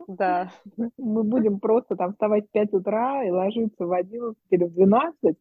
Да. 0.09 0.51
мы 0.99 1.23
будем 1.25 1.59
просто 1.61 1.97
там 1.97 2.13
вставать 2.13 2.47
в 2.47 2.51
5 2.51 2.75
утра 2.75 3.25
и 3.25 3.31
ложиться 3.31 3.87
в 3.87 3.93
11 3.93 4.37
или 4.51 4.65
в 4.65 4.73
12, 4.73 5.37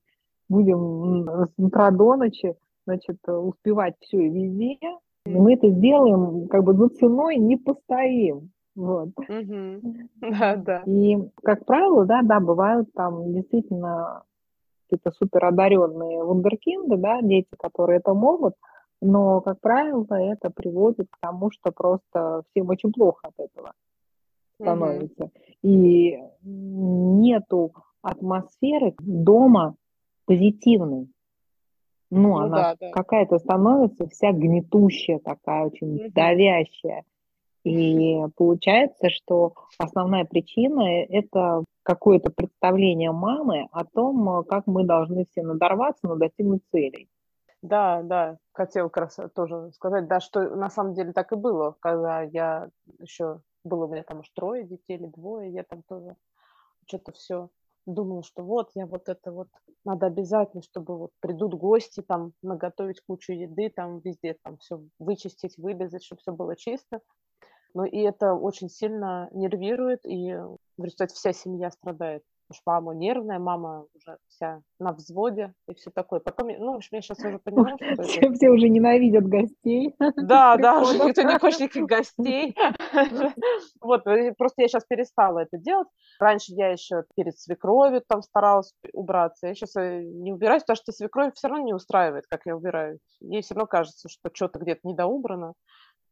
будем 0.49 1.47
с 1.47 1.53
утра 1.57 1.91
до 1.91 2.15
ночи, 2.15 2.55
значит, 2.85 3.17
э, 3.27 3.31
успевать 3.31 3.95
все 3.99 4.25
и 4.25 4.29
везде, 4.29 4.77
мы 5.25 5.53
это 5.53 5.69
сделаем, 5.69 6.47
как 6.47 6.63
бы 6.63 6.73
за 6.73 6.89
ценой 6.89 7.37
не 7.37 7.57
постоим. 7.57 8.51
Вот. 8.75 9.09
Мгм. 9.27 10.09
Да, 10.21 10.55
да. 10.55 10.83
И, 10.85 11.17
как 11.43 11.65
правило, 11.65 12.05
да, 12.05 12.21
да, 12.23 12.39
бывают 12.39 12.91
там 12.93 13.33
действительно 13.33 14.23
какие-то 14.83 15.11
супер 15.11 15.45
одаренные 15.45 16.23
вундеркинды, 16.23 16.97
да, 16.97 17.21
дети, 17.21 17.49
которые 17.57 17.99
это 17.99 18.13
могут, 18.13 18.55
но, 19.01 19.41
как 19.41 19.59
правило, 19.61 20.05
это 20.09 20.49
приводит 20.49 21.07
к 21.09 21.17
тому, 21.19 21.51
что 21.51 21.71
просто 21.71 22.43
всем 22.49 22.69
очень 22.69 22.91
плохо 22.91 23.27
от 23.27 23.33
этого 23.39 23.73
становится. 24.59 25.29
И 25.61 26.17
нету 26.43 27.73
атмосферы 28.01 28.95
дома 28.99 29.75
позитивной. 30.25 31.07
Ну, 32.11 32.21
Ну 32.29 32.37
она 32.37 32.57
да, 32.57 32.75
да. 32.79 32.91
какая-то 32.91 33.39
становится 33.39 34.07
вся 34.07 34.31
гнетущая 34.31 35.19
такая, 35.19 35.65
очень 35.65 35.95
Мгм. 35.95 36.11
давящая. 36.13 37.03
И 37.65 38.21
получается, 38.35 39.09
что 39.09 39.55
основная 39.79 40.23
причина 40.23 41.03
это 41.05 41.63
какое-то 41.81 42.29
представление 42.29 43.11
мамы 43.11 43.67
о 43.71 43.83
том, 43.85 44.43
как 44.45 44.67
мы 44.67 44.85
должны 44.85 45.25
все 45.31 45.41
надорваться, 45.41 46.07
но 46.07 46.15
достигнуть 46.15 46.61
целей. 46.71 47.09
Да, 47.63 48.03
да, 48.03 48.37
хотела 48.53 48.89
как 48.89 49.05
раз 49.05 49.19
тоже 49.33 49.71
сказать, 49.73 50.07
да, 50.07 50.19
что 50.19 50.55
на 50.55 50.69
самом 50.69 50.93
деле 50.93 51.11
так 51.11 51.31
и 51.31 51.35
было, 51.35 51.75
когда 51.79 52.21
я 52.21 52.69
еще 52.99 53.41
было 53.63 53.85
у 53.85 53.91
меня 53.91 54.03
там 54.03 54.19
уж 54.19 54.29
трое 54.29 54.63
детей 54.63 54.97
или 54.97 55.07
двое, 55.07 55.51
я 55.51 55.63
там 55.63 55.81
тоже 55.81 56.15
что-то 56.85 57.13
все 57.13 57.49
думала, 57.87 58.21
что 58.21 58.43
вот 58.43 58.69
я 58.75 58.85
вот 58.85 59.09
это 59.09 59.31
вот 59.31 59.47
надо 59.83 60.05
обязательно, 60.05 60.61
чтобы 60.61 60.97
вот 60.97 61.11
придут 61.19 61.55
гости, 61.55 62.01
там 62.01 62.33
наготовить 62.43 63.01
кучу 63.01 63.31
еды, 63.31 63.71
там 63.75 63.99
везде 63.99 64.37
там 64.43 64.57
все 64.57 64.83
вычистить, 64.99 65.57
вылезать, 65.57 66.03
чтобы 66.03 66.21
все 66.21 66.31
было 66.31 66.55
чисто. 66.55 67.01
Но 67.75 67.85
и 67.85 67.99
это 67.99 68.33
очень 68.33 68.69
сильно 68.69 69.29
нервирует, 69.33 70.05
и 70.05 70.33
в 70.77 70.83
результате 70.83 71.13
вся 71.13 71.33
семья 71.33 71.69
страдает. 71.71 72.23
Потому 72.47 72.61
что 72.61 72.71
мама 72.71 72.93
нервная, 72.93 73.39
мама 73.39 73.85
уже 73.95 74.17
вся 74.27 74.61
на 74.79 74.93
взводе 74.93 75.53
и 75.67 75.73
все 75.73 75.89
такое. 75.89 76.19
Потом, 76.19 76.47
ну, 76.47 76.73
в 76.73 76.75
общем, 76.75 76.89
я 76.91 77.01
сейчас 77.01 77.19
уже 77.19 77.39
поняла, 77.39 77.69
что 77.75 77.85
это... 77.85 78.03
Все, 78.03 78.31
все 78.31 78.49
уже 78.49 78.69
ненавидят 78.69 79.27
гостей. 79.27 79.95
Да, 80.15 80.55
да, 80.57 80.79
уже 80.79 80.99
никто 80.99 81.23
не 81.23 81.39
хочет 81.39 81.61
никаких 81.61 81.85
гостей. 81.85 82.55
Вот, 83.81 84.03
просто 84.37 84.61
я 84.61 84.67
сейчас 84.67 84.85
перестала 84.85 85.39
это 85.39 85.57
делать. 85.57 85.87
Раньше 86.19 86.53
я 86.53 86.69
еще 86.69 87.03
перед 87.15 87.37
свекровью 87.37 88.01
там 88.07 88.21
старалась 88.21 88.73
убраться. 88.93 89.47
Я 89.47 89.55
сейчас 89.55 89.75
не 89.75 90.31
убираюсь, 90.31 90.63
потому 90.63 90.77
что 90.77 90.91
свекровь 90.91 91.33
все 91.33 91.47
равно 91.47 91.65
не 91.65 91.73
устраивает, 91.73 92.25
как 92.29 92.41
я 92.45 92.55
убираюсь. 92.55 92.99
Ей 93.19 93.41
все 93.41 93.55
равно 93.55 93.67
кажется, 93.67 94.07
что 94.07 94.29
что-то 94.33 94.59
где-то 94.59 94.87
недоубрано. 94.87 95.53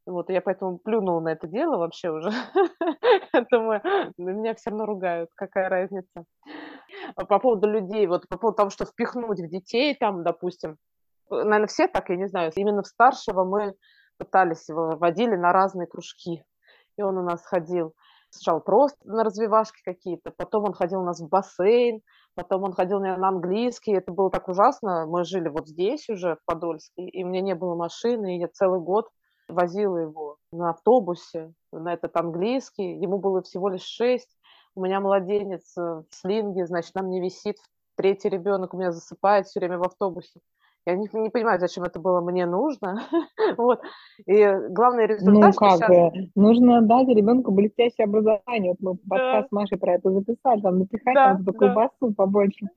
Вот, 0.05 0.29
я 0.29 0.41
поэтому 0.41 0.79
плюнула 0.79 1.21
на 1.21 1.29
это 1.29 1.47
дело 1.47 1.77
вообще 1.77 2.09
уже. 2.09 2.29
Думаю, 3.51 3.81
меня 4.17 4.53
все 4.53 4.69
равно 4.69 4.85
ругают, 4.85 5.29
какая 5.35 5.69
разница. 5.69 6.25
А 7.15 7.25
По 7.25 7.39
поводу 7.39 7.69
людей, 7.69 8.05
вот 8.07 8.27
по 8.27 8.37
поводу 8.37 8.57
того, 8.57 8.69
что 8.69 8.85
впихнуть 8.85 9.39
в 9.39 9.47
детей, 9.47 9.95
там, 9.95 10.23
допустим, 10.23 10.77
наверное, 11.29 11.67
все 11.67 11.87
так, 11.87 12.09
я 12.09 12.17
не 12.17 12.27
знаю, 12.27 12.51
именно 12.55 12.83
в 12.83 12.87
старшего 12.87 13.45
мы 13.45 13.75
пытались, 14.17 14.67
его 14.67 14.97
водили 14.97 15.35
на 15.35 15.53
разные 15.53 15.87
кружки. 15.87 16.43
И 16.97 17.01
он 17.01 17.17
у 17.17 17.23
нас 17.23 17.43
ходил 17.45 17.93
сначала 18.29 18.59
просто 18.59 18.97
на 19.05 19.23
развивашки 19.23 19.81
какие-то, 19.85 20.31
потом 20.31 20.65
он 20.65 20.73
ходил 20.73 21.01
у 21.01 21.05
нас 21.05 21.21
в 21.21 21.29
бассейн, 21.29 22.01
потом 22.35 22.63
он 22.63 22.73
ходил 22.73 22.99
на 22.99 23.27
английский. 23.27 23.93
Это 23.93 24.11
было 24.11 24.29
так 24.29 24.49
ужасно. 24.49 25.05
Мы 25.05 25.23
жили 25.23 25.49
вот 25.49 25.67
здесь 25.67 26.09
уже, 26.09 26.35
в 26.35 26.45
Подольске, 26.45 27.03
и 27.03 27.23
у 27.23 27.27
меня 27.27 27.41
не 27.41 27.55
было 27.55 27.75
машины, 27.75 28.35
и 28.35 28.39
я 28.39 28.47
целый 28.47 28.81
год 28.81 29.07
возила 29.53 29.97
его 29.97 30.37
на 30.51 30.71
автобусе 30.71 31.53
на 31.71 31.93
этот 31.93 32.15
английский. 32.17 32.95
Ему 32.95 33.17
было 33.17 33.41
всего 33.41 33.69
лишь 33.69 33.83
шесть. 33.83 34.37
У 34.75 34.83
меня 34.83 34.99
младенец 34.99 35.77
э, 35.77 36.03
в 36.09 36.13
слинге, 36.13 36.65
значит, 36.65 36.95
на 36.95 37.03
мне 37.03 37.21
висит. 37.21 37.57
Третий 37.95 38.29
ребенок 38.29 38.73
у 38.73 38.77
меня 38.77 38.91
засыпает 38.91 39.47
все 39.47 39.59
время 39.59 39.77
в 39.77 39.83
автобусе. 39.83 40.39
Я 40.85 40.95
не, 40.95 41.07
не 41.13 41.29
понимаю, 41.29 41.59
зачем 41.59 41.83
это 41.85 41.99
было 41.99 42.19
мне 42.19 42.45
нужно. 42.45 43.03
вот. 43.57 43.81
И 44.25 44.45
главный 44.69 45.07
результат, 45.07 45.53
Ну 45.53 45.67
как, 45.67 45.77
сейчас... 45.77 46.13
нужно 46.35 46.81
дать 46.81 47.07
ребенку 47.07 47.51
блестящее 47.51 48.05
образование. 48.05 48.75
Вот 48.79 48.79
мы 48.81 48.93
Да, 48.93 49.15
подкаст 49.15 49.49
с 49.49 49.51
Машей 49.51 49.77
про 49.77 49.93
это 49.93 50.11
записали, 50.11 50.61
там 50.61 50.79
напихать 50.79 51.15
да, 51.15 51.35
там 51.35 51.43
да. 51.43 51.51
колбасу, 51.53 52.13
побольше 52.15 52.67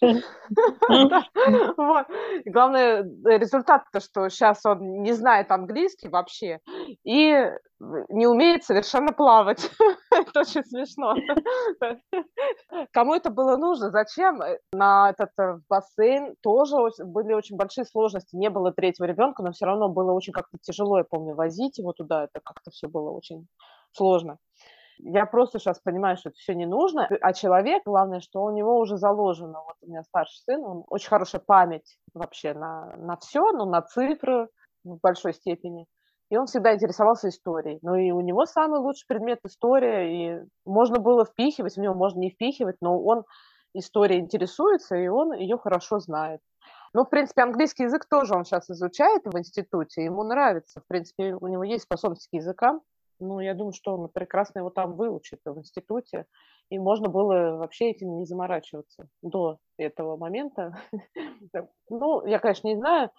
вот. 1.76 2.06
И 2.44 2.50
главное, 2.50 3.02
э, 3.02 3.38
результат-то, 3.38 4.00
что 4.00 4.28
сейчас 4.28 4.64
он 4.64 5.02
не 5.02 5.12
знает 5.12 5.50
английский 5.50 6.08
вообще 6.08 6.60
и 7.04 7.50
не 7.80 8.26
умеет 8.26 8.64
совершенно 8.64 9.12
плавать. 9.12 9.70
Это 10.10 10.40
очень 10.40 10.64
смешно. 10.64 11.14
Кому 12.92 13.14
это 13.14 13.30
было 13.30 13.56
нужно? 13.56 13.90
Зачем? 13.90 14.40
Э, 14.40 14.58
На 14.72 15.10
этот 15.10 15.30
э, 15.38 15.58
бассейн 15.68 16.36
тоже 16.40 16.76
были 17.04 17.34
очень 17.34 17.56
большие 17.56 17.84
сложности. 17.84 18.34
Не 18.36 18.48
было 18.48 18.72
третьего 18.72 19.04
ребенка, 19.04 19.42
но 19.42 19.52
все 19.52 19.66
равно 19.66 19.88
было 19.88 20.12
очень 20.12 20.32
как-то 20.32 20.58
тяжело, 20.60 20.98
я 20.98 21.04
помню, 21.04 21.34
возить 21.34 21.78
его 21.78 21.92
туда. 21.92 22.24
Это 22.24 22.40
как-то 22.42 22.70
все 22.70 22.88
было 22.88 23.10
очень 23.10 23.46
сложно. 23.92 24.38
Я 24.98 25.26
просто 25.26 25.58
сейчас 25.58 25.78
понимаю, 25.78 26.16
что 26.16 26.30
это 26.30 26.38
все 26.38 26.54
не 26.54 26.64
нужно, 26.64 27.06
а 27.20 27.34
человек, 27.34 27.82
главное, 27.84 28.20
что 28.20 28.42
у 28.42 28.50
него 28.50 28.78
уже 28.78 28.96
заложено, 28.96 29.62
вот 29.66 29.76
у 29.82 29.90
меня 29.90 30.02
старший 30.04 30.38
сын, 30.38 30.64
он 30.64 30.84
очень 30.88 31.10
хорошая 31.10 31.42
память 31.44 31.98
вообще 32.14 32.54
на, 32.54 32.96
на 32.96 33.18
все, 33.18 33.52
ну, 33.52 33.66
на 33.66 33.82
цифры 33.82 34.48
в 34.84 34.98
большой 35.02 35.34
степени. 35.34 35.86
И 36.30 36.36
он 36.36 36.46
всегда 36.46 36.74
интересовался 36.74 37.28
историей. 37.28 37.78
Ну 37.82 37.94
и 37.94 38.10
у 38.10 38.20
него 38.20 38.46
самый 38.46 38.80
лучший 38.80 39.06
предмет 39.06 39.40
история, 39.44 40.40
и 40.40 40.44
можно 40.64 40.98
было 40.98 41.24
впихивать, 41.24 41.76
в 41.76 41.80
него 41.80 41.94
можно 41.94 42.18
не 42.18 42.30
впихивать, 42.30 42.76
но 42.80 43.00
он 43.00 43.24
историей 43.74 44.20
интересуется, 44.20 44.96
и 44.96 45.06
он 45.06 45.32
ее 45.32 45.58
хорошо 45.58 46.00
знает. 46.00 46.40
Ну, 46.94 47.04
в 47.04 47.10
принципе, 47.10 47.42
английский 47.42 47.84
язык 47.84 48.06
тоже 48.08 48.34
он 48.34 48.44
сейчас 48.44 48.70
изучает 48.70 49.22
в 49.24 49.38
институте, 49.38 50.04
ему 50.04 50.24
нравится. 50.24 50.80
В 50.80 50.86
принципе, 50.86 51.34
у 51.34 51.46
него 51.46 51.62
есть 51.62 51.84
способность 51.84 52.28
к 52.28 52.32
языкам. 52.32 52.80
Ну, 53.18 53.40
я 53.40 53.54
думаю, 53.54 53.72
что 53.72 53.96
он 53.96 54.08
прекрасно 54.08 54.60
его 54.60 54.70
там 54.70 54.94
выучит 54.94 55.40
в 55.44 55.58
институте. 55.58 56.26
И 56.70 56.78
можно 56.78 57.08
было 57.08 57.56
вообще 57.56 57.90
этим 57.90 58.16
не 58.16 58.24
заморачиваться 58.24 59.08
до 59.22 59.58
этого 59.78 60.16
момента. 60.16 60.76
Ну, 61.88 62.26
я, 62.26 62.40
конечно, 62.40 62.66
не 62.66 62.76
знаю. 62.76 63.10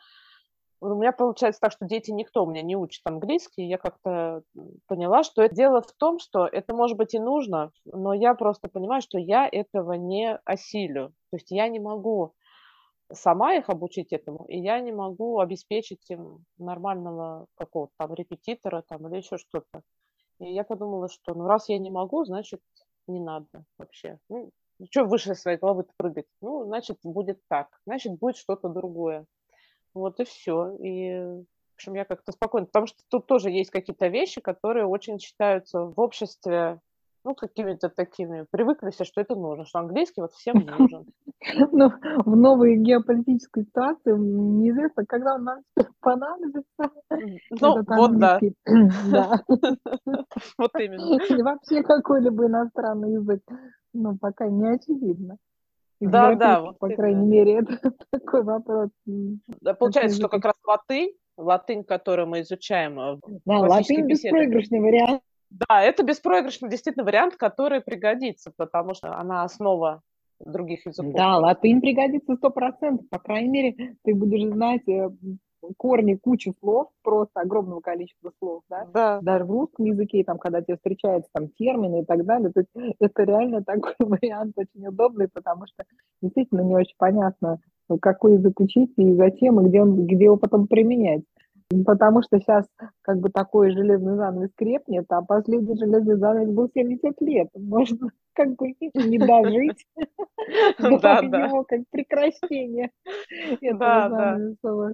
У 0.79 0.93
меня 0.93 1.11
получается 1.11 1.59
так, 1.59 1.71
что 1.71 1.85
дети 1.85 2.11
никто 2.11 2.43
у 2.43 2.49
меня 2.49 2.61
не 2.61 2.75
учит 2.75 3.01
английский. 3.05 3.67
Я 3.67 3.77
как-то 3.77 4.43
поняла, 4.87 5.23
что 5.23 5.41
это 5.41 5.55
дело 5.55 5.81
в 5.81 5.91
том, 5.93 6.19
что 6.19 6.45
это 6.45 6.73
может 6.75 6.97
быть 6.97 7.15
и 7.15 7.19
нужно, 7.19 7.71
но 7.85 8.13
я 8.13 8.35
просто 8.35 8.69
понимаю, 8.69 9.01
что 9.01 9.17
я 9.17 9.49
этого 9.51 9.93
не 9.93 10.35
осилю. 10.45 11.09
То 11.31 11.37
есть 11.37 11.49
я 11.49 11.67
не 11.67 11.79
могу 11.79 12.33
сама 13.11 13.55
их 13.55 13.69
обучить 13.69 14.11
этому, 14.11 14.45
и 14.45 14.59
я 14.59 14.79
не 14.79 14.91
могу 14.91 15.39
обеспечить 15.39 16.09
им 16.09 16.45
нормального 16.57 17.47
какого-то 17.55 17.93
там 17.97 18.13
репетитора 18.13 18.83
там, 18.87 19.07
или 19.07 19.17
еще 19.17 19.37
что-то. 19.37 19.81
И 20.39 20.53
я 20.53 20.63
подумала, 20.63 21.09
что 21.09 21.33
ну 21.33 21.47
раз 21.47 21.69
я 21.69 21.79
не 21.79 21.89
могу, 21.89 22.23
значит 22.25 22.61
не 23.07 23.19
надо 23.19 23.65
вообще. 23.77 24.19
Ну, 24.29 24.51
что 24.91 25.05
выше 25.05 25.33
своей 25.33 25.57
головы 25.57 25.85
прыгать? 25.97 26.27
Ну, 26.41 26.65
значит, 26.65 26.99
будет 27.03 27.41
так. 27.47 27.67
Значит, 27.85 28.19
будет 28.19 28.37
что-то 28.37 28.69
другое. 28.69 29.25
Вот 29.97 30.19
и 30.19 30.25
все. 30.25 30.75
И, 30.77 31.11
в 31.15 31.75
общем, 31.75 31.95
я 31.95 32.05
как-то 32.05 32.31
спокойно. 32.31 32.67
Потому 32.67 32.87
что 32.87 32.99
тут 33.09 33.25
тоже 33.27 33.49
есть 33.49 33.71
какие-то 33.71 34.07
вещи, 34.07 34.41
которые 34.41 34.85
очень 34.85 35.19
считаются 35.19 35.81
в 35.81 35.99
обществе 35.99 36.79
ну, 37.27 37.35
какими-то 37.35 37.89
такими, 37.89 38.45
привыкли 38.51 38.89
все, 38.89 39.03
что 39.03 39.19
это 39.19 39.35
нужно, 39.35 39.65
что 39.65 39.79
английский 39.79 40.21
вот 40.21 40.31
всем 40.31 40.65
нужен. 40.65 41.05
Ну, 41.71 41.91
в 42.25 42.35
новой 42.35 42.77
геополитической 42.77 43.63
ситуации 43.63 44.11
неизвестно, 44.17 45.05
когда 45.05 45.35
он 45.35 45.43
нам 45.43 45.59
понадобится. 46.01 46.91
Ну, 47.61 47.83
вот 47.85 48.17
да. 48.17 48.39
Вот 50.57 50.71
именно. 50.79 51.21
Или 51.21 51.41
вообще 51.41 51.83
какой-либо 51.83 52.47
иностранный 52.47 53.13
язык. 53.13 53.41
Ну, 53.93 54.17
пока 54.17 54.47
не 54.47 54.67
очевидно. 54.67 55.37
Да, 55.99 56.35
да. 56.35 56.61
Вот 56.61 56.79
по 56.79 56.89
крайней 56.89 57.25
мере, 57.25 57.53
это 57.59 57.93
такой 58.11 58.43
вопрос. 58.43 58.89
Да, 59.05 59.73
получается, 59.73 60.17
что 60.17 60.29
как 60.29 60.45
раз 60.45 60.55
латынь, 60.65 61.13
латынь, 61.37 61.83
которую 61.83 62.27
мы 62.27 62.41
изучаем 62.41 62.99
э, 62.99 63.17
Да, 63.45 63.59
латынь 63.59 64.05
беспроигрышный 64.05 64.79
вариант 64.79 65.21
да, 65.49 65.81
это 65.81 66.03
беспроигрышный 66.03 66.69
действительно 66.69 67.05
вариант, 67.05 67.35
который 67.35 67.81
пригодится, 67.81 68.51
потому 68.55 68.93
что 68.93 69.17
она 69.17 69.43
основа 69.43 70.01
других 70.39 70.85
языков. 70.85 71.13
Да, 71.13 71.37
латынь 71.37 71.81
пригодится 71.81 72.35
сто 72.35 72.49
процентов. 72.49 73.07
По 73.09 73.19
крайней 73.19 73.49
мере, 73.49 73.95
ты 74.03 74.13
будешь 74.13 74.47
знать 74.47 74.87
э, 74.87 75.09
корни 75.75 76.15
кучи 76.15 76.53
слов, 76.59 76.87
просто 77.03 77.41
огромного 77.41 77.81
количества 77.81 78.31
слов, 78.39 78.63
да? 78.69 78.87
да. 78.93 79.19
Даже 79.21 79.45
в 79.45 79.51
русском 79.51 79.85
языке, 79.85 80.23
там, 80.23 80.37
когда 80.37 80.61
тебе 80.61 80.75
встречаются 80.75 81.29
там 81.33 81.49
термины 81.49 82.01
и 82.01 82.05
так 82.05 82.25
далее, 82.25 82.51
то 82.51 82.61
есть 82.61 82.95
это 82.99 83.23
реально 83.23 83.63
такой 83.63 83.93
вариант 83.99 84.53
очень 84.57 84.87
удобный, 84.87 85.27
потому 85.27 85.65
что 85.67 85.83
действительно 86.21 86.61
не 86.61 86.75
очень 86.75 86.95
понятно, 86.97 87.59
какой 88.01 88.33
язык 88.33 88.59
учить 88.59 88.93
и 88.97 89.13
зачем, 89.13 89.59
и 89.61 89.69
где, 89.69 89.81
он, 89.81 90.05
где 90.05 90.25
его 90.25 90.37
потом 90.37 90.67
применять. 90.67 91.23
Потому 91.85 92.21
что 92.21 92.39
сейчас 92.39 92.65
как 93.01 93.19
бы 93.19 93.29
такой 93.29 93.71
железный 93.71 94.15
занавес 94.15 94.51
крепнет, 94.55 95.05
а 95.09 95.21
последний 95.21 95.77
железный 95.77 96.15
занавес 96.15 96.49
был 96.49 96.69
70 96.73 97.21
лет. 97.21 97.49
Можно 97.55 98.09
как 98.33 98.55
бы 98.55 98.67
не 98.93 99.17
дожить 99.17 99.85
до 100.79 101.21
него 101.21 101.65
как 101.65 101.81
прекращение 101.91 102.91
этого 103.61 104.09
занавеса. 104.09 104.93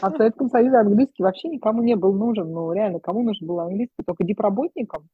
А 0.00 0.10
в 0.10 0.16
Советском 0.16 0.48
Союзе 0.48 0.76
английский 0.76 1.22
вообще 1.22 1.48
никому 1.48 1.82
не 1.82 1.94
был 1.94 2.14
нужен. 2.14 2.50
Ну, 2.52 2.72
реально, 2.72 3.00
кому 3.00 3.22
нужен 3.22 3.46
был 3.46 3.60
английский? 3.60 4.02
Только 4.06 4.24
дипработникам. 4.24 5.08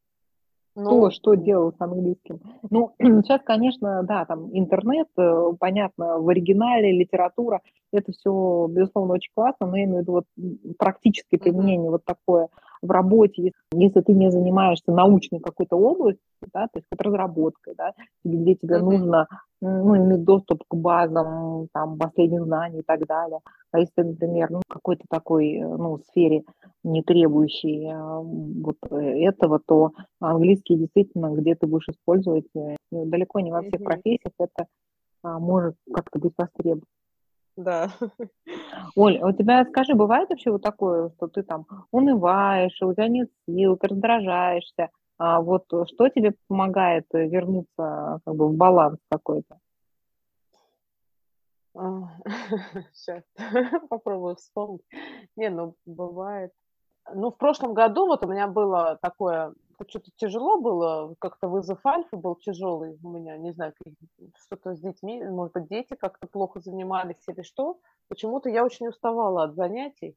Ну, 0.77 0.99
Кто 0.99 1.11
что 1.11 1.35
делал 1.35 1.73
с 1.73 1.81
английским? 1.81 2.41
Ну, 2.69 2.95
сейчас, 3.01 3.41
конечно, 3.45 4.03
да, 4.03 4.25
там 4.25 4.51
интернет, 4.57 5.09
э, 5.17 5.53
понятно, 5.59 6.19
в 6.19 6.29
оригинале, 6.29 6.93
литература, 6.93 7.61
это 7.93 8.11
все, 8.13 8.67
безусловно, 8.69 9.15
очень 9.15 9.31
классно, 9.35 9.67
но 9.67 9.77
я 9.77 9.85
имею 9.85 9.99
в 9.99 10.03
виду 10.03 10.13
вот 10.13 10.25
практическое 10.79 11.39
применение 11.39 11.89
mm-hmm. 11.89 11.93
вот 11.93 12.05
такое 12.05 12.49
в 12.85 12.91
работе, 12.91 13.53
если 13.73 14.01
ты 14.01 14.13
не 14.13 14.31
занимаешься 14.31 14.93
научной 14.93 15.41
какой-то 15.41 15.77
областью, 15.77 16.23
да, 16.53 16.65
то 16.65 16.79
есть 16.79 16.87
вот 16.91 17.01
разработкой, 17.01 17.75
да, 17.77 17.93
где 18.25 18.55
тебе 18.55 18.77
mm-hmm. 18.77 18.83
нужно 18.83 19.27
ну, 19.61 19.97
иметь 19.97 20.25
доступ 20.25 20.63
к 20.69 20.75
базам, 20.75 21.69
там, 21.73 21.99
последних 21.99 22.45
знаний 22.45 22.81
и 22.81 22.83
так 22.83 23.07
далее. 23.07 23.41
А 23.73 23.79
если, 23.79 24.03
например, 24.03 24.51
ну, 24.51 24.61
какой-то 24.69 25.05
такой, 25.09 25.59
ну, 25.59 25.99
сфере, 25.99 26.43
не 26.83 27.03
требующей 27.03 27.91
а, 27.91 28.21
вот 28.21 28.77
этого, 28.91 29.61
то 29.67 29.93
английский 30.21 30.77
действительно 30.77 31.35
где 31.35 31.55
ты 31.55 31.67
будешь 31.67 31.89
использовать 31.89 32.47
э, 32.55 32.77
далеко 32.93 33.41
не 33.41 33.51
во 33.51 33.63
всех 33.63 33.81
mm-hmm. 33.81 33.85
профессиях 33.85 34.33
это 34.39 34.67
а, 35.23 35.39
может 35.39 35.75
как-то 35.93 36.19
быть 36.19 36.35
востребовано. 36.37 36.85
Да. 37.57 37.89
Оль, 38.97 39.19
а 39.19 39.29
у 39.29 39.33
тебя, 39.33 39.65
скажи, 39.65 39.95
бывает 39.95 40.29
вообще 40.29 40.51
вот 40.51 40.63
такое, 40.63 41.11
что 41.11 41.29
ты 41.29 41.43
там 41.43 41.67
унываешь, 41.93 42.81
у 42.83 42.93
тебя 42.93 43.09
нет 43.09 43.31
сил, 43.47 43.77
ты 43.77 43.89
раздражаешься, 43.89 44.91
а 45.19 45.41
вот 45.41 45.67
что 45.67 46.09
тебе 46.09 46.35
помогает 46.49 47.07
вернуться 47.13 48.21
как 48.25 48.35
бы 48.35 48.49
в 48.49 48.57
баланс 48.57 48.99
какой-то? 49.09 49.59
Сейчас 52.93 53.23
попробую 53.89 54.37
вспомнить. 54.37 54.83
Не, 55.37 55.51
ну 55.51 55.77
бывает. 55.87 56.53
Ну, 57.13 57.31
в 57.31 57.37
прошлом 57.37 57.75
году 57.75 58.07
вот 58.07 58.25
у 58.25 58.29
меня 58.29 58.47
было 58.47 58.99
такое, 59.03 59.53
что-то 59.89 60.11
тяжело 60.17 60.61
было, 60.61 61.15
как-то 61.19 61.49
вызов 61.49 61.85
альфа 61.85 62.17
был 62.17 62.37
тяжелый 62.37 62.99
у 63.03 63.11
меня, 63.11 63.37
не 63.37 63.53
знаю, 63.53 63.75
что-то 64.45 64.75
с 64.75 64.81
детьми, 64.81 65.23
может 65.25 65.55
быть, 65.55 65.69
дети 65.69 65.95
как-то 65.95 66.27
плохо 66.27 66.61
занимались 66.61 67.23
или 67.29 67.43
что. 67.43 67.79
Почему-то 68.09 68.49
я 68.49 68.65
очень 68.65 68.89
уставала 68.89 69.45
от 69.45 69.55
занятий 69.55 70.17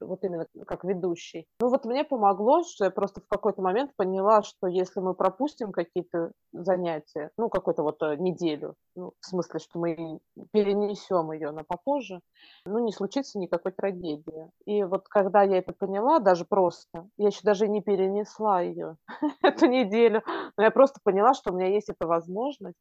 вот 0.00 0.24
именно 0.24 0.46
как 0.66 0.84
ведущий. 0.84 1.46
Ну 1.60 1.68
вот 1.68 1.84
мне 1.84 2.04
помогло, 2.04 2.62
что 2.62 2.84
я 2.84 2.90
просто 2.90 3.20
в 3.20 3.26
какой-то 3.28 3.62
момент 3.62 3.92
поняла, 3.96 4.42
что 4.42 4.66
если 4.66 5.00
мы 5.00 5.14
пропустим 5.14 5.72
какие-то 5.72 6.32
занятия, 6.52 7.30
ну 7.36 7.48
какую-то 7.48 7.82
вот 7.82 8.02
э, 8.02 8.16
неделю, 8.16 8.74
ну, 8.94 9.12
в 9.20 9.26
смысле, 9.26 9.60
что 9.60 9.78
мы 9.78 10.20
перенесем 10.52 11.32
ее 11.32 11.50
на 11.50 11.64
попозже, 11.64 12.20
ну 12.64 12.78
не 12.78 12.92
случится 12.92 13.38
никакой 13.38 13.72
трагедии. 13.72 14.50
И 14.66 14.84
вот 14.84 15.08
когда 15.08 15.42
я 15.42 15.58
это 15.58 15.72
поняла, 15.72 16.18
даже 16.20 16.44
просто, 16.44 17.08
я 17.16 17.28
еще 17.28 17.40
даже 17.42 17.68
не 17.68 17.82
перенесла 17.82 18.60
ее 18.60 18.96
эту 19.42 19.66
неделю, 19.66 20.22
но 20.56 20.64
я 20.64 20.70
просто 20.70 21.00
поняла, 21.02 21.34
что 21.34 21.52
у 21.52 21.56
меня 21.56 21.68
есть 21.68 21.88
эта 21.88 22.06
возможность, 22.06 22.78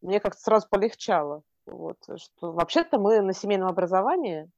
мне 0.00 0.20
как-то 0.20 0.40
сразу 0.40 0.68
полегчало. 0.70 1.42
Вот, 1.66 1.96
что 2.16 2.52
вообще-то 2.52 2.98
мы 2.98 3.22
на 3.22 3.32
семейном 3.32 3.68
образовании 3.68 4.50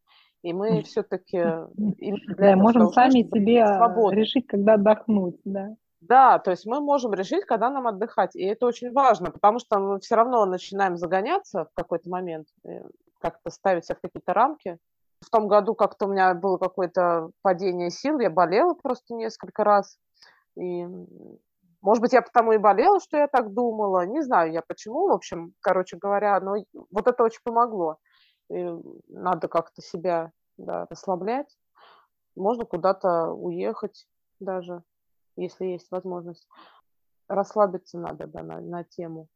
и 0.42 0.52
мы 0.52 0.82
все-таки 0.82 1.38
да, 1.38 2.56
можем 2.56 2.92
сами 2.92 3.22
себе 3.22 3.64
решить, 4.14 4.46
когда 4.46 4.74
отдохнуть, 4.74 5.40
да. 5.44 5.76
Да, 6.00 6.38
то 6.38 6.52
есть 6.52 6.66
мы 6.66 6.80
можем 6.80 7.14
решить, 7.14 7.44
когда 7.46 7.68
нам 7.68 7.86
отдыхать. 7.86 8.36
И 8.36 8.44
это 8.44 8.66
очень 8.66 8.92
важно, 8.92 9.30
потому 9.30 9.58
что 9.58 9.78
мы 9.78 9.98
все 9.98 10.14
равно 10.14 10.44
начинаем 10.44 10.96
загоняться 10.96 11.64
в 11.64 11.74
какой-то 11.74 12.08
момент, 12.08 12.46
э, 12.64 12.82
как-то 13.18 13.50
ставить 13.50 13.86
себя 13.86 13.96
в 13.96 14.00
какие-то 14.00 14.32
рамки. 14.32 14.78
В 15.20 15.30
том 15.30 15.48
году 15.48 15.74
как-то 15.74 16.06
у 16.06 16.12
меня 16.12 16.32
было 16.34 16.58
какое-то 16.58 17.30
падение 17.42 17.90
сил, 17.90 18.20
я 18.20 18.30
болела 18.30 18.74
просто 18.74 19.14
несколько 19.14 19.64
раз. 19.64 19.98
И, 20.56 20.86
может 21.80 22.02
быть, 22.02 22.12
я 22.12 22.22
потому 22.22 22.52
и 22.52 22.58
болела, 22.58 23.00
что 23.00 23.16
я 23.16 23.26
так 23.26 23.52
думала. 23.52 24.06
Не 24.06 24.22
знаю 24.22 24.52
я 24.52 24.62
почему, 24.62 25.08
в 25.08 25.12
общем, 25.12 25.54
короче 25.60 25.96
говоря, 25.96 26.38
но 26.40 26.56
вот 26.90 27.08
это 27.08 27.24
очень 27.24 27.40
помогло 27.42 27.98
надо 28.48 29.48
как-то 29.48 29.82
себя 29.82 30.32
да, 30.56 30.86
расслаблять. 30.88 31.56
Можно 32.34 32.64
куда-то 32.64 33.32
уехать 33.32 34.06
даже, 34.40 34.82
если 35.36 35.66
есть 35.66 35.90
возможность. 35.90 36.46
Расслабиться 37.28 37.98
надо 37.98 38.26
да, 38.26 38.42
на, 38.42 38.60
на 38.60 38.84
тему. 38.84 39.28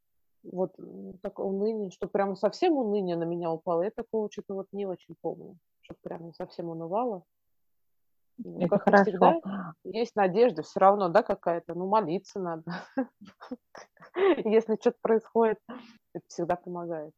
Вот 0.43 0.75
такое 1.23 1.47
уныние, 1.47 1.91
что 1.91 2.07
прямо 2.07 2.35
совсем 2.35 2.75
уныние 2.75 3.17
на 3.17 3.25
меня 3.25 3.51
упало. 3.51 3.83
Я 3.83 3.91
такого 3.91 4.31
что-то 4.31 4.55
вот 4.55 4.69
не 4.73 4.87
очень 4.87 5.15
помню, 5.21 5.59
что 5.83 5.95
прямо 6.03 6.33
совсем 6.33 6.69
унывало. 6.69 7.25
Ну, 8.39 8.59
Это 8.59 8.69
как 8.69 8.85
хорошо. 8.85 9.05
всегда, 9.05 9.41
есть 9.85 10.17
надежда 10.17 10.63
все 10.63 10.81
равно, 10.81 11.09
да, 11.09 11.23
какая-то. 11.23 11.75
Ну, 11.75 11.87
молиться 11.87 12.41
надо. 12.41 12.65
Если 14.45 14.77
что-то 14.77 14.99
происходит, 15.03 15.59
это 16.15 16.25
всегда 16.29 16.57
помогает. 16.57 17.13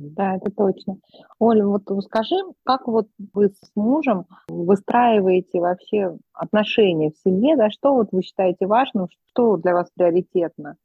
Да, 0.00 0.36
это 0.36 0.50
точно. 0.50 0.98
Оля, 1.40 1.66
вот 1.66 1.82
скажи, 2.04 2.36
как 2.64 2.86
вот 2.86 3.08
вы 3.32 3.48
с 3.48 3.70
мужем 3.74 4.26
выстраиваете 4.48 5.60
вообще 5.60 6.16
отношения 6.32 7.10
в 7.10 7.18
семье, 7.18 7.56
да, 7.56 7.70
что 7.70 7.94
вот 7.94 8.08
вы 8.12 8.22
считаете 8.22 8.66
важным, 8.66 9.08
что 9.30 9.56
для 9.56 9.74
вас 9.74 9.90
приоритетно? 9.94 10.76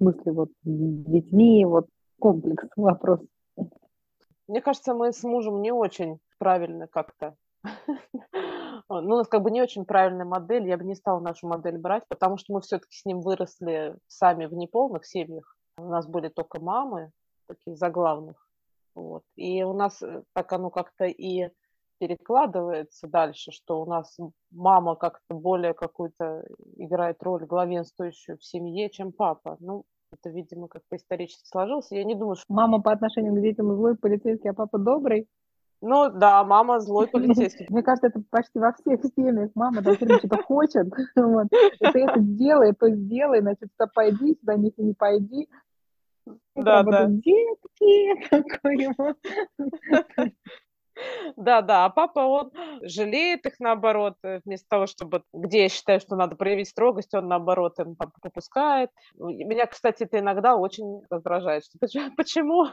смысле 0.00 0.32
вот 0.32 0.48
детьми, 0.64 1.64
вот 1.64 1.86
комплекс 2.18 2.66
вопрос. 2.76 3.20
Мне 4.48 4.60
кажется, 4.60 4.94
мы 4.94 5.12
с 5.12 5.22
мужем 5.22 5.62
не 5.62 5.70
очень 5.70 6.18
правильно 6.38 6.88
как-то 6.88 7.36
ну, 8.88 8.96
у 8.96 9.18
нас 9.18 9.28
как 9.28 9.42
бы 9.42 9.50
не 9.50 9.62
очень 9.62 9.84
правильная 9.84 10.24
модель, 10.24 10.66
я 10.66 10.78
бы 10.78 10.84
не 10.84 10.94
стала 10.94 11.20
нашу 11.20 11.46
модель 11.46 11.78
брать, 11.78 12.04
потому 12.08 12.38
что 12.38 12.54
мы 12.54 12.60
все-таки 12.62 12.96
с 12.96 13.04
ним 13.04 13.20
выросли 13.20 13.96
сами 14.08 14.46
в 14.46 14.54
неполных 14.54 15.04
семьях. 15.04 15.56
У 15.76 15.88
нас 15.88 16.06
были 16.06 16.28
только 16.28 16.60
мамы, 16.60 17.10
такие 17.54 17.76
заглавных. 17.76 18.36
Вот. 18.94 19.22
И 19.36 19.62
у 19.62 19.72
нас 19.72 20.02
э, 20.02 20.22
так 20.32 20.52
оно 20.52 20.70
как-то 20.70 21.04
и 21.04 21.50
перекладывается 21.98 23.06
дальше, 23.06 23.52
что 23.52 23.82
у 23.82 23.86
нас 23.86 24.16
мама 24.50 24.96
как-то 24.96 25.34
более 25.34 25.74
какую-то 25.74 26.44
играет 26.76 27.22
роль 27.22 27.44
главенствующую 27.44 28.38
в 28.38 28.44
семье, 28.44 28.88
чем 28.90 29.12
папа. 29.12 29.56
Ну, 29.60 29.84
это, 30.12 30.30
видимо, 30.30 30.68
как-то 30.68 30.96
исторически 30.96 31.46
сложилось. 31.46 31.90
Я 31.90 32.04
не 32.04 32.14
думаю, 32.14 32.36
что... 32.36 32.46
Мама 32.48 32.80
по 32.80 32.90
отношению 32.90 33.34
к 33.34 33.42
детям 33.42 33.74
злой 33.74 33.96
полицейский, 33.96 34.50
а 34.50 34.54
папа 34.54 34.78
добрый. 34.78 35.28
Ну 35.82 36.10
да, 36.10 36.44
мама 36.44 36.80
злой 36.80 37.06
полицейский. 37.12 37.66
Мне 37.68 37.82
кажется, 37.82 38.08
это 38.08 38.22
почти 38.30 38.58
во 38.58 38.72
всех 38.72 39.00
семьях. 39.14 39.50
Мама 39.54 39.82
там 39.82 39.94
что-то 39.94 40.42
хочет. 40.42 40.88
Вот. 41.16 41.48
Ты 41.50 42.00
это 42.00 42.20
сделай, 42.20 42.72
то 42.74 42.90
сделай, 42.90 43.40
значит, 43.40 43.70
сюда 43.72 43.90
пойди, 43.94 44.36
сюда 44.40 44.56
не, 44.56 44.72
не 44.76 44.94
пойди. 44.94 45.48
Да, 46.56 46.82
да. 46.82 47.06
Детки, 47.08 48.28
такой 48.30 48.88
вот. 48.98 49.16
Да, 51.36 51.62
да, 51.62 51.84
а 51.84 51.90
папа, 51.90 52.20
он 52.20 52.52
жалеет 52.82 53.46
их 53.46 53.60
наоборот, 53.60 54.14
э, 54.22 54.40
вместо 54.44 54.68
того, 54.68 54.86
чтобы, 54.86 55.22
где 55.32 55.62
я 55.62 55.68
считаю, 55.68 56.00
что 56.00 56.16
надо 56.16 56.36
проявить 56.36 56.68
строгость, 56.68 57.14
он 57.14 57.28
наоборот 57.28 57.78
им 57.78 57.96
попускает. 57.96 58.90
Меня, 59.14 59.66
кстати, 59.66 60.04
это 60.04 60.18
иногда 60.18 60.56
очень 60.56 61.02
раздражает, 61.10 61.64
что 61.64 61.78
почему, 62.16 62.66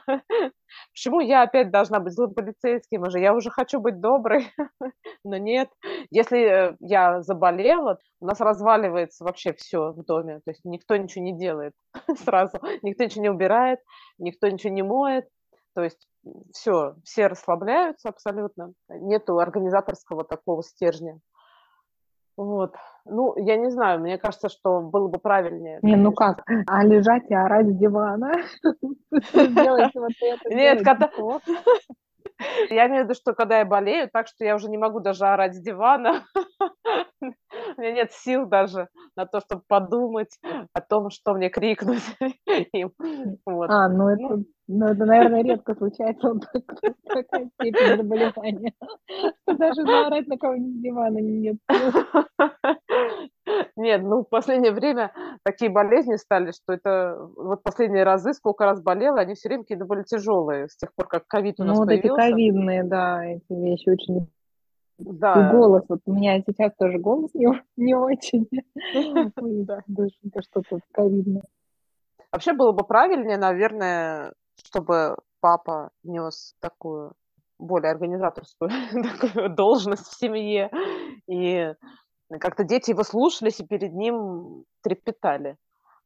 почему 0.93 1.19
я 1.19 1.43
опять 1.43 1.71
должна 1.71 1.99
быть 1.99 2.13
злым 2.13 2.33
полицейским 2.33 3.03
уже, 3.03 3.19
я 3.19 3.33
уже 3.33 3.49
хочу 3.49 3.79
быть 3.79 3.99
доброй, 3.99 4.47
но 5.23 5.37
нет. 5.37 5.69
Если 6.09 6.71
э, 6.71 6.75
я 6.79 7.21
заболела, 7.21 7.99
у 8.19 8.25
нас 8.25 8.39
разваливается 8.39 9.23
вообще 9.23 9.53
все 9.53 9.91
в 9.91 10.03
доме, 10.03 10.39
то 10.43 10.51
есть 10.51 10.65
никто 10.65 10.95
ничего 10.95 11.23
не 11.23 11.37
делает 11.37 11.73
сразу, 12.25 12.59
никто 12.81 13.03
ничего 13.03 13.21
не 13.21 13.29
убирает, 13.29 13.79
никто 14.17 14.47
ничего 14.47 14.73
не 14.73 14.83
моет, 14.83 15.27
то 15.77 15.83
есть 15.83 16.07
все, 16.53 16.95
все 17.03 17.27
расслабляются 17.27 18.09
абсолютно, 18.09 18.73
нету 18.89 19.39
организаторского 19.39 20.23
такого 20.23 20.63
стержня. 20.63 21.19
Вот. 22.37 22.75
Ну, 23.05 23.33
я 23.37 23.57
не 23.57 23.71
знаю, 23.71 23.99
мне 23.99 24.19
кажется, 24.19 24.47
что 24.47 24.81
было 24.81 25.07
бы 25.07 25.17
правильнее. 25.17 25.79
Не, 25.81 25.95
ну 25.95 26.11
как, 26.11 26.43
а 26.67 26.83
лежать 26.83 27.23
и 27.29 27.33
орать 27.33 27.67
с 27.67 27.75
дивана? 27.75 28.31
Нет, 30.45 30.83
когда... 30.83 31.09
Я 32.69 32.87
имею 32.87 33.01
в 33.01 33.05
виду, 33.05 33.15
что 33.15 33.33
когда 33.33 33.59
я 33.59 33.65
болею, 33.65 34.09
так 34.11 34.27
что 34.27 34.45
я 34.45 34.55
уже 34.55 34.69
не 34.69 34.77
могу 34.77 34.99
даже 34.99 35.25
орать 35.25 35.55
с 35.55 35.59
дивана. 35.59 36.23
У 37.21 37.81
меня 37.81 37.91
нет 37.91 38.11
сил 38.11 38.45
даже 38.45 38.89
на 39.15 39.25
то, 39.25 39.39
чтобы 39.39 39.63
подумать 39.67 40.39
о 40.73 40.81
том, 40.81 41.09
что 41.09 41.33
мне 41.33 41.49
крикнуть. 41.49 42.03
А, 43.69 43.89
ну 43.89 44.09
это, 44.09 44.43
ну, 44.67 44.79
ну, 44.79 44.85
это, 44.87 45.05
наверное, 45.05 45.43
редко 45.43 45.75
случается 45.75 46.33
вот 46.33 46.45
такая 47.07 47.49
степень 47.53 47.97
заболевания. 47.97 48.73
Даже 49.47 49.83
наорать 49.83 50.27
на 50.27 50.37
кого-нибудь 50.37 50.81
дивана 50.81 51.17
нет 51.19 51.57
Нет, 53.77 54.03
ну, 54.03 54.23
в 54.23 54.29
последнее 54.29 54.73
время 54.73 55.13
такие 55.43 55.71
болезни 55.71 56.15
стали, 56.15 56.51
что 56.51 56.73
это 56.73 57.29
вот 57.37 57.63
последние 57.63 58.03
разы, 58.03 58.33
сколько 58.33 58.65
раз 58.65 58.81
болела, 58.81 59.21
они 59.21 59.35
все 59.35 59.47
время 59.49 59.63
какие-то 59.63 59.85
были 59.85 60.03
тяжелые, 60.03 60.67
с 60.67 60.75
тех 60.75 60.93
пор, 60.93 61.07
как 61.07 61.27
ковид 61.27 61.59
у 61.59 61.63
нас 61.63 61.77
ну, 61.77 61.83
вот 61.83 61.87
появился. 61.87 62.21
эти 62.21 62.31
ковидные, 62.31 62.83
да, 62.83 63.25
эти 63.25 63.53
вещи 63.53 63.89
очень 63.89 64.27
да. 64.97 65.49
И 65.49 65.55
голос, 65.55 65.83
вот 65.87 65.99
у 66.05 66.13
меня 66.13 66.41
сейчас 66.45 66.73
тоже 66.77 66.97
голос 66.97 67.31
не, 67.33 67.47
не 67.77 67.95
очень. 67.95 68.49
Да, 69.65 69.83
что-то 70.41 70.79
ковидное. 70.91 71.43
Вообще 72.31 72.53
было 72.53 72.71
бы 72.71 72.83
правильнее, 72.83 73.37
наверное, 73.37 74.33
чтобы 74.63 75.17
папа 75.39 75.91
нес 76.03 76.55
такую 76.59 77.13
более 77.59 77.91
организаторскую 77.91 78.69
такую 79.19 79.49
должность 79.49 80.07
в 80.07 80.19
семье, 80.19 80.71
и 81.27 81.73
как-то 82.39 82.63
дети 82.63 82.91
его 82.91 83.03
слушались 83.03 83.59
и 83.59 83.65
перед 83.65 83.93
ним 83.93 84.65
трепетали. 84.81 85.57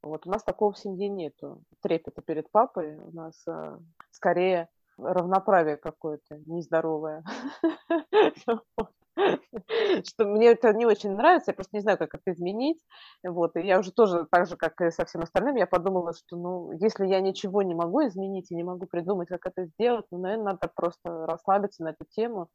Вот 0.03 0.25
у 0.25 0.31
нас 0.31 0.43
такого 0.43 0.71
в 0.71 0.79
семье 0.79 1.09
нету. 1.09 1.61
Трепета 1.81 2.21
перед 2.21 2.49
папой 2.51 2.95
у 2.97 3.11
нас 3.11 3.47
а, 3.47 3.77
скорее 4.09 4.67
равноправие 4.97 5.77
какое-то 5.77 6.39
нездоровое. 6.45 7.23
Что 10.05 10.25
мне 10.25 10.51
это 10.51 10.73
не 10.73 10.85
очень 10.85 11.11
нравится, 11.15 11.51
я 11.51 11.55
просто 11.55 11.75
не 11.75 11.81
знаю, 11.81 11.97
как 11.97 12.13
это 12.13 12.31
изменить. 12.31 12.79
Вот, 13.23 13.55
и 13.55 13.61
я 13.61 13.79
уже 13.79 13.91
тоже, 13.91 14.25
так 14.31 14.47
же, 14.47 14.55
как 14.55 14.79
и 14.81 14.91
со 14.91 15.05
всем 15.05 15.21
остальным, 15.21 15.55
я 15.55 15.67
подумала, 15.67 16.13
что, 16.13 16.37
ну, 16.37 16.71
если 16.73 17.05
я 17.07 17.19
ничего 17.19 17.61
не 17.61 17.75
могу 17.75 18.05
изменить 18.07 18.51
и 18.51 18.55
не 18.55 18.63
могу 18.63 18.85
придумать, 18.85 19.29
как 19.29 19.45
это 19.45 19.65
сделать, 19.65 20.05
ну, 20.11 20.19
наверное, 20.19 20.53
надо 20.53 20.71
просто 20.73 21.25
расслабиться 21.25 21.83
на 21.83 21.89
эту 21.89 22.05
тему. 22.09 22.49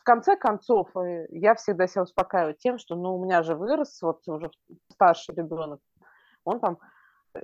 В 0.00 0.04
конце 0.04 0.36
концов, 0.36 0.88
э, 0.96 1.26
я 1.30 1.54
всегда 1.54 1.86
себя 1.86 2.02
успокаиваю 2.02 2.54
тем, 2.58 2.78
что, 2.78 2.96
ну, 2.96 3.16
у 3.16 3.24
меня 3.24 3.42
же 3.42 3.54
вырос 3.54 4.00
вот 4.02 4.20
уже 4.26 4.50
старший 4.90 5.34
ребенок, 5.34 5.80
он 6.44 6.60
там 6.60 6.78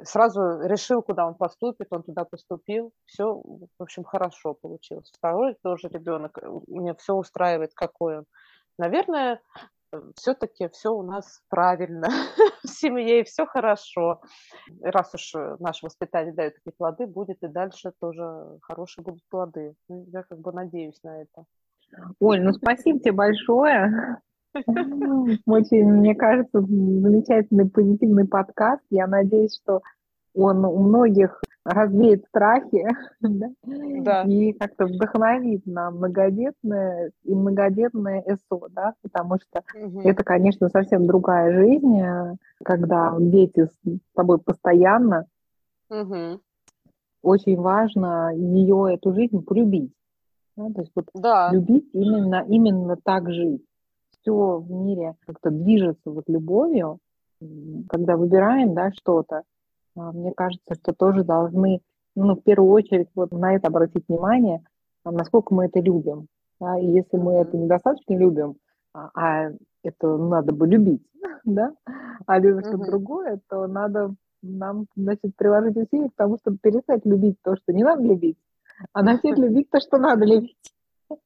сразу 0.02 0.60
решил, 0.62 1.02
куда 1.02 1.26
он 1.26 1.34
поступит, 1.34 1.88
он 1.90 2.02
туда 2.02 2.24
поступил, 2.24 2.92
все, 3.06 3.34
в 3.34 3.82
общем, 3.82 4.04
хорошо 4.04 4.54
получилось. 4.54 5.10
Второй 5.16 5.56
тоже 5.62 5.88
ребенок, 5.88 6.38
э, 6.38 6.46
меня 6.66 6.94
все 6.94 7.14
устраивает, 7.14 7.72
какой 7.74 8.18
он. 8.18 8.24
Наверное, 8.78 9.40
э, 9.92 10.00
все-таки 10.16 10.68
все 10.68 10.90
у 10.90 11.02
нас 11.02 11.42
правильно 11.48 12.08
в 12.62 12.68
семье, 12.68 13.20
и 13.20 13.24
все 13.24 13.44
хорошо. 13.44 14.22
Раз 14.80 15.14
уж 15.14 15.34
э, 15.34 15.56
наше 15.58 15.86
воспитание 15.86 16.32
дает 16.32 16.54
такие 16.54 16.72
плоды, 16.76 17.06
будет 17.06 17.42
и 17.42 17.48
дальше 17.48 17.92
тоже 18.00 18.58
хорошие 18.62 19.04
будут 19.04 19.22
плоды. 19.28 19.74
Ну, 19.88 20.06
я 20.12 20.22
как 20.22 20.38
бы 20.38 20.52
надеюсь 20.52 21.02
на 21.02 21.22
это. 21.22 21.44
Оль, 22.20 22.42
ну 22.42 22.52
спасибо 22.52 23.00
тебе 23.00 23.12
большое. 23.12 24.20
Очень, 24.54 25.84
мне 25.84 26.14
кажется, 26.14 26.60
замечательный 26.60 27.68
позитивный 27.68 28.26
подкаст. 28.26 28.82
Я 28.90 29.06
надеюсь, 29.06 29.58
что 29.60 29.82
он 30.34 30.64
у 30.64 30.78
многих 30.78 31.40
развеет 31.68 32.24
страхи 32.26 32.86
да? 33.20 33.48
Да. 33.62 34.22
и 34.22 34.52
как-то 34.52 34.86
вдохновит 34.86 35.66
на 35.66 35.90
многодетное 35.90 37.12
и 37.24 37.34
многодетное 37.34 38.24
СО, 38.26 38.68
да, 38.70 38.94
потому 39.02 39.36
что 39.36 39.62
угу. 39.74 40.00
это, 40.00 40.24
конечно, 40.24 40.68
совсем 40.68 41.06
другая 41.06 41.52
жизнь, 41.52 42.00
когда 42.64 43.14
дети 43.18 43.66
с 43.66 43.78
тобой 44.14 44.38
постоянно. 44.38 45.26
Угу. 45.90 46.40
Очень 47.22 47.56
важно 47.56 48.32
ее, 48.34 48.94
эту 48.94 49.12
жизнь, 49.12 49.44
полюбить. 49.44 49.92
Да? 50.56 50.70
То 50.72 50.80
есть 50.80 50.92
вот 50.94 51.06
да. 51.14 51.50
любить 51.52 51.88
именно, 51.92 52.44
именно 52.48 52.96
так 53.02 53.30
жить 53.30 53.62
все 54.20 54.58
в 54.58 54.70
мире 54.70 55.14
как-то 55.26 55.50
движется 55.50 56.10
вот 56.10 56.24
любовью, 56.28 56.98
когда 57.88 58.16
выбираем, 58.16 58.74
да, 58.74 58.90
что-то, 58.92 59.42
мне 60.12 60.32
кажется, 60.32 60.74
что 60.74 60.92
тоже 60.92 61.24
должны, 61.24 61.80
ну, 62.14 62.34
в 62.34 62.42
первую 62.42 62.72
очередь, 62.72 63.08
вот 63.14 63.32
на 63.32 63.54
это 63.54 63.68
обратить 63.68 64.04
внимание, 64.08 64.62
а, 65.04 65.10
насколько 65.10 65.54
мы 65.54 65.66
это 65.66 65.80
любим. 65.80 66.26
Да? 66.60 66.78
И 66.78 66.86
если 66.86 67.16
мы 67.16 67.34
это 67.34 67.56
недостаточно 67.56 68.14
любим, 68.14 68.56
а, 68.92 69.10
а 69.14 69.50
это 69.82 70.16
надо 70.16 70.52
бы 70.52 70.66
любить, 70.66 71.02
да, 71.44 71.72
а 72.26 72.38
любим 72.38 72.60
что-то 72.60 72.90
другое, 72.90 73.40
то 73.48 73.66
надо 73.66 74.14
нам, 74.42 74.86
значит, 74.96 75.36
приложить 75.36 75.76
усилия 75.76 76.08
к 76.10 76.16
тому, 76.16 76.38
чтобы 76.38 76.58
перестать 76.58 77.04
любить 77.04 77.36
то, 77.42 77.56
что 77.56 77.72
не 77.72 77.84
надо 77.84 78.02
любить, 78.02 78.38
а 78.92 79.02
начать 79.02 79.38
любить 79.38 79.70
то, 79.70 79.80
что 79.80 79.98
надо 79.98 80.24
любить. 80.24 80.56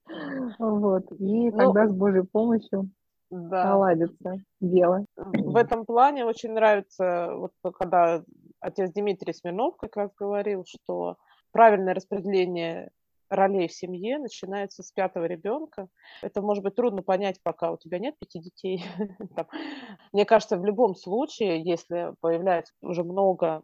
Вот. 0.59 1.11
И 1.18 1.51
ну, 1.51 1.57
тогда 1.57 1.89
с 1.89 1.93
Божьей 1.93 2.23
помощью 2.23 2.91
да. 3.31 3.64
наладится 3.64 4.37
дело. 4.61 5.05
В 5.16 5.57
этом 5.57 5.85
плане 5.85 6.25
очень 6.25 6.53
нравится, 6.53 7.33
вот 7.35 7.51
когда 7.75 8.23
отец 8.63 8.91
Дмитрий 8.93 9.35
Смирнов 9.35 9.77
как 9.77 9.97
раз 9.97 10.11
говорил, 10.15 10.65
что 10.67 11.17
правильное 11.51 11.95
распределение 11.95 12.91
ролей 13.29 13.69
в 13.69 13.73
семье 13.73 14.19
начинается 14.19 14.83
с 14.83 14.93
пятого 14.93 15.25
ребенка. 15.25 15.89
Это 16.23 16.43
может 16.43 16.63
быть 16.63 16.75
трудно 16.75 17.03
понять, 17.03 17.41
пока 17.43 17.73
у 17.73 17.77
тебя 17.77 17.99
нет 17.99 18.19
пяти 18.19 18.41
детей. 18.41 18.85
Мне 20.13 20.25
кажется, 20.25 20.57
в 20.57 20.65
любом 20.65 20.95
случае, 20.95 21.63
если 21.63 22.15
появляется 22.21 22.75
уже 22.83 23.05
много 23.05 23.63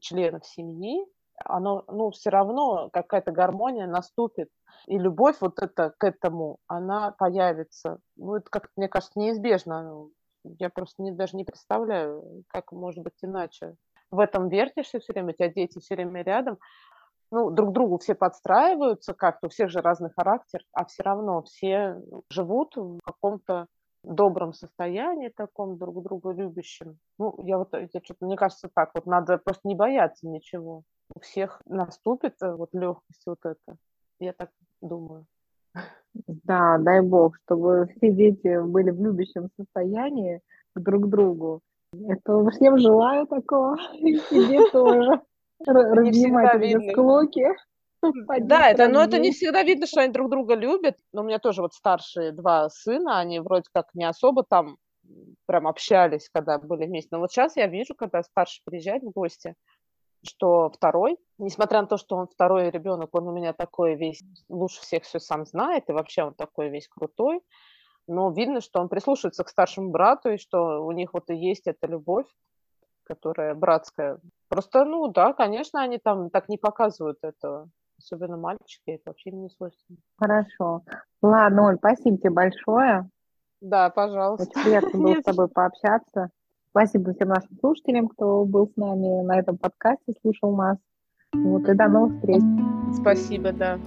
членов 0.00 0.46
семьи, 0.46 1.06
оно, 1.44 1.84
ну, 1.88 2.10
все 2.10 2.30
равно 2.30 2.88
какая-то 2.90 3.32
гармония 3.32 3.86
наступит 3.86 4.48
и 4.86 4.98
любовь 4.98 5.36
вот 5.40 5.58
это 5.60 5.94
к 5.98 6.04
этому, 6.04 6.58
она 6.66 7.12
появится. 7.12 7.98
Ну, 8.16 8.36
это 8.36 8.48
как 8.50 8.70
мне 8.76 8.88
кажется, 8.88 9.18
неизбежно. 9.18 10.08
Я 10.44 10.70
просто 10.70 11.02
не, 11.02 11.12
даже 11.12 11.36
не 11.36 11.44
представляю, 11.44 12.44
как 12.48 12.72
может 12.72 13.02
быть 13.02 13.14
иначе. 13.22 13.76
В 14.12 14.20
этом 14.20 14.48
вертишься 14.48 15.00
все 15.00 15.12
время, 15.12 15.30
у 15.30 15.32
тебя 15.32 15.48
дети 15.48 15.80
все 15.80 15.96
время 15.96 16.22
рядом, 16.22 16.58
ну, 17.32 17.50
друг 17.50 17.72
другу 17.72 17.98
все 17.98 18.14
подстраиваются 18.14 19.14
как-то, 19.14 19.46
у 19.46 19.50
всех 19.50 19.70
же 19.70 19.80
разный 19.80 20.10
характер, 20.10 20.60
а 20.72 20.84
все 20.84 21.02
равно 21.02 21.42
все 21.42 22.00
живут 22.28 22.76
в 22.76 23.00
каком-то 23.02 23.66
добром 24.04 24.52
состоянии 24.52 25.28
таком, 25.28 25.78
друг 25.78 26.02
друга 26.02 26.32
любящем. 26.32 26.98
Ну, 27.18 27.34
я 27.44 27.56
вот, 27.56 27.72
я 27.72 27.88
что-то, 28.02 28.26
мне 28.26 28.36
кажется, 28.36 28.68
так 28.72 28.90
вот, 28.94 29.06
надо 29.06 29.38
просто 29.38 29.66
не 29.66 29.74
бояться 29.74 30.28
ничего. 30.28 30.82
У 31.14 31.20
всех 31.20 31.62
наступит 31.66 32.34
э, 32.42 32.52
вот 32.54 32.70
легкость 32.74 33.22
вот 33.26 33.38
это. 33.44 33.76
Я 34.18 34.32
так 34.32 34.50
думаю. 34.80 35.26
Да, 36.14 36.78
дай 36.78 37.00
бог, 37.00 37.36
чтобы 37.44 37.88
все 37.96 38.12
дети 38.12 38.62
были 38.62 38.90
в 38.90 39.00
любящем 39.02 39.48
состоянии 39.56 40.40
к 40.74 40.80
друг 40.80 41.08
другу. 41.08 41.62
Это 41.92 42.50
всем 42.50 42.78
желаю 42.78 43.26
такого, 43.26 43.76
и 43.94 44.16
себе 44.16 44.60
тоже. 44.72 45.20
Разнимать 45.64 46.90
склоки. 46.90 47.46
Да, 48.40 48.68
это, 48.68 48.88
но 48.88 49.04
это 49.04 49.20
не 49.20 49.30
всегда 49.30 49.62
видно, 49.62 49.86
что 49.86 50.00
они 50.00 50.12
друг 50.12 50.28
друга 50.28 50.54
любят. 50.54 50.96
Но 51.12 51.22
у 51.22 51.24
меня 51.24 51.38
тоже 51.38 51.62
вот 51.62 51.72
старшие 51.72 52.32
два 52.32 52.68
сына, 52.68 53.20
они 53.20 53.38
вроде 53.38 53.66
как 53.72 53.94
не 53.94 54.04
особо 54.04 54.42
там 54.42 54.76
прям 55.46 55.68
общались, 55.68 56.28
когда 56.32 56.58
были 56.58 56.86
вместе. 56.86 57.10
Но 57.12 57.20
вот 57.20 57.30
сейчас 57.30 57.56
я 57.56 57.66
вижу, 57.66 57.94
когда 57.94 58.22
старший 58.22 58.62
приезжает 58.64 59.02
в 59.02 59.10
гости, 59.10 59.54
что 60.24 60.70
второй, 60.70 61.18
несмотря 61.38 61.82
на 61.82 61.86
то, 61.86 61.96
что 61.96 62.16
он 62.16 62.26
второй 62.26 62.70
ребенок, 62.70 63.10
он 63.14 63.28
у 63.28 63.32
меня 63.32 63.52
такой 63.52 63.94
весь, 63.96 64.22
лучше 64.48 64.80
всех 64.80 65.04
все 65.04 65.20
сам 65.20 65.44
знает, 65.44 65.88
и 65.88 65.92
вообще 65.92 66.24
он 66.24 66.34
такой 66.34 66.70
весь 66.70 66.88
крутой, 66.88 67.40
но 68.06 68.30
видно, 68.30 68.60
что 68.60 68.80
он 68.80 68.88
прислушивается 68.88 69.44
к 69.44 69.48
старшему 69.48 69.90
брату, 69.90 70.30
и 70.30 70.38
что 70.38 70.84
у 70.84 70.92
них 70.92 71.14
вот 71.14 71.30
и 71.30 71.34
есть 71.34 71.66
эта 71.66 71.86
любовь, 71.86 72.26
которая 73.04 73.54
братская. 73.54 74.18
Просто, 74.48 74.84
ну 74.84 75.08
да, 75.08 75.32
конечно, 75.32 75.82
они 75.82 75.98
там 75.98 76.30
так 76.30 76.48
не 76.48 76.58
показывают 76.58 77.18
этого. 77.22 77.68
Особенно 77.98 78.36
мальчики, 78.36 78.90
это 78.90 79.02
вообще 79.06 79.30
не 79.30 79.48
свойственно. 79.48 79.98
Хорошо. 80.18 80.82
Ладно, 81.20 81.68
Оль, 81.68 81.76
спасибо 81.76 82.18
тебе 82.18 82.30
большое. 82.30 83.08
Да, 83.60 83.90
пожалуйста. 83.90 84.48
Очень 84.48 84.64
приятно 84.64 85.00
было 85.00 85.14
с 85.20 85.22
тобой 85.22 85.48
пообщаться. 85.48 86.30
Спасибо 86.70 87.12
всем 87.12 87.28
нашим 87.28 87.56
слушателям, 87.60 88.08
кто 88.08 88.44
был 88.44 88.66
с 88.66 88.76
нами 88.76 89.22
на 89.22 89.38
этом 89.38 89.58
подкасте, 89.58 90.14
слушал 90.22 90.56
нас. 90.56 90.78
Вот, 91.34 91.68
и 91.68 91.74
до 91.74 91.88
новых 91.88 92.16
встреч. 92.16 92.42
Спасибо, 92.98 93.52
да. 93.52 93.78